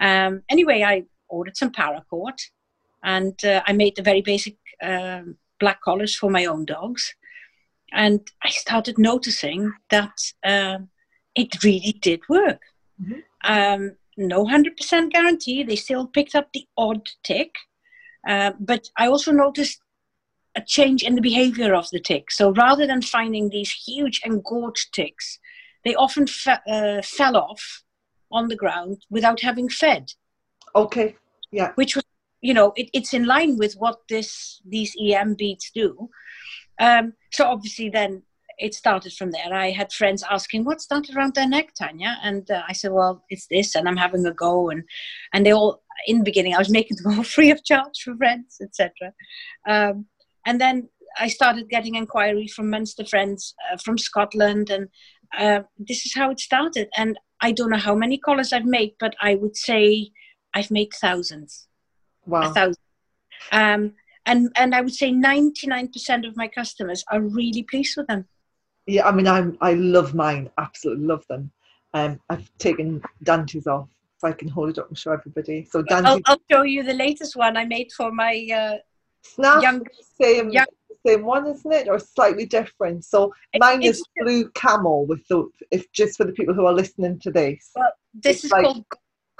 Um, 0.00 0.42
anyway, 0.50 0.82
I 0.82 1.04
ordered 1.28 1.56
some 1.56 1.72
paracord, 1.72 2.38
and 3.02 3.42
uh, 3.44 3.62
I 3.66 3.72
made 3.72 3.96
the 3.96 4.02
very 4.02 4.22
basic 4.22 4.56
um, 4.82 5.36
black 5.60 5.80
collars 5.82 6.16
for 6.16 6.30
my 6.30 6.46
own 6.46 6.64
dogs. 6.64 7.14
And 7.92 8.20
I 8.42 8.50
started 8.50 8.98
noticing 8.98 9.72
that 9.90 10.16
uh, 10.44 10.78
it 11.34 11.62
really 11.62 11.92
did 12.00 12.20
work. 12.28 12.60
Mm-hmm. 13.00 13.20
Um, 13.44 13.96
no 14.16 14.44
100% 14.44 15.10
guarantee. 15.10 15.62
They 15.62 15.76
still 15.76 16.06
picked 16.06 16.34
up 16.34 16.48
the 16.52 16.66
odd 16.76 17.08
tick. 17.22 17.52
Uh, 18.28 18.52
but 18.58 18.88
I 18.96 19.06
also 19.06 19.32
noticed 19.32 19.80
a 20.56 20.62
change 20.62 21.02
in 21.02 21.14
the 21.14 21.20
behavior 21.20 21.74
of 21.74 21.88
the 21.90 22.00
tick. 22.00 22.30
So 22.30 22.52
rather 22.52 22.86
than 22.86 23.02
finding 23.02 23.48
these 23.48 23.72
huge 23.72 24.20
engorged 24.24 24.92
ticks 24.92 25.38
they 25.84 25.94
often 25.94 26.26
fe- 26.26 26.64
uh, 26.68 27.02
fell 27.02 27.36
off 27.36 27.82
on 28.32 28.48
the 28.48 28.56
ground 28.56 29.04
without 29.10 29.40
having 29.40 29.68
fed. 29.68 30.12
Okay. 30.74 31.16
Yeah. 31.52 31.72
Which 31.76 31.94
was, 31.94 32.04
you 32.40 32.54
know, 32.54 32.72
it, 32.76 32.90
it's 32.92 33.14
in 33.14 33.26
line 33.26 33.56
with 33.58 33.74
what 33.74 34.00
this 34.08 34.60
these 34.66 34.94
EM 35.00 35.34
beads 35.34 35.70
do. 35.74 36.08
Um, 36.80 37.14
so 37.30 37.46
obviously, 37.46 37.88
then 37.88 38.22
it 38.58 38.74
started 38.74 39.12
from 39.12 39.30
there. 39.30 39.52
I 39.52 39.70
had 39.70 39.92
friends 39.92 40.24
asking, 40.28 40.64
"What's 40.64 40.86
that 40.88 41.08
around 41.14 41.34
their 41.34 41.48
neck, 41.48 41.74
Tanya?" 41.74 42.18
And 42.22 42.50
uh, 42.50 42.62
I 42.68 42.72
said, 42.72 42.92
"Well, 42.92 43.24
it's 43.30 43.46
this," 43.46 43.74
and 43.74 43.88
I'm 43.88 43.96
having 43.96 44.26
a 44.26 44.32
go. 44.32 44.70
And 44.70 44.84
and 45.32 45.46
they 45.46 45.52
all, 45.52 45.82
in 46.06 46.18
the 46.18 46.24
beginning, 46.24 46.54
I 46.54 46.58
was 46.58 46.70
making 46.70 46.98
them 47.02 47.14
all 47.18 47.24
free 47.24 47.50
of 47.50 47.64
charge 47.64 48.02
for 48.02 48.16
friends, 48.16 48.58
etc. 48.60 49.12
Um, 49.66 50.06
and 50.46 50.60
then 50.60 50.88
I 51.18 51.28
started 51.28 51.68
getting 51.70 51.94
inquiries 51.94 52.52
from 52.52 52.70
Munster 52.70 53.04
friends 53.04 53.54
uh, 53.70 53.76
from 53.76 53.98
Scotland, 53.98 54.70
and 54.70 54.88
uh, 55.38 55.62
this 55.78 56.06
is 56.06 56.14
how 56.14 56.30
it 56.30 56.40
started. 56.40 56.88
And 56.96 57.18
I 57.40 57.52
don't 57.52 57.70
know 57.70 57.76
how 57.76 57.94
many 57.94 58.18
collars 58.18 58.52
I've 58.52 58.64
made, 58.64 58.94
but 58.98 59.14
I 59.20 59.34
would 59.34 59.56
say 59.56 60.10
I've 60.54 60.70
made 60.70 60.92
thousands. 60.92 61.68
Wow. 62.26 62.50
A 62.50 62.54
thousand. 62.54 62.82
Um, 63.52 63.92
and 64.26 64.50
and 64.56 64.74
I 64.74 64.80
would 64.80 64.94
say 64.94 65.12
99% 65.12 66.26
of 66.26 66.36
my 66.36 66.48
customers 66.48 67.04
are 67.10 67.20
really 67.20 67.62
pleased 67.62 67.96
with 67.96 68.06
them. 68.06 68.26
Yeah, 68.86 69.06
I 69.06 69.12
mean, 69.12 69.26
I'm 69.26 69.56
I 69.60 69.74
love 69.74 70.14
mine, 70.14 70.50
absolutely 70.58 71.06
love 71.06 71.24
them. 71.28 71.50
Um, 71.92 72.20
I've 72.28 72.50
taken 72.58 73.02
Dante's 73.22 73.66
off 73.66 73.88
so 74.18 74.28
I 74.28 74.32
can 74.32 74.48
hold 74.48 74.70
it 74.70 74.78
up 74.78 74.88
and 74.88 74.98
show 74.98 75.12
everybody. 75.12 75.66
So 75.70 75.82
Dante, 75.82 76.08
I'll, 76.08 76.20
I'll 76.26 76.40
show 76.50 76.62
you 76.62 76.82
the 76.82 76.94
latest 76.94 77.36
one 77.36 77.56
I 77.56 77.64
made 77.64 77.92
for 77.92 78.10
my 78.10 78.46
uh, 78.54 78.78
Snap, 79.22 79.62
young, 79.62 79.86
same 80.20 80.50
young, 80.50 80.66
same 81.06 81.24
one, 81.24 81.46
isn't 81.46 81.72
it, 81.72 81.88
or 81.88 81.98
slightly 81.98 82.46
different? 82.46 83.04
So 83.04 83.32
mine 83.58 83.82
is 83.82 84.02
blue 84.16 84.48
camel 84.50 85.06
with 85.06 85.26
the 85.28 85.48
if 85.70 85.90
just 85.92 86.16
for 86.16 86.24
the 86.24 86.32
people 86.32 86.54
who 86.54 86.66
are 86.66 86.72
listening 86.72 87.18
to 87.20 87.30
this. 87.30 87.70
Well, 87.74 87.92
this 88.14 88.36
it's 88.36 88.44
is 88.44 88.50
like, 88.50 88.64
called 88.64 88.84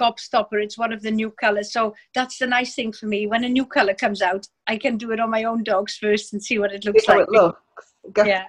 Gobstopper. 0.01 0.63
It's 0.63 0.79
one 0.79 0.93
of 0.93 1.03
the 1.03 1.11
new 1.11 1.31
colors. 1.31 1.73
So 1.73 1.95
that's 2.15 2.39
the 2.39 2.47
nice 2.47 2.75
thing 2.75 2.93
for 2.93 3.07
me. 3.07 3.27
When 3.27 3.45
a 3.45 3.49
new 3.49 3.67
color 3.67 3.95
comes 3.95 4.23
out, 4.23 4.47
I 4.67 4.77
can 4.77 4.97
do 4.97 5.13
it 5.13 5.21
on 5.21 5.31
my 5.31 5.45
own 5.45 5.63
dogs 5.63 5.97
first 5.97 6.33
and 6.33 6.43
see 6.43 6.59
what 6.59 6.73
it 6.73 6.85
looks 6.85 7.09
like. 7.09 7.21
it 7.21 7.29
looks. 7.31 7.61
Get 8.13 8.27
yeah. 8.27 8.47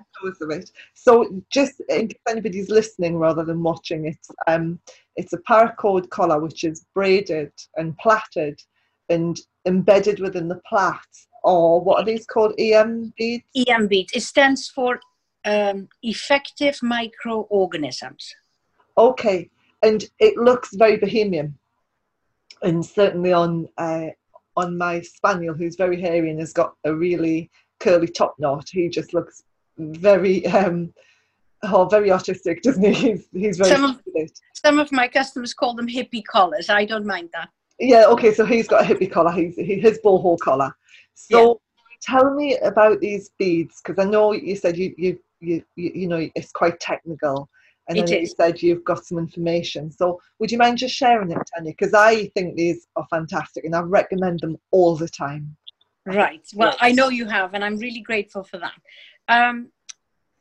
So 0.93 1.43
just 1.49 1.81
if 1.87 2.11
anybody's 2.27 2.69
listening 2.69 3.17
rather 3.17 3.45
than 3.45 3.63
watching, 3.63 4.05
it's 4.05 4.29
um 4.47 4.79
it's 5.15 5.31
a 5.31 5.37
paracord 5.49 6.09
collar 6.09 6.39
which 6.41 6.65
is 6.65 6.85
braided 6.93 7.53
and 7.77 7.97
plaited 7.97 8.59
and 9.09 9.39
embedded 9.65 10.19
within 10.19 10.47
the 10.47 10.61
plait. 10.67 10.93
Or 11.43 11.79
what 11.79 11.99
are 11.99 12.05
these 12.05 12.25
called? 12.25 12.53
EM 12.57 13.13
beads? 13.17 13.43
EM 13.67 13.87
beads. 13.87 14.13
It 14.13 14.23
stands 14.23 14.69
for 14.69 14.99
um, 15.45 15.87
effective 16.01 16.79
microorganisms. 16.81 18.33
Okay 18.97 19.49
and 19.85 20.05
it 20.19 20.35
looks 20.37 20.75
very 20.75 20.97
bohemian 20.97 21.57
and 22.63 22.85
certainly 22.85 23.31
on 23.31 23.67
uh, 23.77 24.07
on 24.57 24.77
my 24.77 25.01
spaniel 25.01 25.53
who's 25.53 25.75
very 25.75 25.99
hairy 25.99 26.29
and 26.29 26.39
has 26.39 26.53
got 26.53 26.73
a 26.85 26.93
really 26.93 27.49
curly 27.79 28.07
top 28.07 28.35
knot 28.39 28.67
he 28.71 28.89
just 28.89 29.13
looks 29.13 29.43
very 29.77 30.45
um 30.47 30.93
oh 31.63 31.85
very 31.85 32.11
artistic 32.11 32.61
doesn't 32.61 32.83
he 32.83 32.93
he's, 32.93 33.27
he's 33.33 33.57
very 33.57 33.69
some 33.69 33.83
of, 33.83 34.01
some 34.53 34.79
of 34.79 34.91
my 34.91 35.07
customers 35.07 35.53
call 35.53 35.75
them 35.75 35.87
hippie 35.87 36.23
collars 36.25 36.69
i 36.69 36.85
don't 36.85 37.05
mind 37.05 37.29
that 37.33 37.49
yeah 37.79 38.05
okay 38.05 38.33
so 38.33 38.45
he's 38.45 38.67
got 38.67 38.81
a 38.81 38.85
hippie 38.85 39.11
collar 39.11 39.31
he's 39.31 39.55
he, 39.55 39.79
his 39.79 39.99
boho 40.03 40.37
collar 40.39 40.75
so 41.13 41.47
yeah. 41.47 41.53
tell 42.01 42.33
me 42.33 42.57
about 42.57 42.99
these 42.99 43.29
beads 43.37 43.81
because 43.83 44.03
i 44.03 44.07
know 44.09 44.31
you 44.31 44.55
said 44.55 44.77
you 44.77 44.93
you 44.97 45.19
you 45.39 45.63
you 45.75 46.07
know 46.07 46.29
it's 46.35 46.51
quite 46.51 46.79
technical 46.79 47.49
and 47.87 47.99
then 47.99 48.07
you 48.07 48.25
said 48.25 48.61
you've 48.61 48.83
got 48.83 49.05
some 49.05 49.17
information. 49.17 49.91
So 49.91 50.19
would 50.39 50.51
you 50.51 50.57
mind 50.57 50.79
just 50.79 50.95
sharing 50.95 51.31
it, 51.31 51.37
Tanya? 51.53 51.71
Because 51.71 51.93
I 51.93 52.27
think 52.29 52.55
these 52.55 52.87
are 52.95 53.05
fantastic 53.09 53.63
and 53.63 53.75
I 53.75 53.81
recommend 53.81 54.39
them 54.39 54.57
all 54.71 54.95
the 54.95 55.07
time. 55.07 55.55
Right. 56.05 56.41
Well, 56.53 56.69
yes. 56.69 56.77
I 56.81 56.91
know 56.91 57.09
you 57.09 57.27
have, 57.27 57.53
and 57.53 57.63
I'm 57.63 57.77
really 57.77 58.01
grateful 58.01 58.43
for 58.43 58.59
that. 58.59 58.73
Um, 59.27 59.69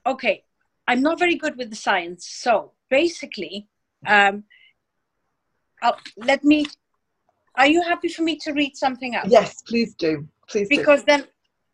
okay. 0.06 0.44
I'm 0.86 1.02
not 1.02 1.18
very 1.18 1.36
good 1.36 1.56
with 1.56 1.70
the 1.70 1.76
science. 1.76 2.26
So 2.26 2.72
basically, 2.90 3.68
um, 4.06 4.44
I'll, 5.82 5.98
let 6.16 6.44
me. 6.44 6.66
Are 7.56 7.66
you 7.66 7.82
happy 7.82 8.08
for 8.08 8.22
me 8.22 8.36
to 8.38 8.52
read 8.52 8.76
something 8.76 9.14
out? 9.14 9.28
Yes, 9.28 9.62
please 9.62 9.94
do. 9.94 10.28
Please 10.48 10.68
because 10.68 11.00
do. 11.00 11.06
then, 11.06 11.24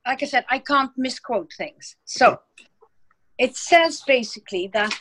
like 0.06 0.22
I 0.22 0.26
said, 0.26 0.44
I 0.48 0.58
can't 0.58 0.92
misquote 0.96 1.52
things. 1.56 1.96
So 2.04 2.40
it 3.38 3.56
says 3.56 4.02
basically 4.06 4.68
that 4.74 4.94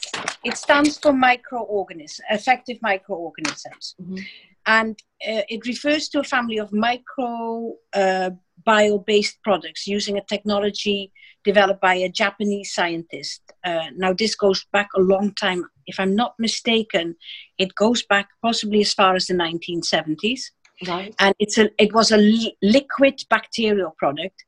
it 0.45 0.55
stands 0.55 0.97
for 0.97 1.11
microorganisms, 1.11 2.21
effective 2.31 2.77
microorganisms. 2.81 3.95
Mm-hmm. 4.01 4.17
And 4.65 4.91
uh, 5.27 5.41
it 5.49 5.65
refers 5.65 6.07
to 6.09 6.19
a 6.19 6.23
family 6.23 6.57
of 6.57 6.71
micro 6.71 7.73
uh, 7.93 8.31
bio 8.65 8.99
based 8.99 9.41
products 9.43 9.87
using 9.87 10.17
a 10.17 10.23
technology 10.23 11.11
developed 11.43 11.81
by 11.81 11.95
a 11.95 12.09
Japanese 12.09 12.73
scientist. 12.73 13.41
Uh, 13.65 13.87
now, 13.95 14.13
this 14.13 14.35
goes 14.35 14.65
back 14.71 14.87
a 14.95 15.01
long 15.01 15.33
time. 15.35 15.65
If 15.87 15.99
I'm 15.99 16.15
not 16.15 16.35
mistaken, 16.39 17.15
it 17.57 17.75
goes 17.75 18.03
back 18.03 18.29
possibly 18.41 18.81
as 18.81 18.93
far 18.93 19.15
as 19.15 19.27
the 19.27 19.33
1970s. 19.33 20.51
Right. 20.87 21.13
And 21.19 21.35
it's 21.39 21.57
a, 21.57 21.69
it 21.77 21.93
was 21.93 22.11
a 22.11 22.17
li- 22.17 22.57
liquid 22.61 23.21
bacterial 23.29 23.93
product 23.97 24.43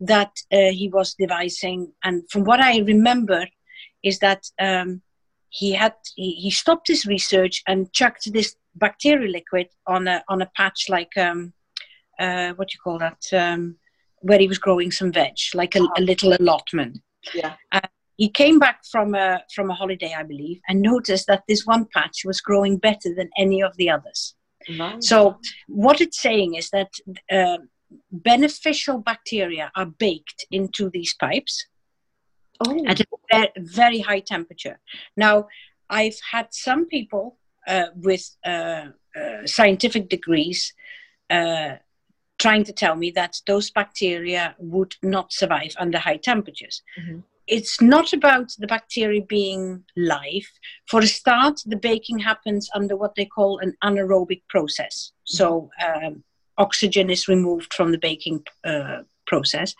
that 0.00 0.32
uh, 0.52 0.70
he 0.70 0.88
was 0.92 1.14
devising. 1.14 1.92
And 2.04 2.28
from 2.30 2.44
what 2.44 2.60
I 2.60 2.78
remember, 2.80 3.46
is 4.02 4.18
that 4.18 4.44
um, 4.60 5.02
he 5.48 5.72
had 5.72 5.94
he, 6.16 6.32
he, 6.32 6.50
stopped 6.50 6.88
his 6.88 7.06
research 7.06 7.62
and 7.66 7.92
chucked 7.92 8.32
this 8.32 8.56
bacterial 8.74 9.30
liquid 9.30 9.68
on 9.86 10.08
a 10.08 10.24
on 10.28 10.42
a 10.42 10.50
patch 10.56 10.88
like 10.88 11.16
um, 11.16 11.52
uh, 12.18 12.52
what 12.54 12.68
do 12.68 12.74
you 12.74 12.80
call 12.82 12.98
that 12.98 13.22
um, 13.32 13.76
where 14.20 14.38
he 14.38 14.48
was 14.48 14.58
growing 14.58 14.90
some 14.90 15.12
veg, 15.12 15.34
like 15.54 15.74
a, 15.76 15.80
a 15.96 16.00
little 16.00 16.34
allotment. 16.38 17.00
Yeah. 17.34 17.54
Uh, 17.70 17.80
he 18.16 18.28
came 18.28 18.58
back 18.58 18.84
from 18.90 19.14
a 19.14 19.42
from 19.54 19.70
a 19.70 19.74
holiday, 19.74 20.14
I 20.16 20.22
believe, 20.22 20.60
and 20.68 20.80
noticed 20.80 21.26
that 21.26 21.44
this 21.48 21.66
one 21.66 21.86
patch 21.92 22.24
was 22.24 22.40
growing 22.40 22.76
better 22.76 23.14
than 23.14 23.30
any 23.36 23.62
of 23.62 23.76
the 23.76 23.90
others. 23.90 24.34
So 25.00 25.38
what 25.68 26.00
it's 26.00 26.20
saying 26.20 26.54
is 26.54 26.70
that 26.70 26.90
uh, 27.30 27.58
beneficial 28.10 28.98
bacteria 28.98 29.70
are 29.76 29.86
baked 29.86 30.44
into 30.50 30.90
these 30.90 31.14
pipes 31.14 31.66
oh. 32.66 32.84
at 32.86 33.00
a 33.00 33.04
very, 33.30 33.48
very, 33.58 34.00
high 34.00 34.20
temperature. 34.20 34.78
Now, 35.16 35.48
I've 35.90 36.18
had 36.30 36.48
some 36.50 36.86
people 36.86 37.38
uh, 37.66 37.86
with 37.94 38.24
uh, 38.44 38.86
uh, 39.16 39.46
scientific 39.46 40.08
degrees 40.08 40.72
uh, 41.30 41.76
trying 42.38 42.64
to 42.64 42.72
tell 42.72 42.96
me 42.96 43.10
that 43.12 43.40
those 43.46 43.70
bacteria 43.70 44.54
would 44.58 44.94
not 45.02 45.32
survive 45.32 45.74
under 45.78 45.98
high 45.98 46.16
temperatures. 46.16 46.82
Mm-hmm. 46.98 47.20
It's 47.46 47.80
not 47.80 48.12
about 48.12 48.52
the 48.58 48.66
bacteria 48.66 49.22
being 49.22 49.84
live. 49.96 50.48
For 50.88 51.00
a 51.00 51.06
start, 51.06 51.60
the 51.66 51.76
baking 51.76 52.20
happens 52.20 52.70
under 52.74 52.96
what 52.96 53.14
they 53.14 53.24
call 53.24 53.58
an 53.58 53.74
anaerobic 53.82 54.42
process. 54.48 55.12
So, 55.24 55.70
um, 55.84 56.22
oxygen 56.58 57.10
is 57.10 57.28
removed 57.28 57.74
from 57.74 57.92
the 57.92 57.98
baking 57.98 58.44
uh, 58.64 59.02
process. 59.26 59.74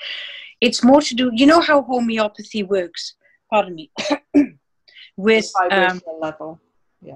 It's 0.60 0.82
more 0.82 1.02
to 1.02 1.14
do, 1.14 1.30
you 1.34 1.46
know 1.46 1.60
how 1.60 1.82
homeopathy 1.82 2.62
works, 2.62 3.14
pardon 3.50 3.74
me, 3.74 3.90
with 5.16 5.50
um, 5.70 6.00
level. 6.20 6.60
Yeah. 7.00 7.14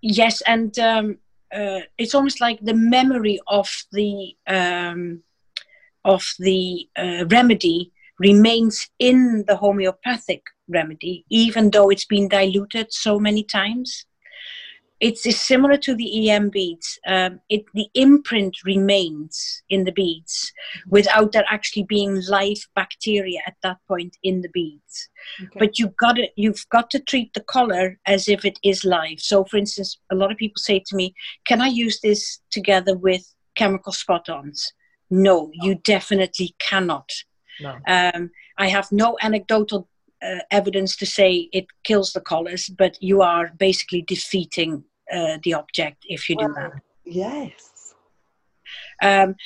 Yes, 0.00 0.40
and 0.42 0.78
um, 0.78 1.18
uh, 1.52 1.80
it's 1.98 2.14
almost 2.14 2.40
like 2.40 2.60
the 2.60 2.74
memory 2.74 3.40
of 3.46 3.68
the 3.92 4.36
um, 4.46 5.22
of 6.04 6.24
the 6.38 6.88
uh, 6.96 7.24
remedy 7.28 7.92
remains 8.18 8.88
in 8.98 9.44
the 9.46 9.56
homeopathic 9.56 10.42
remedy, 10.68 11.24
even 11.30 11.70
though 11.70 11.90
it's 11.90 12.06
been 12.06 12.28
diluted 12.28 12.92
so 12.92 13.18
many 13.18 13.42
times 13.42 14.06
it's, 15.00 15.36
similar 15.36 15.76
to 15.78 15.94
the 15.94 16.30
EM 16.30 16.50
beads. 16.50 16.98
Um, 17.06 17.40
it, 17.48 17.64
the 17.74 17.88
imprint 17.94 18.56
remains 18.64 19.62
in 19.68 19.84
the 19.84 19.92
beads 19.92 20.52
without 20.88 21.32
there 21.32 21.44
actually 21.48 21.84
being 21.84 22.22
live 22.28 22.66
bacteria 22.74 23.40
at 23.46 23.56
that 23.62 23.78
point 23.88 24.16
in 24.22 24.40
the 24.40 24.48
beads. 24.48 25.08
Okay. 25.42 25.58
But 25.58 25.78
you've 25.78 25.96
got 25.96 26.16
to, 26.16 26.28
you've 26.36 26.64
got 26.70 26.90
to 26.90 27.00
treat 27.00 27.34
the 27.34 27.42
color 27.42 27.98
as 28.06 28.28
if 28.28 28.44
it 28.44 28.58
is 28.64 28.84
live. 28.84 29.20
So, 29.20 29.44
for 29.44 29.56
instance, 29.58 29.98
a 30.10 30.14
lot 30.14 30.32
of 30.32 30.38
people 30.38 30.60
say 30.60 30.82
to 30.86 30.96
me, 30.96 31.14
"Can 31.46 31.60
I 31.60 31.68
use 31.68 32.00
this 32.00 32.40
together 32.50 32.96
with 32.96 33.34
chemical 33.54 33.92
spot-ons?" 33.92 34.72
No, 35.10 35.50
you 35.52 35.76
definitely 35.76 36.54
cannot. 36.58 37.10
No. 37.60 37.78
Um, 37.86 38.30
I 38.58 38.68
have 38.68 38.90
no 38.92 39.16
anecdotal 39.22 39.88
uh, 40.22 40.40
evidence 40.50 40.96
to 40.96 41.06
say 41.06 41.48
it 41.52 41.66
kills 41.84 42.12
the 42.12 42.20
collars, 42.20 42.68
but 42.68 42.96
you 43.00 43.22
are 43.22 43.52
basically 43.58 44.02
defeating 44.02 44.84
uh, 45.12 45.38
the 45.44 45.54
object 45.54 46.04
if 46.08 46.28
you 46.28 46.36
well, 46.36 46.48
do 46.48 46.54
that. 46.54 46.72
Yes. 47.04 47.94
Um, 49.02 49.36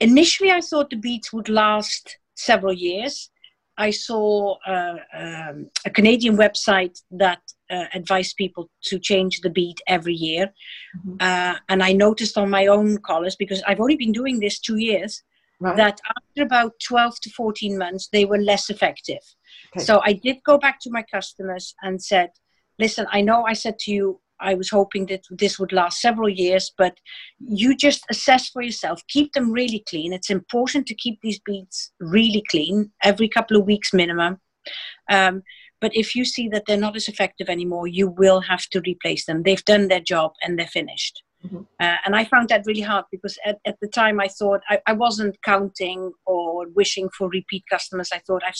initially, 0.00 0.50
I 0.50 0.60
thought 0.60 0.90
the 0.90 0.96
beads 0.96 1.32
would 1.32 1.48
last 1.48 2.18
several 2.34 2.72
years. 2.72 3.30
I 3.76 3.90
saw 3.90 4.56
uh, 4.66 4.96
um, 5.16 5.70
a 5.84 5.90
Canadian 5.90 6.36
website 6.36 7.00
that 7.12 7.40
uh, 7.70 7.84
advised 7.94 8.36
people 8.36 8.68
to 8.84 8.98
change 8.98 9.40
the 9.40 9.50
bead 9.50 9.76
every 9.86 10.14
year. 10.14 10.52
Mm-hmm. 10.96 11.16
Uh, 11.20 11.54
and 11.68 11.82
I 11.82 11.92
noticed 11.92 12.36
on 12.36 12.50
my 12.50 12.66
own 12.66 12.98
collars, 12.98 13.36
because 13.36 13.62
I've 13.68 13.80
only 13.80 13.96
been 13.96 14.10
doing 14.12 14.40
this 14.40 14.58
two 14.58 14.78
years, 14.78 15.22
right. 15.60 15.76
that 15.76 16.00
after 16.16 16.42
about 16.42 16.72
12 16.86 17.20
to 17.20 17.30
14 17.30 17.78
months, 17.78 18.08
they 18.12 18.24
were 18.24 18.38
less 18.38 18.70
effective. 18.70 19.20
Okay. 19.76 19.84
So 19.84 20.00
I 20.04 20.12
did 20.12 20.38
go 20.44 20.58
back 20.58 20.80
to 20.82 20.90
my 20.90 21.02
customers 21.02 21.74
and 21.82 22.02
said, 22.02 22.30
listen, 22.78 23.06
I 23.10 23.20
know 23.20 23.44
I 23.44 23.52
said 23.52 23.78
to 23.80 23.92
you, 23.92 24.20
I 24.40 24.54
was 24.54 24.70
hoping 24.70 25.06
that 25.06 25.22
this 25.30 25.58
would 25.58 25.72
last 25.72 26.00
several 26.00 26.28
years, 26.28 26.72
but 26.78 26.96
you 27.40 27.76
just 27.76 28.04
assess 28.08 28.48
for 28.48 28.62
yourself. 28.62 29.02
Keep 29.08 29.32
them 29.32 29.50
really 29.50 29.82
clean. 29.88 30.12
It's 30.12 30.30
important 30.30 30.86
to 30.86 30.94
keep 30.94 31.18
these 31.22 31.40
beads 31.40 31.92
really 31.98 32.44
clean 32.48 32.92
every 33.02 33.28
couple 33.28 33.56
of 33.56 33.66
weeks 33.66 33.92
minimum. 33.92 34.38
Um, 35.10 35.42
but 35.80 35.92
if 35.94 36.14
you 36.14 36.24
see 36.24 36.48
that 36.48 36.64
they're 36.66 36.76
not 36.76 36.96
as 36.96 37.08
effective 37.08 37.48
anymore, 37.48 37.86
you 37.86 38.08
will 38.08 38.40
have 38.40 38.66
to 38.70 38.80
replace 38.86 39.26
them. 39.26 39.42
They've 39.42 39.64
done 39.64 39.88
their 39.88 40.00
job 40.00 40.32
and 40.42 40.58
they're 40.58 40.66
finished. 40.66 41.22
Mm-hmm. 41.46 41.58
Uh, 41.80 41.96
and 42.04 42.16
I 42.16 42.24
found 42.24 42.48
that 42.48 42.64
really 42.66 42.80
hard 42.80 43.04
because 43.12 43.38
at, 43.46 43.58
at 43.64 43.78
the 43.80 43.86
time 43.86 44.18
I 44.18 44.26
thought 44.26 44.60
I, 44.68 44.80
I, 44.88 44.92
wasn't 44.92 45.40
counting 45.42 46.12
or 46.26 46.66
wishing 46.74 47.08
for 47.16 47.28
repeat 47.28 47.62
customers. 47.70 48.10
I 48.12 48.18
thought, 48.18 48.42
I've, 48.44 48.56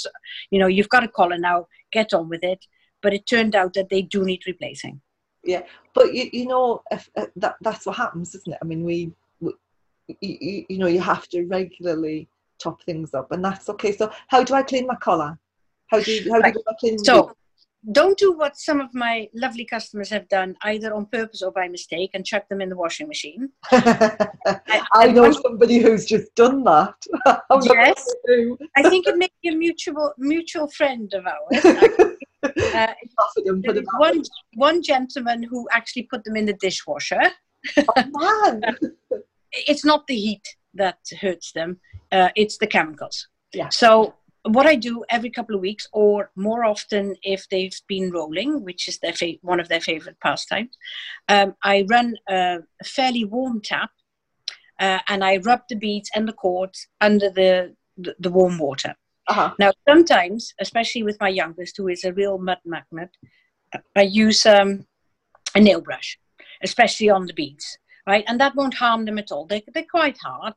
you 0.52 0.60
know, 0.60 0.68
you've 0.68 0.88
got 0.88 1.02
a 1.02 1.08
collar 1.08 1.38
now, 1.38 1.66
get 1.90 2.14
on 2.14 2.28
with 2.28 2.44
it. 2.44 2.64
But 3.02 3.14
it 3.14 3.26
turned 3.26 3.56
out 3.56 3.74
that 3.74 3.88
they 3.90 4.02
do 4.02 4.24
need 4.24 4.42
replacing 4.46 5.00
yeah 5.44 5.62
but 5.94 6.14
you, 6.14 6.28
you 6.32 6.46
know 6.46 6.82
if, 6.90 7.08
uh, 7.16 7.26
that 7.36 7.56
that's 7.60 7.86
what 7.86 7.96
happens 7.96 8.34
isn't 8.34 8.52
it 8.52 8.58
i 8.62 8.64
mean 8.64 8.84
we, 8.84 9.10
we 9.40 9.52
you, 10.20 10.64
you 10.68 10.78
know 10.78 10.86
you 10.86 11.00
have 11.00 11.28
to 11.28 11.44
regularly 11.46 12.28
top 12.58 12.82
things 12.82 13.14
up 13.14 13.30
and 13.32 13.44
that's 13.44 13.68
okay 13.68 13.92
so 13.92 14.10
how 14.28 14.42
do 14.42 14.54
i 14.54 14.62
clean 14.62 14.86
my 14.86 14.96
collar 14.96 15.38
how 15.86 16.00
do 16.00 16.12
you 16.12 16.30
how 16.30 16.40
do 16.40 16.48
I 16.48 16.74
clean 16.80 16.98
so 16.98 17.34
don't 17.92 18.18
do 18.18 18.32
what 18.32 18.56
some 18.56 18.80
of 18.80 18.92
my 18.92 19.28
lovely 19.34 19.64
customers 19.64 20.10
have 20.10 20.28
done 20.28 20.56
either 20.62 20.92
on 20.92 21.06
purpose 21.06 21.42
or 21.42 21.52
by 21.52 21.68
mistake 21.68 22.10
and 22.12 22.26
chuck 22.26 22.48
them 22.48 22.60
in 22.60 22.68
the 22.68 22.76
washing 22.76 23.06
machine 23.06 23.48
I, 23.70 24.84
I 24.94 25.06
know 25.12 25.30
somebody 25.30 25.78
who's 25.78 26.04
just 26.04 26.34
done 26.34 26.64
that 26.64 26.94
yes 27.64 28.14
i 28.76 28.88
think 28.88 29.06
it 29.06 29.16
may 29.16 29.28
be 29.42 29.50
a 29.50 29.54
mutual 29.54 30.12
mutual 30.18 30.68
friend 30.68 31.12
of 31.14 31.24
ours 31.26 32.14
Uh, 32.42 32.94
one, 33.98 34.22
one 34.54 34.82
gentleman 34.82 35.42
who 35.42 35.66
actually 35.72 36.04
put 36.04 36.22
them 36.24 36.36
in 36.36 36.46
the 36.46 36.52
dishwasher. 36.54 37.20
Oh, 37.76 38.04
man. 38.12 38.62
it's 39.50 39.84
not 39.84 40.06
the 40.06 40.14
heat 40.14 40.46
that 40.74 40.98
hurts 41.20 41.52
them, 41.52 41.80
uh, 42.12 42.28
it's 42.36 42.58
the 42.58 42.66
chemicals. 42.66 43.28
Yeah. 43.52 43.68
So, 43.70 44.14
what 44.48 44.66
I 44.66 44.74
do 44.74 45.04
every 45.10 45.30
couple 45.30 45.54
of 45.54 45.60
weeks, 45.60 45.88
or 45.92 46.30
more 46.36 46.64
often 46.64 47.14
if 47.22 47.48
they've 47.48 47.78
been 47.86 48.10
rolling, 48.10 48.64
which 48.64 48.88
is 48.88 48.98
their 48.98 49.12
fa- 49.12 49.40
one 49.42 49.60
of 49.60 49.68
their 49.68 49.80
favorite 49.80 50.18
pastimes, 50.20 50.76
um, 51.28 51.54
I 51.62 51.86
run 51.88 52.16
a 52.28 52.58
fairly 52.84 53.24
warm 53.24 53.60
tap 53.60 53.90
uh, 54.80 54.98
and 55.08 55.24
I 55.24 55.38
rub 55.38 55.62
the 55.68 55.76
beads 55.76 56.10
and 56.14 56.26
the 56.26 56.32
cords 56.32 56.86
under 57.00 57.30
the, 57.30 57.74
the, 57.96 58.14
the 58.18 58.30
warm 58.30 58.58
water. 58.58 58.94
Uh-huh. 59.28 59.52
Now, 59.58 59.72
sometimes, 59.86 60.54
especially 60.60 61.02
with 61.02 61.20
my 61.20 61.28
youngest, 61.28 61.76
who 61.76 61.88
is 61.88 62.04
a 62.04 62.12
real 62.12 62.38
mud 62.38 62.58
magnet, 62.64 63.10
I 63.94 64.02
use 64.02 64.46
um, 64.46 64.86
a 65.54 65.60
nail 65.60 65.82
brush, 65.82 66.18
especially 66.62 67.10
on 67.10 67.26
the 67.26 67.34
beads, 67.34 67.78
right? 68.06 68.24
And 68.26 68.40
that 68.40 68.54
won't 68.54 68.74
harm 68.74 69.04
them 69.04 69.18
at 69.18 69.30
all. 69.30 69.44
They, 69.46 69.62
they're 69.74 69.84
quite 69.90 70.16
hard. 70.18 70.54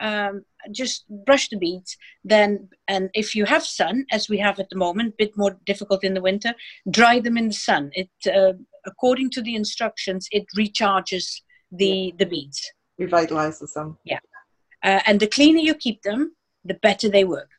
Um, 0.00 0.44
just 0.72 1.04
brush 1.26 1.48
the 1.48 1.58
beads. 1.58 1.96
Then, 2.24 2.68
and 2.86 3.10
if 3.14 3.34
you 3.34 3.44
have 3.44 3.64
sun, 3.64 4.06
as 4.10 4.28
we 4.28 4.38
have 4.38 4.58
at 4.58 4.70
the 4.70 4.76
moment, 4.76 5.14
a 5.14 5.16
bit 5.18 5.36
more 5.36 5.58
difficult 5.66 6.04
in 6.04 6.14
the 6.14 6.22
winter, 6.22 6.54
dry 6.90 7.20
them 7.20 7.36
in 7.36 7.48
the 7.48 7.54
sun. 7.54 7.90
It, 7.94 8.10
uh, 8.26 8.52
according 8.86 9.30
to 9.30 9.42
the 9.42 9.54
instructions, 9.54 10.28
it 10.30 10.46
recharges 10.56 11.40
the 11.70 12.14
the 12.18 12.26
beads. 12.26 12.60
Revitalizes 13.00 13.72
them. 13.74 13.98
Yeah. 14.04 14.20
Uh, 14.82 15.00
and 15.06 15.20
the 15.20 15.26
cleaner 15.26 15.60
you 15.60 15.74
keep 15.74 16.02
them, 16.02 16.34
the 16.64 16.74
better 16.74 17.08
they 17.08 17.24
work 17.24 17.50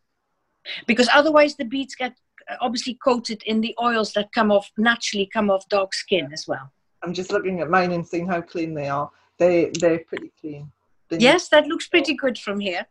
because 0.88 1.10
otherwise 1.14 1.56
the 1.56 1.66
beads 1.66 1.96
get 1.96 2.14
uh, 2.50 2.56
obviously 2.62 2.96
coated 3.04 3.42
in 3.46 3.62
the 3.62 3.76
oils 3.82 4.14
that 4.14 4.32
come 4.34 4.52
off 4.52 4.72
naturally 4.78 5.30
come 5.32 5.50
off 5.50 5.68
dog 5.70 5.94
skin 5.94 6.30
as 6.34 6.48
well. 6.48 6.72
I'm 7.02 7.14
just 7.14 7.32
looking 7.32 7.62
at 7.62 7.70
mine 7.70 7.92
and 7.92 8.06
seeing 8.06 8.28
how 8.28 8.42
clean 8.42 8.74
they 8.74 8.90
are. 8.90 9.10
They 9.38 9.72
they're 9.80 10.00
pretty 10.00 10.32
clean. 10.40 10.72
yes, 11.12 11.50
that 11.50 11.68
looks 11.68 11.88
pretty 11.88 12.14
good 12.14 12.38
from 12.38 12.60
here. 12.60 12.86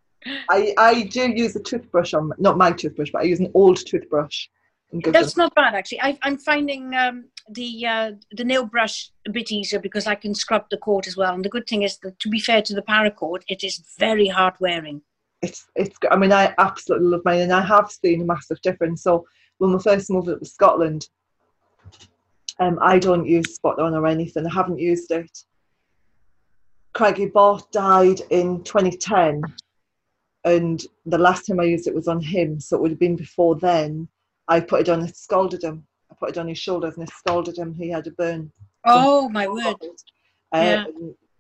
I, 0.51 0.75
I 0.77 1.03
do 1.05 1.31
use 1.31 1.55
a 1.57 1.62
toothbrush 1.62 2.14
on 2.14 2.33
not 2.39 2.57
my 2.57 2.73
toothbrush, 2.73 3.11
but 3.12 3.23
I 3.23 3.25
use 3.25 3.41
an 3.41 3.51
old 3.55 3.85
toothbrush. 3.85 4.49
That's 4.93 5.37
not 5.37 5.55
bad 5.55 5.75
actually. 5.75 6.01
I, 6.01 6.19
am 6.23 6.39
finding 6.39 6.95
um, 6.95 7.27
the 7.51 7.87
uh, 7.87 8.12
the 8.33 8.45
nail 8.45 8.64
brush 8.64 9.11
a 9.27 9.31
bit 9.31 9.53
easier 9.53 9.79
because 9.81 10.07
I 10.07 10.14
can 10.14 10.35
scrub 10.35 10.64
the 10.71 10.79
cord 10.79 11.07
as 11.07 11.16
well. 11.16 11.35
And 11.35 11.45
the 11.45 11.51
good 11.51 11.66
thing 11.66 11.83
is 11.83 11.99
that, 11.99 12.19
to 12.21 12.29
be 12.31 12.41
fair 12.41 12.62
to 12.62 12.75
the 12.75 12.83
paracord, 12.83 13.43
it 13.49 13.62
is 13.62 13.83
very 13.99 14.29
hard 14.29 14.55
wearing 14.61 15.03
it's 15.43 15.69
it's 15.75 15.97
I 16.11 16.16
mean 16.16 16.33
I 16.33 16.55
absolutely 16.59 17.09
love 17.09 17.23
mine 17.25 17.41
and 17.41 17.53
I 17.53 17.61
have 17.61 17.91
seen 17.91 18.23
a 18.23 18.25
massive 18.25 18.61
difference. 18.62 19.03
So 19.03 19.27
when 19.59 19.73
we 19.73 19.79
first 19.79 20.11
moved 20.11 20.29
up 20.29 20.41
to 20.41 20.45
Scotland, 20.45 21.09
um, 22.61 22.79
I 22.81 22.99
don't 22.99 23.27
use 23.27 23.55
spot 23.55 23.79
on 23.79 23.95
or 23.95 24.07
anything. 24.07 24.47
I 24.47 24.53
haven't 24.53 24.79
used 24.79 25.11
it. 25.11 25.45
Craigie 26.93 27.27
Bott 27.27 27.71
died 27.71 28.21
in 28.31 28.64
2010, 28.64 29.43
and 30.45 30.82
the 31.07 31.18
last 31.18 31.47
time 31.47 31.61
I 31.61 31.64
used 31.64 31.86
it 31.86 31.95
was 31.95 32.09
on 32.09 32.20
him, 32.20 32.61
so 32.61 32.76
it 32.76 32.82
would 32.82 32.91
have 32.91 33.01
been 33.01 33.16
before 33.16 33.57
then. 33.57 34.09
I 34.47 34.61
put 34.61 34.82
it 34.82 34.89
on, 34.89 35.03
it 35.03 35.16
scalded 35.16 35.62
him. 35.62 35.86
I 36.11 36.14
put 36.18 36.30
it 36.30 36.39
on 36.39 36.49
his 36.49 36.59
shoulders 36.59 36.95
and 36.95 37.07
it 37.07 37.14
scalded 37.14 37.59
him. 37.59 37.74
He 37.74 37.91
had 37.91 38.07
a 38.07 38.12
burn. 38.12 38.51
Oh 38.84 39.28
my 39.28 39.47
word! 39.49 39.76
Uh, 40.53 40.59
yeah. 40.59 40.84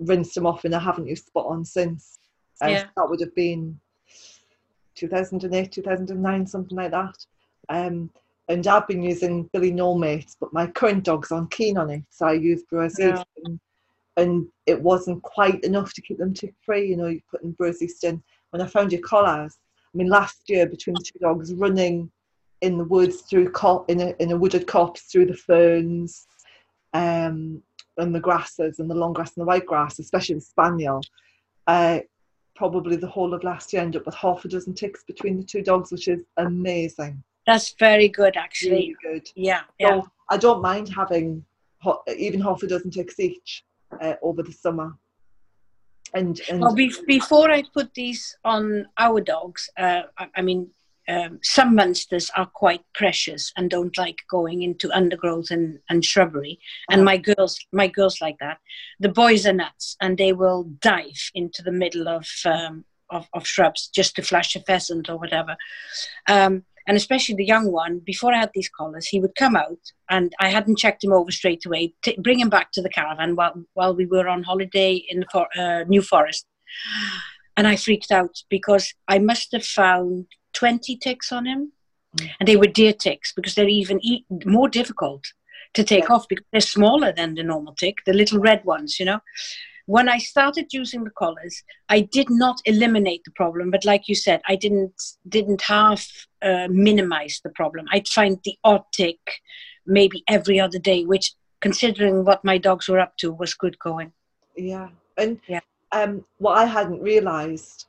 Rinsed 0.00 0.36
him 0.36 0.46
off, 0.46 0.64
and 0.64 0.74
I 0.74 0.78
haven't 0.78 1.08
used 1.08 1.26
spot 1.26 1.46
on 1.46 1.64
since. 1.64 2.18
Uh, 2.62 2.68
yeah. 2.68 2.84
That 2.96 3.08
would 3.08 3.20
have 3.20 3.34
been 3.34 3.80
2008, 4.94 5.72
2009, 5.72 6.46
something 6.46 6.76
like 6.76 6.90
that. 6.90 7.16
Um, 7.68 8.10
and 8.48 8.66
I've 8.66 8.88
been 8.88 9.02
using 9.02 9.48
Billy 9.52 9.70
No 9.70 9.94
Mates, 9.94 10.36
but 10.38 10.52
my 10.52 10.66
current 10.66 11.04
dog's 11.04 11.32
on 11.32 11.48
keen 11.48 11.76
on 11.76 11.90
it, 11.90 12.02
so 12.10 12.26
I 12.26 12.32
use 12.32 12.62
Brose 12.64 12.98
yeah. 12.98 13.22
and, 13.44 13.60
and 14.16 14.46
it 14.66 14.80
wasn't 14.80 15.22
quite 15.22 15.62
enough 15.64 15.92
to 15.94 16.02
keep 16.02 16.18
them 16.18 16.34
tick 16.34 16.54
free. 16.62 16.88
You 16.88 16.96
know, 16.96 17.08
you 17.08 17.20
put 17.30 17.42
in 17.42 17.52
Brose 17.52 17.82
in. 18.02 18.22
When 18.50 18.62
I 18.62 18.66
found 18.66 18.92
your 18.92 19.02
collars, 19.02 19.56
I 19.94 19.98
mean, 19.98 20.08
last 20.08 20.48
year 20.48 20.66
between 20.66 20.94
the 20.94 21.04
two 21.04 21.18
dogs 21.20 21.52
running 21.54 22.10
in 22.60 22.78
the 22.78 22.84
woods 22.84 23.22
through 23.22 23.50
cop 23.52 23.88
in 23.90 24.00
a 24.00 24.14
in 24.18 24.32
a 24.32 24.36
wooded 24.36 24.66
copse 24.66 25.02
through 25.02 25.26
the 25.26 25.36
ferns, 25.36 26.26
um, 26.94 27.62
and 27.96 28.14
the 28.14 28.20
grasses 28.20 28.78
and 28.78 28.90
the 28.90 28.94
long 28.94 29.12
grass 29.12 29.36
and 29.36 29.42
the 29.42 29.46
white 29.46 29.66
grass, 29.66 29.98
especially 29.98 30.36
the 30.36 30.40
spaniel. 30.40 31.00
Uh, 31.66 32.00
probably 32.54 32.96
the 32.96 33.06
whole 33.06 33.34
of 33.34 33.44
last 33.44 33.72
year, 33.72 33.82
ended 33.82 34.00
up 34.00 34.06
with 34.06 34.14
half 34.16 34.44
a 34.44 34.48
dozen 34.48 34.74
ticks 34.74 35.04
between 35.04 35.36
the 35.36 35.44
two 35.44 35.62
dogs, 35.62 35.92
which 35.92 36.08
is 36.08 36.24
amazing. 36.38 37.22
That's 37.46 37.74
very 37.78 38.08
good, 38.08 38.36
actually. 38.36 38.70
Really 38.70 38.96
good. 39.02 39.30
Yeah, 39.36 39.62
yeah. 39.78 40.00
So 40.00 40.08
I 40.28 40.36
don't 40.36 40.60
mind 40.60 40.88
having 40.88 41.44
even 42.16 42.40
half 42.40 42.62
a 42.62 42.66
dozen 42.66 42.90
ticks 42.90 43.20
each 43.20 43.64
uh, 44.00 44.14
over 44.22 44.42
the 44.42 44.52
summer. 44.52 44.92
And, 46.14 46.40
and 46.48 46.60
well, 46.60 46.74
be- 46.74 46.94
before 47.06 47.50
I 47.50 47.62
put 47.74 47.94
these 47.94 48.36
on 48.44 48.86
our 48.98 49.20
dogs, 49.20 49.68
uh, 49.78 50.02
I, 50.18 50.28
I 50.36 50.42
mean, 50.42 50.70
um, 51.08 51.38
some 51.42 51.74
Munsters 51.74 52.30
are 52.36 52.46
quite 52.46 52.82
precious 52.94 53.50
and 53.56 53.70
don't 53.70 53.96
like 53.96 54.18
going 54.30 54.62
into 54.62 54.92
undergrowth 54.92 55.50
and, 55.50 55.78
and 55.88 56.04
shrubbery. 56.04 56.60
And 56.90 57.04
my 57.04 57.16
girls, 57.16 57.58
my 57.72 57.88
girls 57.88 58.20
like 58.20 58.36
that. 58.40 58.58
The 59.00 59.08
boys 59.08 59.46
are 59.46 59.54
nuts, 59.54 59.96
and 60.02 60.18
they 60.18 60.34
will 60.34 60.64
dive 60.80 61.30
into 61.34 61.62
the 61.62 61.72
middle 61.72 62.08
of 62.08 62.28
um, 62.44 62.84
of, 63.10 63.26
of, 63.32 63.46
shrubs 63.46 63.88
just 63.88 64.16
to 64.16 64.22
flash 64.22 64.54
a 64.54 64.60
pheasant 64.60 65.08
or 65.08 65.16
whatever. 65.16 65.56
Um, 66.28 66.64
and 66.88 66.96
especially 66.96 67.34
the 67.34 67.44
young 67.44 67.70
one, 67.70 68.00
before 68.00 68.34
I 68.34 68.38
had 68.38 68.50
these 68.54 68.70
collars, 68.70 69.06
he 69.06 69.20
would 69.20 69.34
come 69.34 69.54
out, 69.54 69.78
and 70.08 70.32
I 70.40 70.48
hadn't 70.48 70.78
checked 70.78 71.04
him 71.04 71.12
over 71.12 71.30
straight 71.30 71.66
away. 71.66 71.92
T- 72.02 72.18
bring 72.18 72.40
him 72.40 72.48
back 72.48 72.72
to 72.72 72.82
the 72.82 72.88
caravan 72.88 73.36
while 73.36 73.62
while 73.74 73.94
we 73.94 74.06
were 74.06 74.26
on 74.26 74.42
holiday 74.42 74.94
in 75.08 75.20
the 75.20 75.26
for- 75.30 75.56
uh, 75.56 75.84
New 75.84 76.02
Forest. 76.02 76.46
And 77.56 77.66
I 77.68 77.76
freaked 77.76 78.10
out 78.10 78.36
because 78.48 78.94
I 79.06 79.18
must 79.18 79.52
have 79.52 79.64
found 79.64 80.26
20 80.54 80.96
ticks 80.96 81.30
on 81.30 81.44
him. 81.44 81.72
Mm. 82.16 82.30
And 82.40 82.48
they 82.48 82.56
were 82.56 82.66
deer 82.66 82.92
ticks 82.92 83.32
because 83.34 83.54
they're 83.54 83.68
even 83.68 83.98
e- 84.02 84.24
more 84.46 84.68
difficult 84.68 85.24
to 85.74 85.84
take 85.84 86.08
yeah. 86.08 86.14
off 86.14 86.26
because 86.28 86.46
they're 86.52 86.60
smaller 86.60 87.12
than 87.12 87.34
the 87.34 87.42
normal 87.42 87.74
tick, 87.74 87.96
the 88.06 88.14
little 88.14 88.38
red 88.38 88.64
ones, 88.64 88.98
you 88.98 89.04
know. 89.04 89.20
When 89.88 90.06
I 90.06 90.18
started 90.18 90.66
using 90.70 91.04
the 91.04 91.10
collars, 91.10 91.62
I 91.88 92.00
did 92.00 92.28
not 92.28 92.60
eliminate 92.66 93.22
the 93.24 93.30
problem, 93.30 93.70
but 93.70 93.86
like 93.86 94.06
you 94.06 94.14
said, 94.14 94.42
I 94.46 94.54
didn't 94.54 94.92
didn't 95.26 95.62
half 95.62 96.06
uh, 96.42 96.68
minimize 96.70 97.40
the 97.42 97.48
problem. 97.60 97.86
I'd 97.90 98.06
find 98.06 98.38
the 98.44 98.54
odd 98.64 98.84
tick 98.92 99.18
maybe 99.86 100.22
every 100.28 100.60
other 100.60 100.78
day, 100.78 101.06
which, 101.06 101.32
considering 101.62 102.26
what 102.26 102.44
my 102.44 102.58
dogs 102.58 102.86
were 102.86 103.00
up 103.00 103.16
to, 103.20 103.32
was 103.32 103.54
good 103.54 103.78
going. 103.78 104.12
Yeah, 104.58 104.90
and 105.16 105.40
yeah. 105.46 105.60
Um, 105.92 106.22
what 106.36 106.58
I 106.58 106.66
hadn't 106.66 107.00
realised 107.00 107.86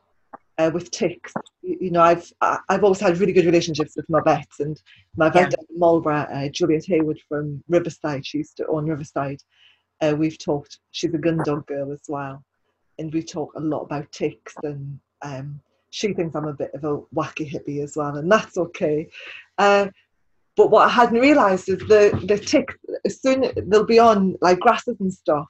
uh, 0.58 0.72
with 0.74 0.92
ticks. 0.92 1.34
You, 1.62 1.78
you, 1.82 1.92
know, 1.92 2.02
I've 2.02 2.32
I've 2.70 2.86
always 2.86 3.02
had 3.02 3.18
really 3.18 3.34
good 3.34 3.46
relationships 3.46 3.98
with 3.98 4.10
my 4.10 4.22
vets, 4.24 4.62
and 4.62 4.82
my 5.18 5.30
vet 5.30 5.52
yeah. 5.52 5.66
Marlborough, 5.76 6.30
uh, 6.34 6.48
Juliet 6.48 6.86
Haywood 6.86 7.20
from 7.28 7.62
Riverside, 7.68 8.26
she 8.26 8.38
used 8.38 8.56
to 8.56 8.68
own 8.68 8.86
Riverside. 8.86 9.42
Uh, 10.02 10.16
we've 10.18 10.38
talked. 10.38 10.80
She's 10.92 11.14
a 11.14 11.18
gun 11.18 11.42
dog 11.46 11.66
girl 11.68 11.92
as 11.92 12.02
well, 12.08 12.44
and 12.98 13.14
we 13.14 13.24
talk 13.24 13.54
a 13.56 13.60
lot 13.60 13.82
about 13.82 14.12
ticks. 14.12 14.56
And 14.64 15.00
um, 15.22 15.60
she 15.90 16.14
thinks 16.14 16.36
I'm 16.36 16.48
a 16.48 16.54
bit 16.54 16.74
of 16.74 16.84
a 16.84 16.98
wacky 17.16 17.50
hippie 17.50 17.84
as 17.84 17.96
well, 17.96 18.16
and 18.18 18.32
that's 18.32 18.58
okay. 18.58 19.10
Uh, 19.58 19.88
but 20.56 20.72
what 20.72 20.88
I 20.88 20.90
hadn't 20.90 21.20
realised 21.20 21.70
is 21.70 21.80
the 21.80 22.20
the 22.26 22.38
ticks. 22.38 22.76
As 23.06 23.22
soon 23.22 23.52
they'll 23.68 23.86
be 23.86 24.00
on 24.00 24.36
like 24.42 24.60
grasses 24.60 24.98
and 25.00 25.14
stuff, 25.14 25.48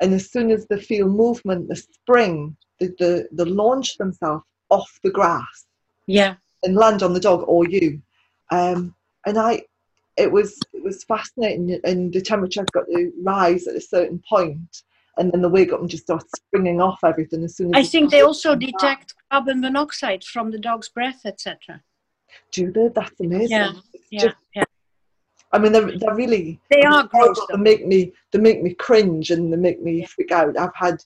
and 0.00 0.14
as 0.14 0.30
soon 0.30 0.50
as 0.50 0.66
they 0.66 0.80
feel 0.80 1.06
movement, 1.08 1.68
the 1.68 1.76
spring, 1.76 2.56
the, 2.78 2.88
the, 2.98 3.28
the 3.32 3.44
launch 3.44 3.98
themselves 3.98 4.44
off 4.70 4.90
the 5.04 5.10
grass. 5.10 5.66
Yeah. 6.06 6.36
And 6.64 6.74
land 6.74 7.02
on 7.02 7.12
the 7.12 7.20
dog 7.20 7.44
or 7.46 7.68
you. 7.68 8.02
Um, 8.50 8.94
and 9.26 9.38
I, 9.38 9.62
it 10.20 10.30
was 10.30 10.58
it 10.72 10.82
was 10.82 11.04
fascinating, 11.04 11.80
and 11.84 12.12
the 12.12 12.20
temperature's 12.20 12.70
got 12.72 12.86
to 12.86 13.12
rise 13.22 13.66
at 13.66 13.76
a 13.76 13.80
certain 13.80 14.22
point, 14.28 14.82
and 15.16 15.32
then 15.32 15.42
the 15.42 15.48
wake 15.48 15.72
up 15.72 15.80
and 15.80 15.88
just 15.88 16.04
start 16.04 16.24
springing 16.36 16.80
off 16.80 17.00
everything 17.04 17.42
as 17.44 17.56
soon 17.56 17.74
as. 17.74 17.86
I 17.86 17.88
think 17.88 18.10
they 18.10 18.20
also 18.20 18.54
detect 18.54 19.14
carbon 19.30 19.60
monoxide 19.60 20.24
from 20.24 20.50
the 20.50 20.58
dog's 20.58 20.88
breath, 20.88 21.22
etc. 21.24 21.82
Do 22.52 22.70
they? 22.70 22.88
That's 22.88 23.18
amazing. 23.20 23.50
Yeah, 23.50 23.72
yeah, 24.10 24.20
just, 24.20 24.36
yeah. 24.54 24.64
I 25.52 25.58
mean, 25.58 25.72
they're, 25.72 25.98
they're 25.98 26.14
really 26.14 26.60
they 26.70 26.82
are 26.82 27.06
gross. 27.06 27.40
They 27.50 27.56
make 27.56 27.86
me 27.86 28.12
they 28.30 28.38
make 28.38 28.62
me 28.62 28.74
cringe 28.74 29.30
and 29.30 29.52
they 29.52 29.56
make 29.56 29.82
me 29.82 30.04
freak 30.04 30.32
out. 30.32 30.58
I've 30.58 30.74
had 30.74 31.02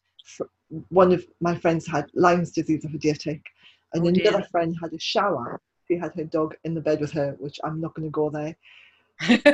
one 0.88 1.12
of 1.12 1.24
my 1.40 1.54
friends 1.54 1.86
had 1.86 2.10
Lyme's 2.14 2.50
disease 2.50 2.84
of 2.84 2.94
a 2.94 2.98
deer 2.98 3.14
tick, 3.14 3.42
and 3.92 4.04
oh, 4.04 4.08
another 4.08 4.46
friend 4.50 4.76
had 4.82 4.92
a 4.92 4.98
shower. 4.98 5.60
She 5.88 5.98
had 5.98 6.14
her 6.14 6.24
dog 6.24 6.56
in 6.64 6.74
the 6.74 6.80
bed 6.80 7.00
with 7.00 7.12
her, 7.12 7.36
which 7.38 7.58
I'm 7.62 7.80
not 7.80 7.94
going 7.94 8.08
to 8.08 8.12
go 8.12 8.30
there. 8.30 8.56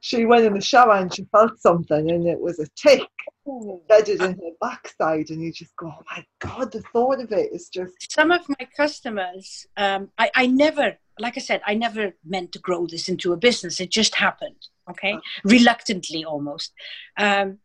she 0.00 0.24
went 0.24 0.44
in 0.44 0.54
the 0.54 0.60
shower 0.60 0.94
and 0.94 1.14
she 1.14 1.24
felt 1.32 1.60
something, 1.60 2.10
and 2.10 2.26
it 2.26 2.40
was 2.40 2.58
a 2.58 2.66
tick 2.76 3.08
embedded 3.46 4.22
in 4.22 4.32
her 4.32 4.50
backside, 4.60 5.30
and 5.30 5.42
you 5.42 5.52
just 5.52 5.74
go, 5.76 5.88
"Oh 5.88 6.02
my 6.10 6.24
god!" 6.38 6.72
The 6.72 6.82
thought 6.92 7.20
of 7.20 7.32
it 7.32 7.52
is 7.52 7.68
just. 7.68 8.10
Some 8.10 8.30
of 8.30 8.48
my 8.48 8.66
customers, 8.76 9.66
um, 9.76 10.10
I, 10.18 10.30
I 10.34 10.46
never 10.46 10.96
like 11.18 11.36
I 11.36 11.40
said, 11.40 11.60
I 11.66 11.74
never 11.74 12.14
meant 12.24 12.52
to 12.52 12.58
grow 12.58 12.86
this 12.86 13.08
into 13.08 13.32
a 13.32 13.36
business. 13.36 13.80
It 13.80 13.90
just 13.90 14.14
happened, 14.14 14.68
okay, 14.90 15.18
reluctantly 15.44 16.24
almost. 16.24 16.72
Um, 17.18 17.58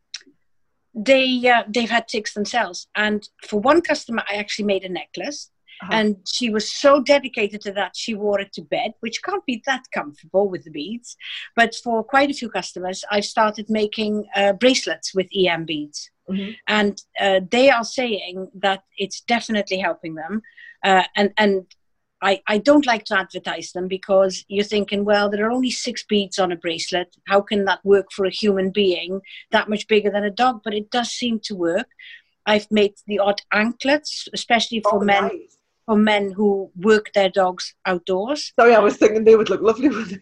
they 0.94 1.48
uh, 1.48 1.62
they've 1.68 1.90
had 1.90 2.08
ticks 2.08 2.34
themselves, 2.34 2.88
and 2.94 3.28
for 3.46 3.60
one 3.60 3.80
customer, 3.80 4.22
I 4.30 4.36
actually 4.36 4.66
made 4.66 4.84
a 4.84 4.88
necklace, 4.88 5.50
uh-huh. 5.82 5.92
and 5.92 6.16
she 6.26 6.50
was 6.50 6.72
so 6.72 7.00
dedicated 7.00 7.60
to 7.62 7.72
that 7.72 7.96
she 7.96 8.14
wore 8.14 8.40
it 8.40 8.52
to 8.54 8.62
bed, 8.62 8.92
which 9.00 9.22
can't 9.22 9.44
be 9.46 9.62
that 9.66 9.84
comfortable 9.92 10.48
with 10.48 10.64
the 10.64 10.70
beads. 10.70 11.16
But 11.56 11.74
for 11.74 12.02
quite 12.02 12.30
a 12.30 12.34
few 12.34 12.48
customers, 12.48 13.04
I've 13.10 13.24
started 13.24 13.70
making 13.70 14.26
uh, 14.34 14.54
bracelets 14.54 15.14
with 15.14 15.28
EM 15.34 15.64
beads. 15.64 16.10
Mm-hmm. 16.28 16.50
And 16.66 17.02
uh, 17.20 17.40
they 17.50 17.70
are 17.70 17.84
saying 17.84 18.50
that 18.54 18.82
it's 18.96 19.20
definitely 19.22 19.78
helping 19.78 20.14
them. 20.14 20.42
Uh, 20.84 21.04
and 21.16 21.32
and 21.38 21.66
I, 22.20 22.42
I 22.48 22.58
don't 22.58 22.86
like 22.86 23.04
to 23.06 23.18
advertise 23.18 23.72
them 23.72 23.86
because 23.86 24.44
you're 24.48 24.64
thinking, 24.64 25.04
well, 25.04 25.30
there 25.30 25.46
are 25.46 25.52
only 25.52 25.70
six 25.70 26.02
beads 26.02 26.38
on 26.38 26.50
a 26.52 26.56
bracelet. 26.56 27.14
How 27.28 27.40
can 27.40 27.64
that 27.66 27.84
work 27.84 28.10
for 28.10 28.24
a 28.24 28.30
human 28.30 28.70
being 28.70 29.20
that 29.52 29.68
much 29.68 29.86
bigger 29.86 30.10
than 30.10 30.24
a 30.24 30.30
dog? 30.30 30.62
But 30.64 30.74
it 30.74 30.90
does 30.90 31.10
seem 31.10 31.38
to 31.44 31.54
work. 31.54 31.86
I've 32.46 32.70
made 32.70 32.94
the 33.06 33.18
odd 33.18 33.42
anklets, 33.52 34.26
especially 34.32 34.80
for 34.80 34.96
oh, 34.96 35.04
men. 35.04 35.24
Nice. 35.24 35.57
For 35.88 35.96
men 35.96 36.32
who 36.32 36.70
work 36.76 37.12
their 37.14 37.30
dogs 37.30 37.74
outdoors. 37.86 38.52
Sorry, 38.60 38.74
I 38.74 38.78
was 38.78 38.98
thinking 38.98 39.24
they 39.24 39.36
would 39.36 39.48
look 39.48 39.62
lovely 39.62 39.88
with, 39.88 40.18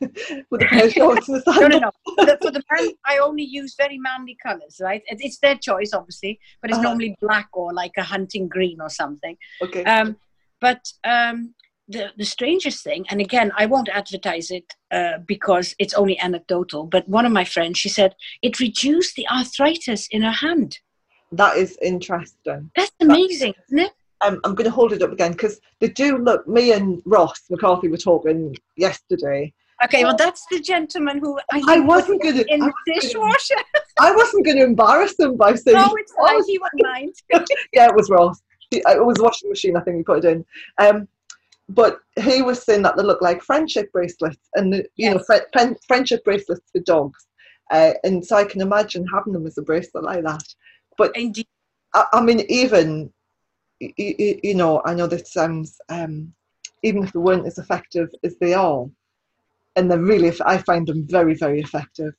with 0.51 0.63
a 0.63 0.67
pair 0.67 0.87
of 0.87 0.93
shorts 0.93 1.29
and 1.29 1.37
the 1.37 1.43
side. 1.43 1.61
No, 1.61 1.67
no, 1.67 1.91
no. 2.25 2.37
For 2.41 2.53
the 2.53 2.63
men, 2.71 2.93
I 3.05 3.19
only 3.19 3.43
use 3.43 3.75
very 3.77 3.99
manly 3.99 4.37
colours, 4.41 4.81
right? 4.81 5.03
It's 5.09 5.39
their 5.39 5.57
choice, 5.57 5.91
obviously, 5.93 6.39
but 6.63 6.71
it's 6.71 6.79
uh-huh. 6.79 6.89
normally 6.89 7.17
black 7.21 7.49
or 7.53 7.75
like 7.75 7.93
a 7.97 8.05
hunting 8.05 8.47
green 8.49 8.81
or 8.81 8.89
something. 8.89 9.37
Okay. 9.61 9.83
Um, 9.85 10.17
but 10.61 10.81
um, 11.05 11.55
the, 11.89 12.11
the 12.17 12.25
strangest 12.25 12.83
thing, 12.83 13.05
and 13.11 13.21
again, 13.21 13.53
I 13.57 13.67
won't 13.67 13.89
advertise 13.89 14.51
it 14.51 14.73
uh, 14.91 15.19
because 15.27 15.75
it's 15.79 15.95
only 15.95 16.19
anecdotal, 16.19 16.85
but 16.85 17.09
one 17.09 17.27
of 17.27 17.33
my 17.33 17.45
friends, 17.45 17.79
she 17.79 17.89
said 17.89 18.15
it 18.43 18.61
reduced 18.61 19.17
the 19.17 19.29
arthritis 19.29 20.09
in 20.11 20.23
her 20.23 20.33
hand. 20.33 20.79
That 21.33 21.57
is 21.57 21.77
interesting. 21.83 22.71
That's 22.77 22.93
amazing, 23.01 23.55
That's, 23.57 23.73
isn't 23.73 23.79
it? 23.87 23.93
Um, 24.23 24.41
I'm 24.45 24.55
going 24.55 24.65
to 24.65 24.71
hold 24.71 24.93
it 24.93 25.03
up 25.03 25.13
again 25.13 25.33
because 25.33 25.61
they 25.81 25.89
do 25.89 26.19
look. 26.19 26.47
Me 26.49 26.73
and 26.73 27.03
Ross 27.05 27.43
McCarthy 27.51 27.89
were 27.89 27.97
talking 27.97 28.57
yesterday. 28.77 29.53
Okay, 29.85 30.05
well, 30.05 30.17
that's 30.17 30.47
the 30.51 30.59
gentleman 30.59 31.19
who 31.19 31.39
I, 31.53 31.63
I 31.69 31.81
wasn't 31.81 32.23
going 32.23 32.37
to 32.37 32.47
in 32.53 32.61
the 32.61 32.73
dishwasher. 32.87 33.57
I 34.01 34.15
wasn't 34.15 34.47
going 34.47 34.57
to 34.57 34.65
embarrass 34.65 35.19
him 35.19 35.37
by 35.37 35.55
saying. 35.55 35.77
No, 35.77 35.95
it's 35.97 36.15
fine. 36.15 36.43
He 36.47 36.59
wouldn't 36.59 36.83
mind. 36.83 37.15
yeah, 37.73 37.89
it 37.89 37.95
was 37.95 38.09
Ross. 38.09 38.41
It 38.73 38.83
was 39.05 39.19
a 39.19 39.23
washing 39.23 39.51
machine. 39.51 39.77
I 39.77 39.81
think 39.81 39.99
he 39.99 40.03
put 40.03 40.25
it 40.25 40.29
in. 40.29 40.45
Um, 40.79 41.09
but 41.69 42.01
he 42.21 42.43
was 42.43 42.63
saying 42.63 42.83
that 42.83 42.97
they 42.97 43.03
look 43.03 43.21
like 43.21 43.43
friendship 43.43 43.91
bracelets 43.93 44.49
and 44.55 44.75
you 44.75 44.85
yes. 44.97 45.15
know 45.15 45.23
fr- 45.27 45.75
friendship 45.87 46.23
bracelets 46.25 46.71
for 46.71 46.81
dogs 46.81 47.27
uh, 47.71 47.93
and 48.05 48.25
so 48.25 48.37
i 48.37 48.45
can 48.45 48.61
imagine 48.61 49.07
having 49.07 49.33
them 49.33 49.47
as 49.47 49.59
a 49.59 49.63
bracelet 49.63 50.05
like 50.05 50.23
that 50.23 50.45
but 50.97 51.17
Indeed. 51.17 51.47
I, 51.95 52.07
I 52.13 52.21
mean 52.23 52.41
even 52.49 53.13
you, 53.81 54.39
you, 54.43 54.55
know 54.55 54.83
i 54.85 54.95
know 54.95 55.07
that 55.07 55.29
sounds 55.29 55.79
um, 55.89 56.33
even 56.83 57.05
if 57.05 57.13
they 57.13 57.19
weren't 57.19 57.47
as 57.47 57.59
effective 57.59 58.09
as 58.25 58.37
they 58.39 58.55
are 58.55 58.87
and 59.77 59.91
they're 59.91 60.01
really 60.01 60.33
i 60.45 60.59
find 60.59 60.87
them 60.87 61.07
very 61.09 61.35
very 61.35 61.61
effective 61.61 62.15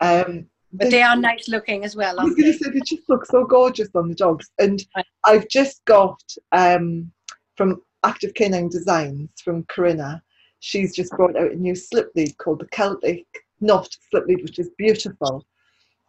um, 0.00 0.46
but 0.74 0.90
they 0.90 1.02
are 1.02 1.16
nice 1.16 1.48
looking 1.48 1.84
as 1.84 1.94
well. 1.94 2.18
I 2.18 2.24
was 2.24 2.34
going 2.34 2.50
to 2.50 2.58
say 2.58 2.70
they 2.70 2.80
just 2.80 3.06
look 3.06 3.26
so 3.26 3.44
gorgeous 3.44 3.90
on 3.94 4.08
the 4.08 4.14
dogs, 4.14 4.50
and 4.58 4.82
I've 5.26 5.46
just 5.48 5.84
got 5.84 6.18
um, 6.52 7.12
from 7.56 7.82
Active 8.04 8.34
Canine 8.34 8.68
Designs 8.68 9.30
from 9.44 9.64
Corinna, 9.64 10.22
she's 10.60 10.94
just 10.94 11.12
brought 11.12 11.36
out 11.36 11.52
a 11.52 11.56
new 11.56 11.74
slip 11.74 12.10
lead 12.16 12.36
called 12.38 12.60
the 12.60 12.66
Celtic 12.66 13.26
Knot 13.60 13.96
slip 14.10 14.26
lead, 14.26 14.42
which 14.42 14.58
is 14.58 14.70
beautiful. 14.76 15.46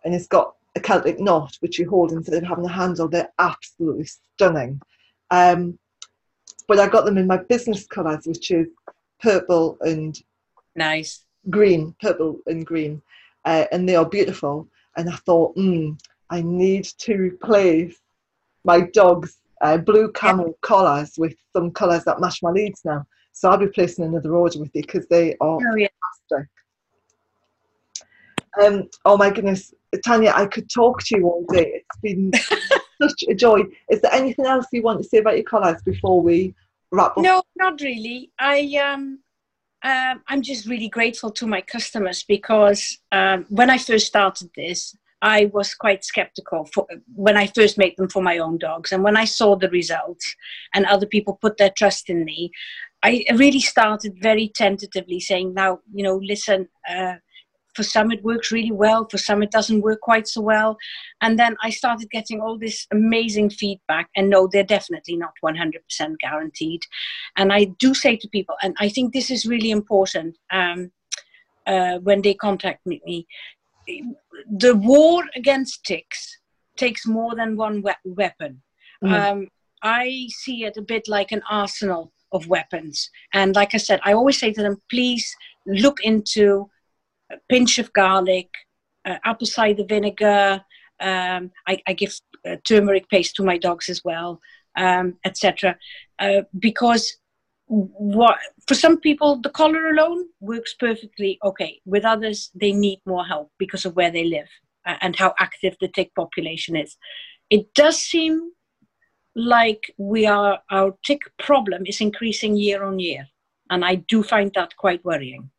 And 0.04 0.14
it's 0.14 0.28
got 0.28 0.56
a 0.76 0.80
Celtic 0.80 1.20
knot, 1.20 1.56
which 1.60 1.80
you 1.80 1.90
hold 1.90 2.12
instead 2.12 2.42
of 2.42 2.50
having 2.50 2.66
a 2.66 2.72
handle. 2.72 3.08
They're 3.08 3.32
absolutely 3.40 4.06
stunning. 4.06 4.82
Um, 5.32 5.78
but 6.68 6.80
I 6.80 6.88
got 6.88 7.06
them 7.06 7.18
in 7.18 7.28
my 7.28 7.38
business 7.38 7.86
colours, 7.86 8.26
which 8.26 8.52
is 8.52 8.68
purple 9.22 9.78
and 9.82 10.18
nice 10.76 11.26
green, 11.50 11.96
purple 12.02 12.40
and 12.48 12.66
green, 12.66 13.02
uh, 13.46 13.66
and 13.72 13.88
they 13.88 13.96
are 13.96 14.08
beautiful. 14.08 14.68
And 14.96 15.10
I 15.10 15.16
thought, 15.16 15.56
mm, 15.56 16.00
I 16.30 16.42
need 16.42 16.86
to 16.86 17.16
replace 17.18 18.00
my 18.64 18.82
dog's 18.82 19.38
uh, 19.62 19.78
blue 19.78 20.12
camel 20.12 20.48
yeah. 20.48 20.54
collars 20.62 21.16
with 21.18 21.36
some 21.54 21.72
colours 21.72 22.04
that 22.06 22.20
match 22.20 22.42
my 22.42 22.52
leads 22.52 22.84
now. 22.86 23.06
So 23.32 23.50
I'll 23.50 23.58
be 23.58 23.68
placing 23.68 24.06
another 24.06 24.36
order 24.36 24.60
with 24.60 24.72
you 24.74 24.82
because 24.84 25.08
they 25.08 25.36
are 25.42 25.60
oh, 25.62 25.76
yeah. 25.76 25.88
fantastic. 26.30 26.50
Um, 28.62 28.90
oh 29.06 29.18
my 29.18 29.30
goodness, 29.30 29.74
Tanya, 30.06 30.34
I 30.36 30.46
could 30.46 30.70
talk 30.70 31.02
to 31.04 31.18
you 31.18 31.26
all 31.26 31.46
day. 31.50 31.82
It's 31.82 32.00
been 32.02 32.32
such 33.02 33.24
a 33.30 33.34
joy. 33.34 33.62
Is 33.90 34.02
there 34.02 34.14
anything 34.14 34.46
else 34.46 34.68
you 34.72 34.84
want 34.84 35.02
to 35.02 35.08
say 35.08 35.18
about 35.18 35.36
your 35.36 35.44
collars 35.44 35.82
before 35.84 36.22
we 36.22 36.54
wrap 36.92 37.18
up? 37.18 37.24
No, 37.24 37.44
not 37.56 37.82
really. 37.82 38.32
I 38.40 38.76
um, 38.84 39.20
um, 39.84 40.22
I'm 40.28 40.42
just 40.42 40.68
really 40.68 40.90
grateful 40.90 41.32
to 41.32 41.48
my 41.48 41.62
customers 41.62 42.24
because 42.24 43.00
um, 43.12 43.46
when 43.50 43.70
I 43.70 43.78
first 43.78 44.08
started 44.08 44.50
this, 44.56 44.96
I 45.22 45.46
was 45.54 45.74
quite 45.74 46.04
skeptical 46.04 46.66
for, 46.74 46.86
when 47.16 47.38
I 47.38 47.48
first 47.48 47.78
made 47.78 47.96
them 47.98 48.10
for 48.10 48.22
my 48.22 48.38
own 48.40 48.58
dogs. 48.58 48.92
And 48.92 49.04
when 49.04 49.16
I 49.16 49.26
saw 49.26 49.56
the 49.56 49.70
results 49.70 50.36
and 50.74 50.86
other 50.86 51.06
people 51.06 51.40
put 51.42 51.58
their 51.58 51.72
trust 51.78 52.10
in 52.10 52.26
me, 52.26 52.52
I 53.04 53.26
really 53.36 53.60
started 53.60 54.18
very 54.22 54.50
tentatively 54.50 55.20
saying, 55.20 55.54
now, 55.54 55.80
you 55.94 56.04
know, 56.04 56.18
listen, 56.18 56.70
uh, 56.90 57.16
for 57.76 57.84
some 57.84 58.12
it 58.12 58.24
works 58.24 58.52
really 58.52 58.72
well, 58.72 59.08
for 59.10 59.18
some 59.18 59.44
it 59.44 59.52
doesn't 59.52 59.82
work 59.82 60.02
quite 60.02 60.28
so 60.28 60.42
well. 60.42 60.78
And 61.22 61.40
then 61.40 61.56
I 61.62 61.70
started 61.70 62.10
getting 62.10 62.42
all 62.42 62.58
this 62.58 62.88
amazing 62.92 63.50
feedback. 63.50 64.10
And 64.16 64.30
no, 64.30 64.48
they're 64.52 64.64
definitely 64.64 65.18
not 65.18 65.34
100% 65.44 66.20
guaranteed. 66.20 66.82
And 67.38 67.52
I 67.52 67.66
do 67.80 67.94
say 67.94 68.16
to 68.18 68.28
people, 68.30 68.56
and 68.62 68.76
I 68.80 68.90
think 68.90 69.14
this 69.14 69.32
is 69.32 69.46
really 69.46 69.72
important. 69.72 70.38
Um, 70.52 70.92
uh, 71.66 71.98
when 72.00 72.22
they 72.22 72.34
contact 72.34 72.86
me, 72.86 73.26
the 74.52 74.76
war 74.76 75.24
against 75.36 75.84
ticks 75.86 76.38
takes 76.78 77.06
more 77.06 77.36
than 77.36 77.56
one 77.56 77.82
we- 77.82 78.14
weapon. 78.14 78.62
Mm. 79.04 79.12
Um, 79.12 79.48
I 79.82 80.28
see 80.30 80.64
it 80.64 80.78
a 80.78 80.82
bit 80.82 81.08
like 81.08 81.32
an 81.32 81.42
arsenal 81.50 82.12
of 82.32 82.48
weapons. 82.48 83.10
And 83.34 83.56
like 83.56 83.74
I 83.74 83.78
said, 83.78 84.00
I 84.04 84.14
always 84.14 84.40
say 84.40 84.52
to 84.54 84.62
them, 84.62 84.82
please 84.90 85.36
look 85.66 86.02
into 86.04 86.70
a 87.34 87.40
pinch 87.50 87.80
of 87.80 87.92
garlic, 87.94 88.50
uh, 89.06 89.18
apple 89.24 89.48
cider 89.48 89.84
vinegar. 89.88 90.64
Um, 91.00 91.52
I, 91.68 91.82
I, 91.88 91.94
give 91.94 92.14
uh, 92.48 92.56
turmeric 92.66 93.10
paste 93.10 93.36
to 93.36 93.44
my 93.44 93.58
dogs 93.58 93.90
as 93.90 94.02
well. 94.06 94.40
um, 94.76 95.18
etc. 95.26 95.78
Uh, 96.20 96.42
because 96.60 97.18
what 97.68 98.38
for 98.68 98.76
some 98.76 99.00
people 99.00 99.42
the 99.42 99.50
collar 99.50 99.90
alone 99.90 100.26
works 100.40 100.76
perfectly 100.80 101.40
okay. 101.44 101.80
With 101.86 102.06
others, 102.06 102.50
they 102.54 102.72
need 102.72 103.00
more 103.06 103.26
help 103.26 103.52
because 103.58 103.86
of 103.86 103.96
where 103.96 104.12
they 104.12 104.26
live 104.26 104.50
and 104.86 105.16
how 105.16 105.34
active 105.40 105.76
the 105.80 105.88
tick 105.88 106.14
population 106.16 106.76
is. 106.76 106.98
It 107.50 107.74
does 107.74 108.02
seem 108.02 108.52
like 109.36 109.94
we 109.98 110.26
are 110.26 110.60
our 110.70 110.96
tick 111.06 111.22
problem 111.40 111.84
is 111.86 112.02
increasing 112.02 112.56
year 112.56 112.84
on 112.84 113.00
year, 113.00 113.28
and 113.70 113.84
I 113.84 113.96
do 113.96 114.24
find 114.24 114.52
that 114.56 114.76
quite 114.78 115.04
worrying. 115.04 115.50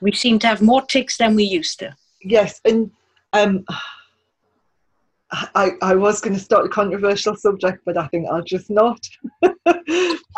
We 0.00 0.12
seem 0.12 0.38
to 0.40 0.46
have 0.46 0.62
more 0.62 0.82
ticks 0.82 1.16
than 1.18 1.34
we 1.34 1.44
used 1.44 1.78
to. 1.80 1.94
Yes, 2.22 2.60
and 2.64 2.90
um, 3.32 3.64
I, 5.32 5.72
I 5.82 5.94
was 5.94 6.20
going 6.20 6.34
to 6.34 6.40
start 6.40 6.66
a 6.66 6.68
controversial 6.68 7.36
subject, 7.36 7.82
but 7.86 7.96
I 7.96 8.06
think 8.08 8.26
I'll 8.30 8.42
just 8.42 8.70
not. 8.70 9.00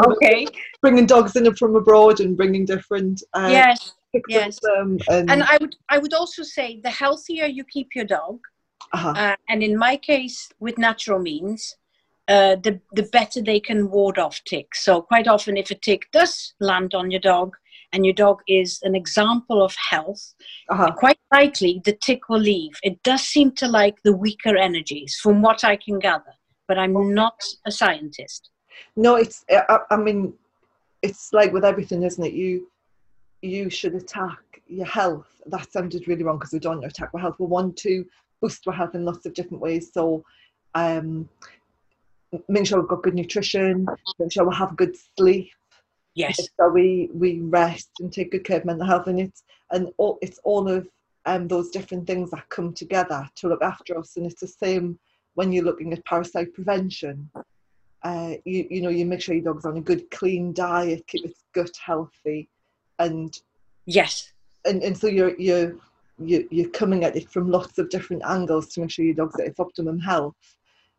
okay. 0.07 0.47
bringing 0.81 1.07
dogs 1.07 1.35
in 1.37 1.53
from 1.55 1.77
abroad 1.77 2.21
and 2.21 2.37
bringing 2.37 2.65
different. 2.65 3.23
Uh, 3.35 3.49
yes. 3.51 3.95
Yes. 4.29 4.59
And, 4.63 5.03
and, 5.09 5.43
I 5.43 5.57
would 5.59 5.75
I 5.89 5.97
would 5.97 6.13
also 6.13 6.43
say 6.43 6.81
the 6.83 6.91
healthier 6.91 7.47
you 7.47 7.65
keep 7.65 7.95
your 7.95 8.05
dog, 8.05 8.41
uh-huh. 8.93 9.15
uh, 9.17 9.37
and 9.49 9.63
in 9.63 9.75
my 9.75 9.97
case 9.97 10.51
with 10.61 10.77
natural 10.77 11.19
means, 11.19 11.77
uh, 12.29 12.57
the 12.57 12.79
the 12.93 13.05
better 13.05 13.41
they 13.41 13.59
can 13.59 13.91
ward 13.91 14.19
off 14.19 14.43
ticks. 14.45 14.85
So 14.85 15.01
quite 15.01 15.29
often, 15.29 15.57
if 15.57 15.71
a 15.71 15.75
tick 15.75 16.03
does 16.13 16.53
land 16.61 16.95
on 16.95 17.11
your 17.11 17.23
dog, 17.23 17.57
and 17.93 18.05
your 18.05 18.15
dog 18.15 18.41
is 18.49 18.79
an 18.83 18.95
example 18.95 19.63
of 19.63 19.75
health, 19.91 20.35
uh-huh. 20.69 20.93
quite 20.97 21.19
likely 21.33 21.81
the 21.85 21.97
tick 22.03 22.29
will 22.29 22.41
leave. 22.41 22.73
It 22.83 23.03
does 23.03 23.23
seem 23.23 23.53
to 23.53 23.69
like 23.69 23.97
the 24.03 24.17
weaker 24.17 24.57
energies, 24.57 25.19
from 25.23 25.43
what 25.43 25.65
I 25.65 25.77
can 25.77 25.99
gather, 25.99 26.35
but 26.69 26.79
I'm 26.79 27.15
not 27.15 27.41
a 27.67 27.71
scientist. 27.71 28.51
No, 28.97 29.17
it's, 29.17 29.45
I, 29.51 29.79
I 29.91 29.97
mean, 29.97 30.35
it's 31.03 31.33
like 31.33 31.53
with 31.53 31.65
everything, 31.65 32.03
isn't 32.03 32.25
it? 32.25 32.33
You, 32.33 32.69
you 33.43 33.69
should 33.69 33.95
attack 33.95 34.39
your 34.67 34.87
health. 34.87 35.27
That 35.47 35.71
sounded 35.73 36.09
really 36.09 36.23
wrong 36.23 36.39
because 36.39 36.53
we 36.53 36.59
don't 36.59 36.85
attack 36.85 37.11
our 37.15 37.21
health. 37.21 37.37
We 37.39 37.47
want 37.47 37.77
to 37.79 38.05
boost 38.41 38.67
our 38.67 38.73
health 38.73 38.95
in 38.95 39.05
lots 39.05 39.27
of 39.27 39.35
different 39.35 39.61
ways. 39.61 39.91
So, 39.93 40.25
um, 40.75 41.29
make 42.49 42.67
sure 42.67 42.81
we've 42.81 42.89
got 42.89 43.03
good 43.03 43.15
nutrition, 43.15 43.87
make 44.19 44.33
sure 44.33 44.49
we 44.49 44.55
have 44.55 44.77
good 44.77 44.97
sleep, 45.17 45.51
Yes. 46.15 46.49
So 46.61 46.69
we 46.69 47.09
we 47.13 47.41
rest 47.41 47.91
and 48.01 48.13
take 48.13 48.33
good 48.33 48.45
care 48.45 48.59
of 48.59 48.65
mental 48.65 48.87
health, 48.87 49.07
and 49.07 49.19
it's 49.19 49.43
and 49.71 49.89
all, 49.97 50.19
it's 50.21 50.39
all 50.45 50.69
of 50.69 50.87
um, 51.25 51.49
those 51.49 51.71
different 51.71 52.07
things 52.07 52.31
that 52.31 52.49
come 52.51 52.75
together 52.75 53.29
to 53.37 53.49
look 53.49 53.63
after 53.63 53.99
us. 53.99 54.17
And 54.17 54.27
it's 54.27 54.41
the 54.41 54.47
same 54.47 54.99
when 55.35 55.53
you're 55.53 55.65
looking 55.65 55.93
at 55.93 56.05
parasite 56.05 56.53
prevention. 56.53 57.31
Uh, 58.03 58.35
you 58.45 58.67
you 58.69 58.83
know 58.83 58.91
you 58.91 59.07
make 59.07 59.23
sure 59.23 59.35
your 59.35 59.45
dog's 59.45 59.65
on 59.65 59.77
a 59.77 59.81
good 59.81 60.11
clean 60.11 60.53
diet, 60.53 61.07
keep 61.07 61.25
its 61.25 61.45
gut 61.55 61.71
healthy, 61.83 62.49
and 62.99 63.39
yes, 63.87 64.33
and 64.67 64.83
and 64.83 64.99
so 64.99 65.07
you're 65.07 65.39
you're 65.41 65.77
you, 66.19 66.47
you're 66.51 66.69
coming 66.71 67.05
at 67.05 67.17
it 67.17 67.31
from 67.31 67.51
lots 67.51 67.79
of 67.79 67.89
different 67.89 68.23
angles 68.27 68.69
to 68.69 68.81
make 68.81 68.91
sure 68.91 69.05
your 69.05 69.15
dog's 69.15 69.41
at 69.41 69.47
its 69.47 69.61
optimum 69.61 69.99
health. 69.99 70.35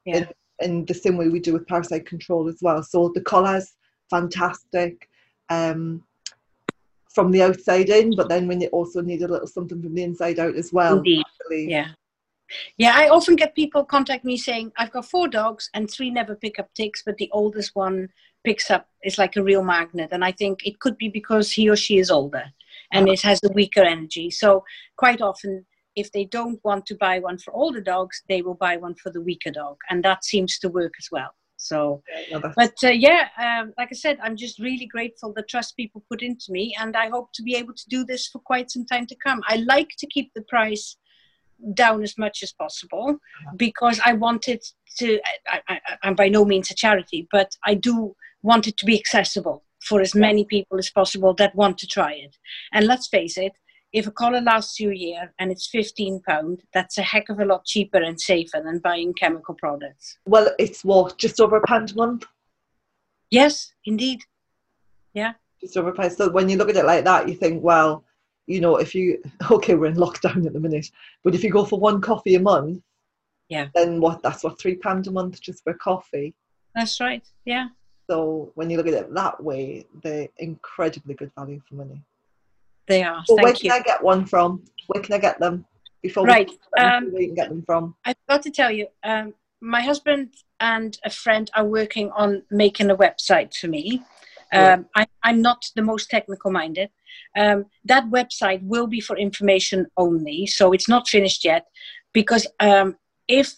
Yeah. 0.05 0.17
In, 0.17 0.27
in 0.59 0.85
the 0.85 0.93
same 0.93 1.17
way 1.17 1.29
we 1.29 1.39
do 1.39 1.53
with 1.53 1.67
parasite 1.67 2.05
control 2.05 2.47
as 2.47 2.57
well. 2.61 2.83
So 2.83 3.11
the 3.13 3.21
collars 3.21 3.73
fantastic 4.09 5.09
um, 5.49 6.03
from 7.13 7.31
the 7.31 7.43
outside 7.43 7.89
in, 7.89 8.15
but 8.15 8.29
then 8.29 8.47
when 8.47 8.61
you 8.61 8.67
also 8.67 9.01
need 9.01 9.21
a 9.21 9.27
little 9.27 9.47
something 9.47 9.81
from 9.81 9.93
the 9.93 10.03
inside 10.03 10.39
out 10.39 10.55
as 10.55 10.73
well. 10.73 10.97
Indeed. 10.97 11.23
Yeah. 11.51 11.89
Yeah, 12.77 12.93
I 12.95 13.09
often 13.09 13.35
get 13.35 13.55
people 13.55 13.83
contact 13.83 14.23
me 14.25 14.37
saying, 14.37 14.71
I've 14.77 14.91
got 14.91 15.09
four 15.09 15.27
dogs 15.27 15.69
and 15.73 15.89
three 15.89 16.11
never 16.11 16.35
pick 16.35 16.59
up 16.59 16.73
ticks, 16.73 17.01
but 17.03 17.17
the 17.17 17.29
oldest 17.31 17.75
one 17.75 18.09
picks 18.43 18.69
up, 18.69 18.89
is 19.03 19.17
like 19.17 19.35
a 19.37 19.43
real 19.43 19.63
magnet. 19.63 20.09
And 20.11 20.23
I 20.23 20.31
think 20.31 20.65
it 20.65 20.79
could 20.79 20.97
be 20.97 21.09
because 21.09 21.51
he 21.51 21.69
or 21.69 21.75
she 21.75 21.97
is 21.97 22.11
older 22.11 22.43
and 22.91 23.07
it 23.09 23.21
has 23.21 23.39
a 23.43 23.53
weaker 23.53 23.81
energy. 23.81 24.29
So 24.29 24.63
quite 24.97 25.21
often, 25.21 25.65
if 25.95 26.11
they 26.11 26.25
don't 26.25 26.59
want 26.63 26.85
to 26.87 26.95
buy 26.95 27.19
one 27.19 27.37
for 27.37 27.53
older 27.53 27.81
dogs, 27.81 28.23
they 28.27 28.41
will 28.41 28.55
buy 28.55 28.77
one 28.77 28.95
for 28.95 29.11
the 29.11 29.21
weaker 29.21 29.51
dog. 29.51 29.77
And 29.89 30.03
that 30.03 30.23
seems 30.25 30.59
to 30.59 30.69
work 30.69 30.93
as 30.99 31.07
well. 31.11 31.33
So, 31.63 32.03
but 32.55 32.73
uh, 32.83 32.89
yeah, 32.89 33.29
um, 33.37 33.73
like 33.77 33.87
I 33.89 33.95
said, 33.95 34.17
I'm 34.21 34.35
just 34.35 34.59
really 34.59 34.85
grateful 34.85 35.31
the 35.33 35.43
trust 35.43 35.77
people 35.77 36.03
put 36.09 36.21
into 36.21 36.47
me, 36.49 36.75
and 36.77 36.95
I 36.97 37.07
hope 37.07 37.29
to 37.35 37.43
be 37.43 37.55
able 37.55 37.73
to 37.73 37.89
do 37.89 38.03
this 38.03 38.27
for 38.27 38.39
quite 38.39 38.69
some 38.69 38.85
time 38.85 39.07
to 39.07 39.15
come. 39.23 39.41
I 39.47 39.63
like 39.67 39.91
to 39.99 40.07
keep 40.07 40.31
the 40.35 40.41
price 40.41 40.97
down 41.73 42.03
as 42.03 42.17
much 42.17 42.43
as 42.43 42.51
possible 42.51 43.17
because 43.55 44.01
I 44.05 44.11
want 44.11 44.49
it 44.49 44.65
to. 44.97 45.19
I, 45.47 45.79
am 46.03 46.15
by 46.15 46.27
no 46.27 46.43
means 46.43 46.69
a 46.69 46.75
charity, 46.75 47.29
but 47.31 47.51
I 47.63 47.75
do 47.75 48.13
want 48.41 48.67
it 48.67 48.75
to 48.77 48.85
be 48.85 48.99
accessible 48.99 49.63
for 49.87 50.01
as 50.01 50.13
many 50.13 50.43
people 50.43 50.77
as 50.77 50.89
possible 50.89 51.33
that 51.35 51.55
want 51.55 51.77
to 51.77 51.87
try 51.87 52.11
it. 52.11 52.35
And 52.73 52.87
let's 52.87 53.07
face 53.07 53.37
it, 53.37 53.53
if 53.93 54.07
a 54.07 54.11
collar 54.11 54.41
lasts 54.41 54.79
you 54.79 54.89
a 54.89 54.95
year 54.95 55.33
and 55.39 55.51
it's 55.51 55.67
15 55.67 56.21
pound 56.27 56.63
that's 56.73 56.97
a 56.97 57.03
heck 57.03 57.29
of 57.29 57.39
a 57.39 57.45
lot 57.45 57.63
cheaper 57.63 58.01
and 58.01 58.19
safer 58.19 58.61
than 58.63 58.79
buying 58.79 59.13
chemical 59.13 59.53
products. 59.53 60.17
Well 60.25 60.49
it's 60.59 60.83
what 60.83 61.17
just 61.17 61.39
over 61.39 61.57
a 61.57 61.67
pound 61.67 61.91
a 61.91 61.95
month? 61.95 62.25
Yes 63.29 63.71
indeed. 63.85 64.21
Yeah. 65.13 65.33
Just 65.61 65.77
over 65.77 65.89
a 65.89 65.93
pound. 65.93 66.13
So 66.13 66.29
when 66.31 66.49
you 66.49 66.57
look 66.57 66.69
at 66.69 66.75
it 66.75 66.85
like 66.85 67.05
that 67.05 67.29
you 67.29 67.35
think 67.35 67.63
well 67.63 68.03
you 68.47 68.59
know 68.59 68.77
if 68.77 68.93
you 68.95 69.21
okay 69.51 69.75
we're 69.75 69.85
in 69.85 69.95
lockdown 69.95 70.45
at 70.45 70.53
the 70.53 70.59
minute 70.59 70.89
but 71.23 71.35
if 71.35 71.43
you 71.43 71.51
go 71.51 71.63
for 71.63 71.79
one 71.79 72.01
coffee 72.01 72.35
a 72.35 72.39
month 72.39 72.81
yeah. 73.47 73.67
then 73.75 74.01
what 74.01 74.23
that's 74.23 74.43
what 74.43 74.59
three 74.59 74.75
pound 74.75 75.05
a 75.07 75.11
month 75.11 75.39
just 75.39 75.63
for 75.63 75.73
coffee? 75.75 76.33
That's 76.73 76.99
right. 76.99 77.23
Yeah. 77.45 77.67
So 78.09 78.51
when 78.55 78.71
you 78.71 78.77
look 78.77 78.87
at 78.87 78.93
it 78.95 79.13
that 79.13 79.41
way 79.41 79.85
they're 80.01 80.29
incredibly 80.37 81.13
good 81.13 81.31
value 81.35 81.61
for 81.69 81.75
money 81.75 82.03
they 82.87 83.03
are. 83.03 83.23
Well, 83.27 83.43
where 83.43 83.53
can 83.53 83.65
you. 83.65 83.71
I 83.71 83.81
get 83.81 84.03
one 84.03 84.25
from? 84.25 84.63
Where 84.87 85.01
can 85.01 85.13
I 85.13 85.19
get 85.19 85.39
them? 85.39 85.65
Before 86.01 86.25
right. 86.25 86.49
Um, 86.77 87.11
where 87.11 87.21
you 87.21 87.27
can 87.29 87.35
get 87.35 87.49
them 87.49 87.63
from. 87.65 87.95
I've 88.05 88.15
got 88.27 88.43
to 88.43 88.51
tell 88.51 88.71
you. 88.71 88.87
Um, 89.03 89.33
my 89.61 89.81
husband 89.81 90.33
and 90.59 90.97
a 91.05 91.09
friend 91.09 91.49
are 91.55 91.65
working 91.65 92.11
on 92.11 92.43
making 92.51 92.89
a 92.89 92.95
website 92.95 93.55
for 93.55 93.67
me. 93.67 94.03
Um, 94.51 94.85
I, 94.95 95.07
am 95.23 95.41
not 95.41 95.65
the 95.75 95.81
most 95.81 96.09
technical 96.09 96.51
minded. 96.51 96.89
Um, 97.35 97.65
that 97.85 98.03
website 98.11 98.61
will 98.61 98.85
be 98.85 98.99
for 98.99 99.17
information 99.17 99.87
only, 99.97 100.45
so 100.45 100.73
it's 100.73 100.87
not 100.87 101.07
finished 101.07 101.43
yet. 101.43 101.65
Because 102.13 102.45
um, 102.59 102.97
if 103.27 103.51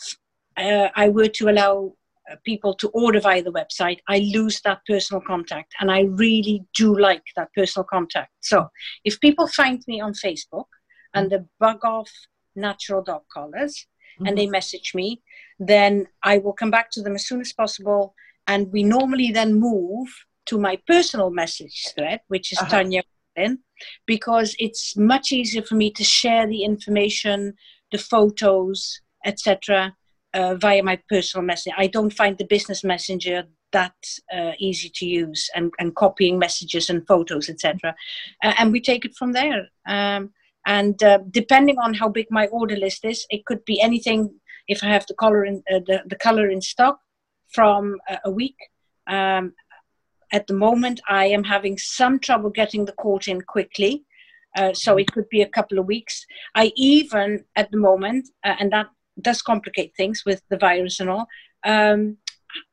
uh, 0.56 0.88
I 0.96 1.10
were 1.10 1.28
to 1.28 1.50
allow 1.50 1.96
people 2.44 2.74
to 2.76 2.90
order 2.90 3.20
via 3.20 3.44
the 3.44 3.52
website, 3.52 4.00
I 4.08 4.20
lose 4.34 4.62
that 4.62 4.80
personal 4.88 5.22
contact. 5.22 5.74
And 5.80 5.92
I 5.92 6.02
really 6.02 6.64
do 6.76 6.98
like 6.98 7.24
that 7.36 7.50
personal 7.56 7.86
contact. 7.86 8.32
So 8.42 8.68
if 9.04 9.20
people 9.20 9.48
find 9.48 9.84
me 9.88 10.02
on 10.02 10.14
Facebook 10.14 10.66
and 11.14 11.30
the 11.30 11.48
bug 11.60 11.84
off 11.84 12.12
natural 12.56 13.04
dog 13.04 13.24
collars 13.32 13.86
mm-hmm. 14.16 14.28
and 14.28 14.38
they 14.38 14.48
message 14.48 14.94
me, 14.96 15.22
then 15.60 16.08
I 16.24 16.38
will 16.40 16.54
come 16.54 16.72
back 16.72 16.92
to 16.92 17.02
them 17.02 17.16
as 17.16 17.28
soon 17.28 17.42
as 17.42 17.54
possible. 17.54 18.16
And 18.48 18.72
we 18.72 18.84
normally 18.84 19.32
then 19.32 19.54
move 19.56 20.08
to 20.48 20.60
my 20.60 20.80
personal 20.88 21.32
message 21.32 21.88
thread, 21.96 22.22
which 22.28 22.52
is 22.52 22.60
uh-huh. 22.60 22.70
Tanya 22.70 23.02
because 24.08 24.56
it's 24.60 24.96
much 24.96 25.34
easier 25.34 25.62
for 25.62 25.76
me 25.76 25.92
to 25.92 26.06
share 26.06 26.48
the 26.48 26.64
information, 26.64 27.54
the 27.92 27.98
photos, 27.98 29.02
etc 29.26 29.94
uh, 30.36 30.56
via 30.56 30.84
my 30.84 31.00
personal 31.10 31.46
message. 31.46 31.74
I 31.78 31.88
don't 31.88 32.14
find 32.14 32.38
the 32.38 32.46
business 32.46 32.84
messenger 32.84 33.46
that 33.72 33.96
uh, 34.36 34.52
easy 34.60 34.90
to 34.96 35.06
use 35.06 35.50
and, 35.56 35.72
and 35.80 35.96
copying 35.96 36.38
messages 36.38 36.90
and 36.90 37.08
photos, 37.08 37.50
etc. 37.50 37.96
Uh, 38.44 38.54
and 38.58 38.72
we 38.72 38.82
take 38.82 39.06
it 39.06 39.16
from 39.16 39.32
there. 39.32 39.70
Um, 39.88 40.32
and 40.68 41.02
uh, 41.04 41.20
depending 41.32 41.78
on 41.80 41.94
how 41.94 42.10
big 42.10 42.28
my 42.30 42.48
order 42.48 42.76
list 42.76 43.06
is, 43.06 43.26
it 43.30 43.46
could 43.46 43.64
be 43.66 43.80
anything. 43.82 44.40
If 44.68 44.84
I 44.84 44.88
have 44.88 45.06
the 45.08 45.14
color 45.14 45.46
in 45.46 45.64
uh, 45.72 45.80
the, 45.86 46.04
the 46.08 46.16
color 46.16 46.50
in 46.50 46.62
stock 46.62 47.00
from 47.54 47.98
a 48.24 48.32
week. 48.32 48.58
Um, 49.08 49.54
at 50.34 50.48
the 50.48 50.54
moment, 50.54 51.00
I 51.08 51.28
am 51.28 51.44
having 51.44 51.78
some 51.78 52.20
trouble 52.20 52.50
getting 52.50 52.86
the 52.86 52.92
quote 52.92 53.28
in 53.28 53.42
quickly. 53.42 54.04
Uh, 54.58 54.74
so 54.74 54.98
it 54.98 55.12
could 55.12 55.30
be 55.30 55.42
a 55.42 55.50
couple 55.50 55.78
of 55.78 55.86
weeks. 55.86 56.26
I 56.56 56.72
even, 56.76 57.46
at 57.56 57.70
the 57.72 57.78
moment, 57.78 58.30
uh, 58.44 58.56
and 58.60 58.72
that 58.72 58.88
does 59.22 59.42
complicate 59.42 59.94
things 59.96 60.24
with 60.26 60.42
the 60.50 60.58
virus 60.58 61.00
and 61.00 61.10
all. 61.10 61.28
Um, 61.66 62.18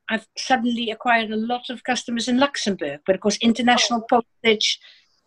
I've 0.08 0.26
suddenly 0.36 0.90
acquired 0.90 1.30
a 1.30 1.36
lot 1.36 1.70
of 1.70 1.84
customers 1.84 2.28
in 2.28 2.38
Luxembourg, 2.38 3.00
but 3.06 3.14
of 3.14 3.20
course, 3.20 3.38
international 3.40 4.04
oh. 4.12 4.22
postage 4.42 4.80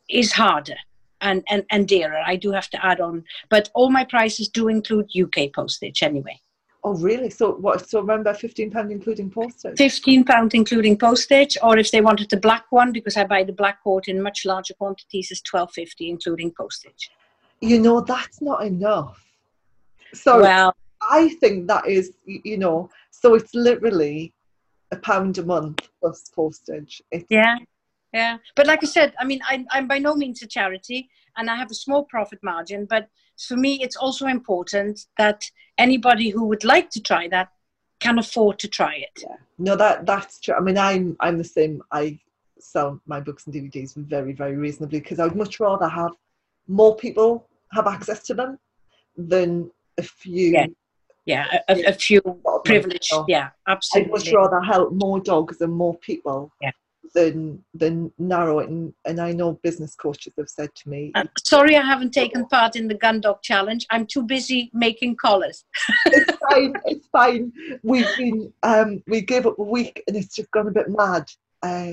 is 0.09 0.32
harder 0.32 0.76
and, 1.22 1.43
and, 1.49 1.63
and 1.72 1.88
dearer. 1.88 2.22
I 2.26 2.36
do 2.36 2.51
have 2.51 2.70
to 2.70 2.86
add 2.86 2.99
on, 2.99 3.24
but 3.49 3.70
all 3.74 3.89
my 3.89 4.05
prices 4.05 4.47
do 4.47 4.68
include 4.68 5.09
UK 5.20 5.53
postage 5.53 6.03
anyway. 6.03 6.39
Oh, 6.84 6.93
really? 6.97 7.32
So 7.32 7.53
what? 7.53 7.89
So 7.89 7.99
remember, 7.99 8.32
fifteen 8.36 8.70
pound 8.70 8.91
including 8.91 9.32
postage. 9.32 9.76
Fifteen 9.76 10.24
pound 10.24 10.53
including 10.53 10.99
postage, 10.99 11.57
or 11.63 11.80
if 11.80 11.89
they 11.89 11.99
wanted 11.99 12.30
the 12.30 12.38
black 12.38 12.66
one, 12.70 12.91
because 12.91 13.18
I 13.18 13.24
buy 13.24 13.43
the 13.43 13.53
black 13.53 13.84
coat 13.84 14.07
in 14.07 14.22
much 14.22 14.45
larger 14.45 14.76
quantities, 14.76 15.32
is 15.32 15.41
twelve 15.41 15.72
fifty 15.72 16.11
including 16.11 16.53
postage. 16.55 17.09
You 17.59 17.82
know, 17.82 18.01
that's 18.01 18.39
not 18.39 18.63
enough. 18.63 19.20
So 20.13 20.41
well, 20.41 20.76
I 21.10 21.30
think 21.39 21.68
that 21.68 21.88
is, 21.88 22.14
you 22.26 22.58
know, 22.58 22.89
so 23.12 23.36
it's 23.36 23.53
literally 23.53 24.34
a 24.91 24.97
pound 24.97 25.38
a 25.38 25.43
month 25.43 25.88
plus 25.99 26.30
postage. 26.36 27.01
It's, 27.12 27.26
yeah, 27.30 27.58
yeah. 28.14 28.38
But 28.56 28.68
like 28.68 28.84
I 28.84 28.88
said, 28.88 29.14
I 29.20 29.26
mean, 29.26 29.41
I, 29.47 29.66
I'm 29.72 29.88
by 29.88 29.99
no 29.99 30.16
means 30.16 30.41
a 30.41 30.47
charity, 30.47 31.10
and 31.38 31.49
I 31.49 31.56
have 31.56 31.72
a 31.72 31.76
small 31.76 32.03
profit 32.03 32.39
margin. 32.43 32.86
But 32.89 33.10
for 33.38 33.58
me, 33.58 33.82
it's 33.82 33.95
also 33.95 34.28
important 34.28 35.06
that 35.18 35.43
anybody 35.78 36.30
who 36.30 36.45
would 36.45 36.64
like 36.64 36.89
to 36.91 37.01
try 37.01 37.28
that 37.30 37.49
can 37.99 38.20
afford 38.20 38.60
to 38.60 38.68
try 38.68 38.95
it. 38.95 39.24
Yeah. 39.24 39.36
No, 39.58 39.76
that 39.76 40.06
that's 40.06 40.39
true. 40.39 40.56
I 40.56 40.62
mean, 40.62 40.78
I'm 40.78 41.16
I'm 41.20 41.38
the 41.38 41.43
same. 41.43 41.82
I 41.91 42.20
sell 42.60 42.99
my 43.06 43.20
books 43.20 43.45
and 43.45 43.56
DVDs 43.56 43.95
very 43.95 44.34
very 44.34 44.56
reasonably 44.56 44.99
because 44.99 45.20
I 45.20 45.26
would 45.26 45.36
much 45.36 45.60
rather 45.60 45.88
have 45.88 46.12
more 46.68 46.95
people 46.95 47.47
have 47.74 47.88
access 47.88 48.24
to 48.24 48.34
them 48.34 48.58
than 49.18 49.72
a 49.97 50.03
few. 50.03 50.51
Yeah, 50.51 50.68
yeah, 51.26 51.47
a, 51.67 51.84
a 51.86 51.93
few 51.93 52.21
privileged. 52.63 53.13
Yeah, 53.28 53.49
absolutely. 53.67 54.11
I'd 54.11 54.13
much 54.13 54.34
rather 54.34 54.61
help 54.61 54.93
more 54.93 55.19
dogs 55.19 55.61
and 55.61 55.73
more 55.73 55.97
people. 55.97 56.51
Yeah. 56.61 56.71
Than 57.13 57.63
than 57.73 58.11
narrow 58.17 58.59
it, 58.59 58.67
and, 58.67 58.93
and 59.05 59.21
I 59.21 59.32
know 59.32 59.53
business 59.63 59.95
coaches 59.95 60.34
have 60.38 60.49
said 60.49 60.76
to 60.76 60.89
me. 60.89 61.13
Uh, 61.15 61.23
sorry, 61.38 61.78
I 61.78 61.82
haven't 61.82 62.11
taken 62.11 62.45
part 62.47 62.76
in 62.76 62.89
the 62.89 62.93
gun 62.93 63.21
dog 63.21 63.41
challenge. 63.41 63.86
I'm 63.89 64.05
too 64.05 64.23
busy 64.23 64.69
making 64.73 65.15
collars. 65.15 65.63
it's 66.07 66.38
fine. 66.49 66.73
It's 66.84 67.07
fine. 67.07 67.53
We've 67.84 68.09
been 68.17 68.51
um, 68.63 69.01
we 69.07 69.21
gave 69.21 69.45
up 69.45 69.57
a 69.59 69.63
week, 69.63 70.03
and 70.07 70.17
it's 70.17 70.36
just 70.36 70.51
gone 70.51 70.67
a 70.67 70.71
bit 70.71 70.89
mad. 70.89 71.30
Uh, 71.63 71.91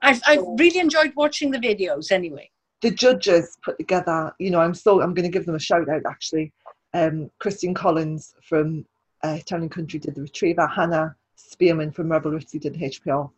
I've 0.00 0.22
I've 0.26 0.44
really 0.58 0.78
enjoyed 0.78 1.12
watching 1.16 1.50
the 1.50 1.58
videos. 1.58 2.10
Anyway, 2.10 2.50
the 2.80 2.92
judges 2.92 3.58
put 3.62 3.76
together. 3.76 4.32
You 4.38 4.52
know, 4.52 4.60
I'm 4.60 4.74
so 4.74 5.02
I'm 5.02 5.12
going 5.12 5.30
to 5.30 5.32
give 5.32 5.44
them 5.44 5.56
a 5.56 5.60
shout 5.60 5.90
out 5.90 6.02
actually 6.08 6.54
um, 6.94 7.30
Christian 7.38 7.74
Collins 7.74 8.34
from 8.42 8.84
uh, 9.22 9.38
Town 9.44 9.62
and 9.62 9.70
Country 9.70 9.98
did 9.98 10.14
the 10.14 10.22
Retriever, 10.22 10.66
Hannah 10.66 11.16
Spearman 11.36 11.92
from 11.92 12.10
Rebel 12.10 12.32
Ritzy 12.32 12.60
did 12.60 12.74
HPR, 12.74 13.30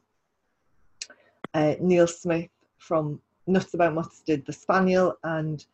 uh, 1.54 1.74
Neil 1.80 2.06
Smith 2.06 2.50
from 2.78 3.20
Nuts 3.46 3.74
About 3.74 3.94
Mutts 3.94 4.20
did 4.20 4.44
the 4.46 4.52
Spaniel, 4.52 5.14
and 5.24 5.64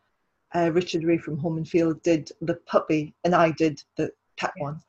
uh, 0.55 0.71
Richard 0.71 1.03
Ree 1.03 1.17
from 1.17 1.37
Home 1.39 1.57
and 1.57 1.67
Field 1.67 2.01
did 2.03 2.31
the 2.41 2.55
puppy, 2.65 3.13
and 3.23 3.35
I 3.35 3.51
did 3.51 3.83
the 3.97 4.11
pet 4.37 4.51
one. 4.57 4.81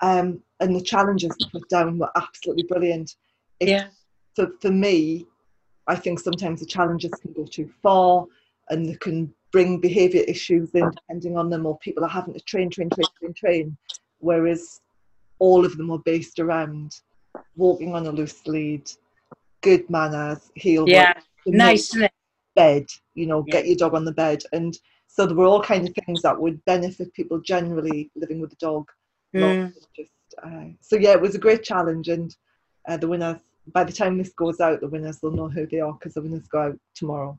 Um, 0.00 0.42
and 0.60 0.74
the 0.74 0.82
challenges 0.82 1.34
put 1.52 1.68
down 1.68 1.98
were 1.98 2.10
absolutely 2.16 2.64
brilliant. 2.64 3.16
It, 3.60 3.68
yeah. 3.68 3.88
For, 4.34 4.48
for 4.60 4.70
me, 4.70 5.26
I 5.86 5.96
think 5.96 6.18
sometimes 6.18 6.60
the 6.60 6.66
challenges 6.66 7.12
can 7.22 7.32
go 7.32 7.44
too 7.44 7.70
far 7.82 8.26
and 8.68 8.86
they 8.86 8.96
can 8.96 9.32
bring 9.52 9.80
behaviour 9.80 10.22
issues 10.26 10.74
in 10.74 10.90
depending 10.90 11.36
on 11.36 11.50
them, 11.50 11.66
or 11.66 11.78
people 11.78 12.04
are 12.04 12.08
having 12.08 12.34
to 12.34 12.40
train, 12.40 12.70
train, 12.70 12.90
train, 12.90 13.06
train, 13.18 13.34
train. 13.34 13.76
Whereas 14.18 14.80
all 15.38 15.64
of 15.64 15.76
them 15.76 15.90
are 15.90 15.98
based 15.98 16.38
around 16.38 17.00
walking 17.56 17.94
on 17.94 18.06
a 18.06 18.10
loose 18.10 18.46
lead, 18.46 18.90
good 19.62 19.88
manners, 19.90 20.50
heel 20.54 20.84
yeah, 20.88 21.14
nice 21.46 21.94
bed. 22.54 22.86
You 23.14 23.26
know, 23.26 23.44
yeah. 23.46 23.52
get 23.52 23.66
your 23.66 23.76
dog 23.76 23.94
on 23.94 24.04
the 24.04 24.12
bed, 24.12 24.42
and 24.52 24.76
so 25.06 25.26
there 25.26 25.36
were 25.36 25.46
all 25.46 25.62
kinds 25.62 25.88
of 25.88 25.94
things 26.04 26.22
that 26.22 26.38
would 26.38 26.64
benefit 26.64 27.14
people 27.14 27.40
generally 27.40 28.10
living 28.14 28.40
with 28.40 28.52
a 28.52 28.56
dog. 28.56 28.90
Mm. 29.34 29.72
Just 29.94 30.10
uh, 30.42 30.66
so 30.80 30.96
yeah, 30.96 31.12
it 31.12 31.20
was 31.20 31.34
a 31.34 31.38
great 31.40 31.62
challenge, 31.62 32.08
and 32.08 32.34
uh, 32.88 32.96
the 32.96 33.08
winners. 33.08 33.40
By 33.72 33.82
the 33.82 33.92
time 33.92 34.16
this 34.16 34.32
goes 34.32 34.60
out, 34.60 34.80
the 34.80 34.88
winners 34.88 35.18
will 35.22 35.32
know 35.32 35.48
who 35.48 35.66
they 35.66 35.80
are 35.80 35.92
because 35.92 36.14
the 36.14 36.22
winners 36.22 36.46
go 36.46 36.60
out 36.60 36.78
tomorrow. 36.94 37.36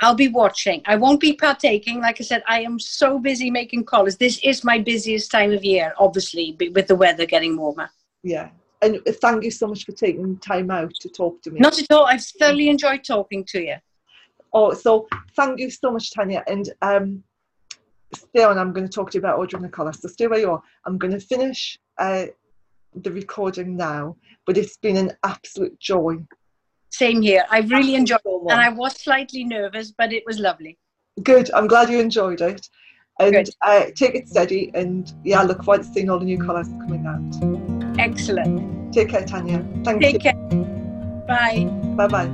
I'll 0.00 0.14
be 0.14 0.28
watching. 0.28 0.82
I 0.86 0.96
won't 0.96 1.20
be 1.20 1.34
partaking. 1.34 2.00
Like 2.00 2.20
I 2.20 2.24
said, 2.24 2.42
I 2.48 2.62
am 2.62 2.78
so 2.78 3.18
busy 3.18 3.50
making 3.50 3.84
collars. 3.84 4.16
This 4.16 4.40
is 4.42 4.64
my 4.64 4.78
busiest 4.78 5.30
time 5.30 5.52
of 5.52 5.62
year, 5.62 5.92
obviously, 5.98 6.56
with 6.74 6.86
the 6.86 6.96
weather 6.96 7.26
getting 7.26 7.56
warmer. 7.56 7.90
Yeah. 8.22 8.48
And 8.82 9.00
thank 9.20 9.44
you 9.44 9.50
so 9.50 9.66
much 9.66 9.84
for 9.84 9.92
taking 9.92 10.38
time 10.38 10.70
out 10.70 10.94
to 11.00 11.08
talk 11.10 11.42
to 11.42 11.50
me. 11.50 11.60
Not 11.60 11.78
at 11.78 11.86
all. 11.90 12.06
I've 12.06 12.24
thoroughly 12.24 12.70
enjoyed 12.70 13.04
talking 13.04 13.44
to 13.48 13.60
you. 13.60 13.76
Oh, 14.54 14.72
so 14.72 15.06
thank 15.36 15.60
you 15.60 15.70
so 15.70 15.90
much, 15.90 16.12
Tanya. 16.12 16.42
And 16.46 16.72
um, 16.80 17.22
stay 18.14 18.42
on. 18.42 18.58
I'm 18.58 18.72
going 18.72 18.86
to 18.86 18.92
talk 18.92 19.10
to 19.10 19.18
you 19.18 19.20
about 19.20 19.38
ordering 19.38 19.62
the 19.62 19.68
collar. 19.68 19.92
So 19.92 20.08
stay 20.08 20.26
where 20.26 20.40
you 20.40 20.50
are. 20.50 20.62
I'm 20.86 20.96
going 20.96 21.12
to 21.12 21.20
finish 21.20 21.78
uh, 21.98 22.26
the 22.94 23.12
recording 23.12 23.76
now, 23.76 24.16
but 24.46 24.56
it's 24.56 24.78
been 24.78 24.96
an 24.96 25.12
absolute 25.24 25.78
joy 25.78 26.16
same 26.90 27.22
here. 27.22 27.44
I 27.50 27.60
really 27.60 27.94
enjoyed 27.94 28.20
it. 28.24 28.42
And 28.50 28.60
I 28.60 28.68
was 28.68 28.96
slightly 28.96 29.44
nervous, 29.44 29.92
but 29.92 30.12
it 30.12 30.24
was 30.26 30.38
lovely. 30.38 30.78
Good. 31.22 31.50
I'm 31.52 31.66
glad 31.66 31.90
you 31.90 31.98
enjoyed 32.00 32.40
it. 32.40 32.68
And 33.18 33.50
uh, 33.62 33.84
take 33.94 34.14
it 34.14 34.28
steady. 34.28 34.70
And 34.74 35.12
yeah, 35.24 35.40
I 35.40 35.44
look 35.44 35.62
forward 35.62 35.82
to 35.82 35.88
seeing 35.92 36.10
all 36.10 36.18
the 36.18 36.24
new 36.24 36.38
colours 36.38 36.68
coming 36.68 37.06
out. 37.06 37.98
Excellent. 37.98 38.92
Take 38.92 39.10
care, 39.10 39.24
Tanya. 39.24 39.64
Thank 39.84 40.02
take 40.02 40.14
you. 40.14 40.18
Take 40.20 40.22
care. 40.22 40.34
Bye. 41.26 41.64
Bye 41.96 42.08
bye. 42.08 42.30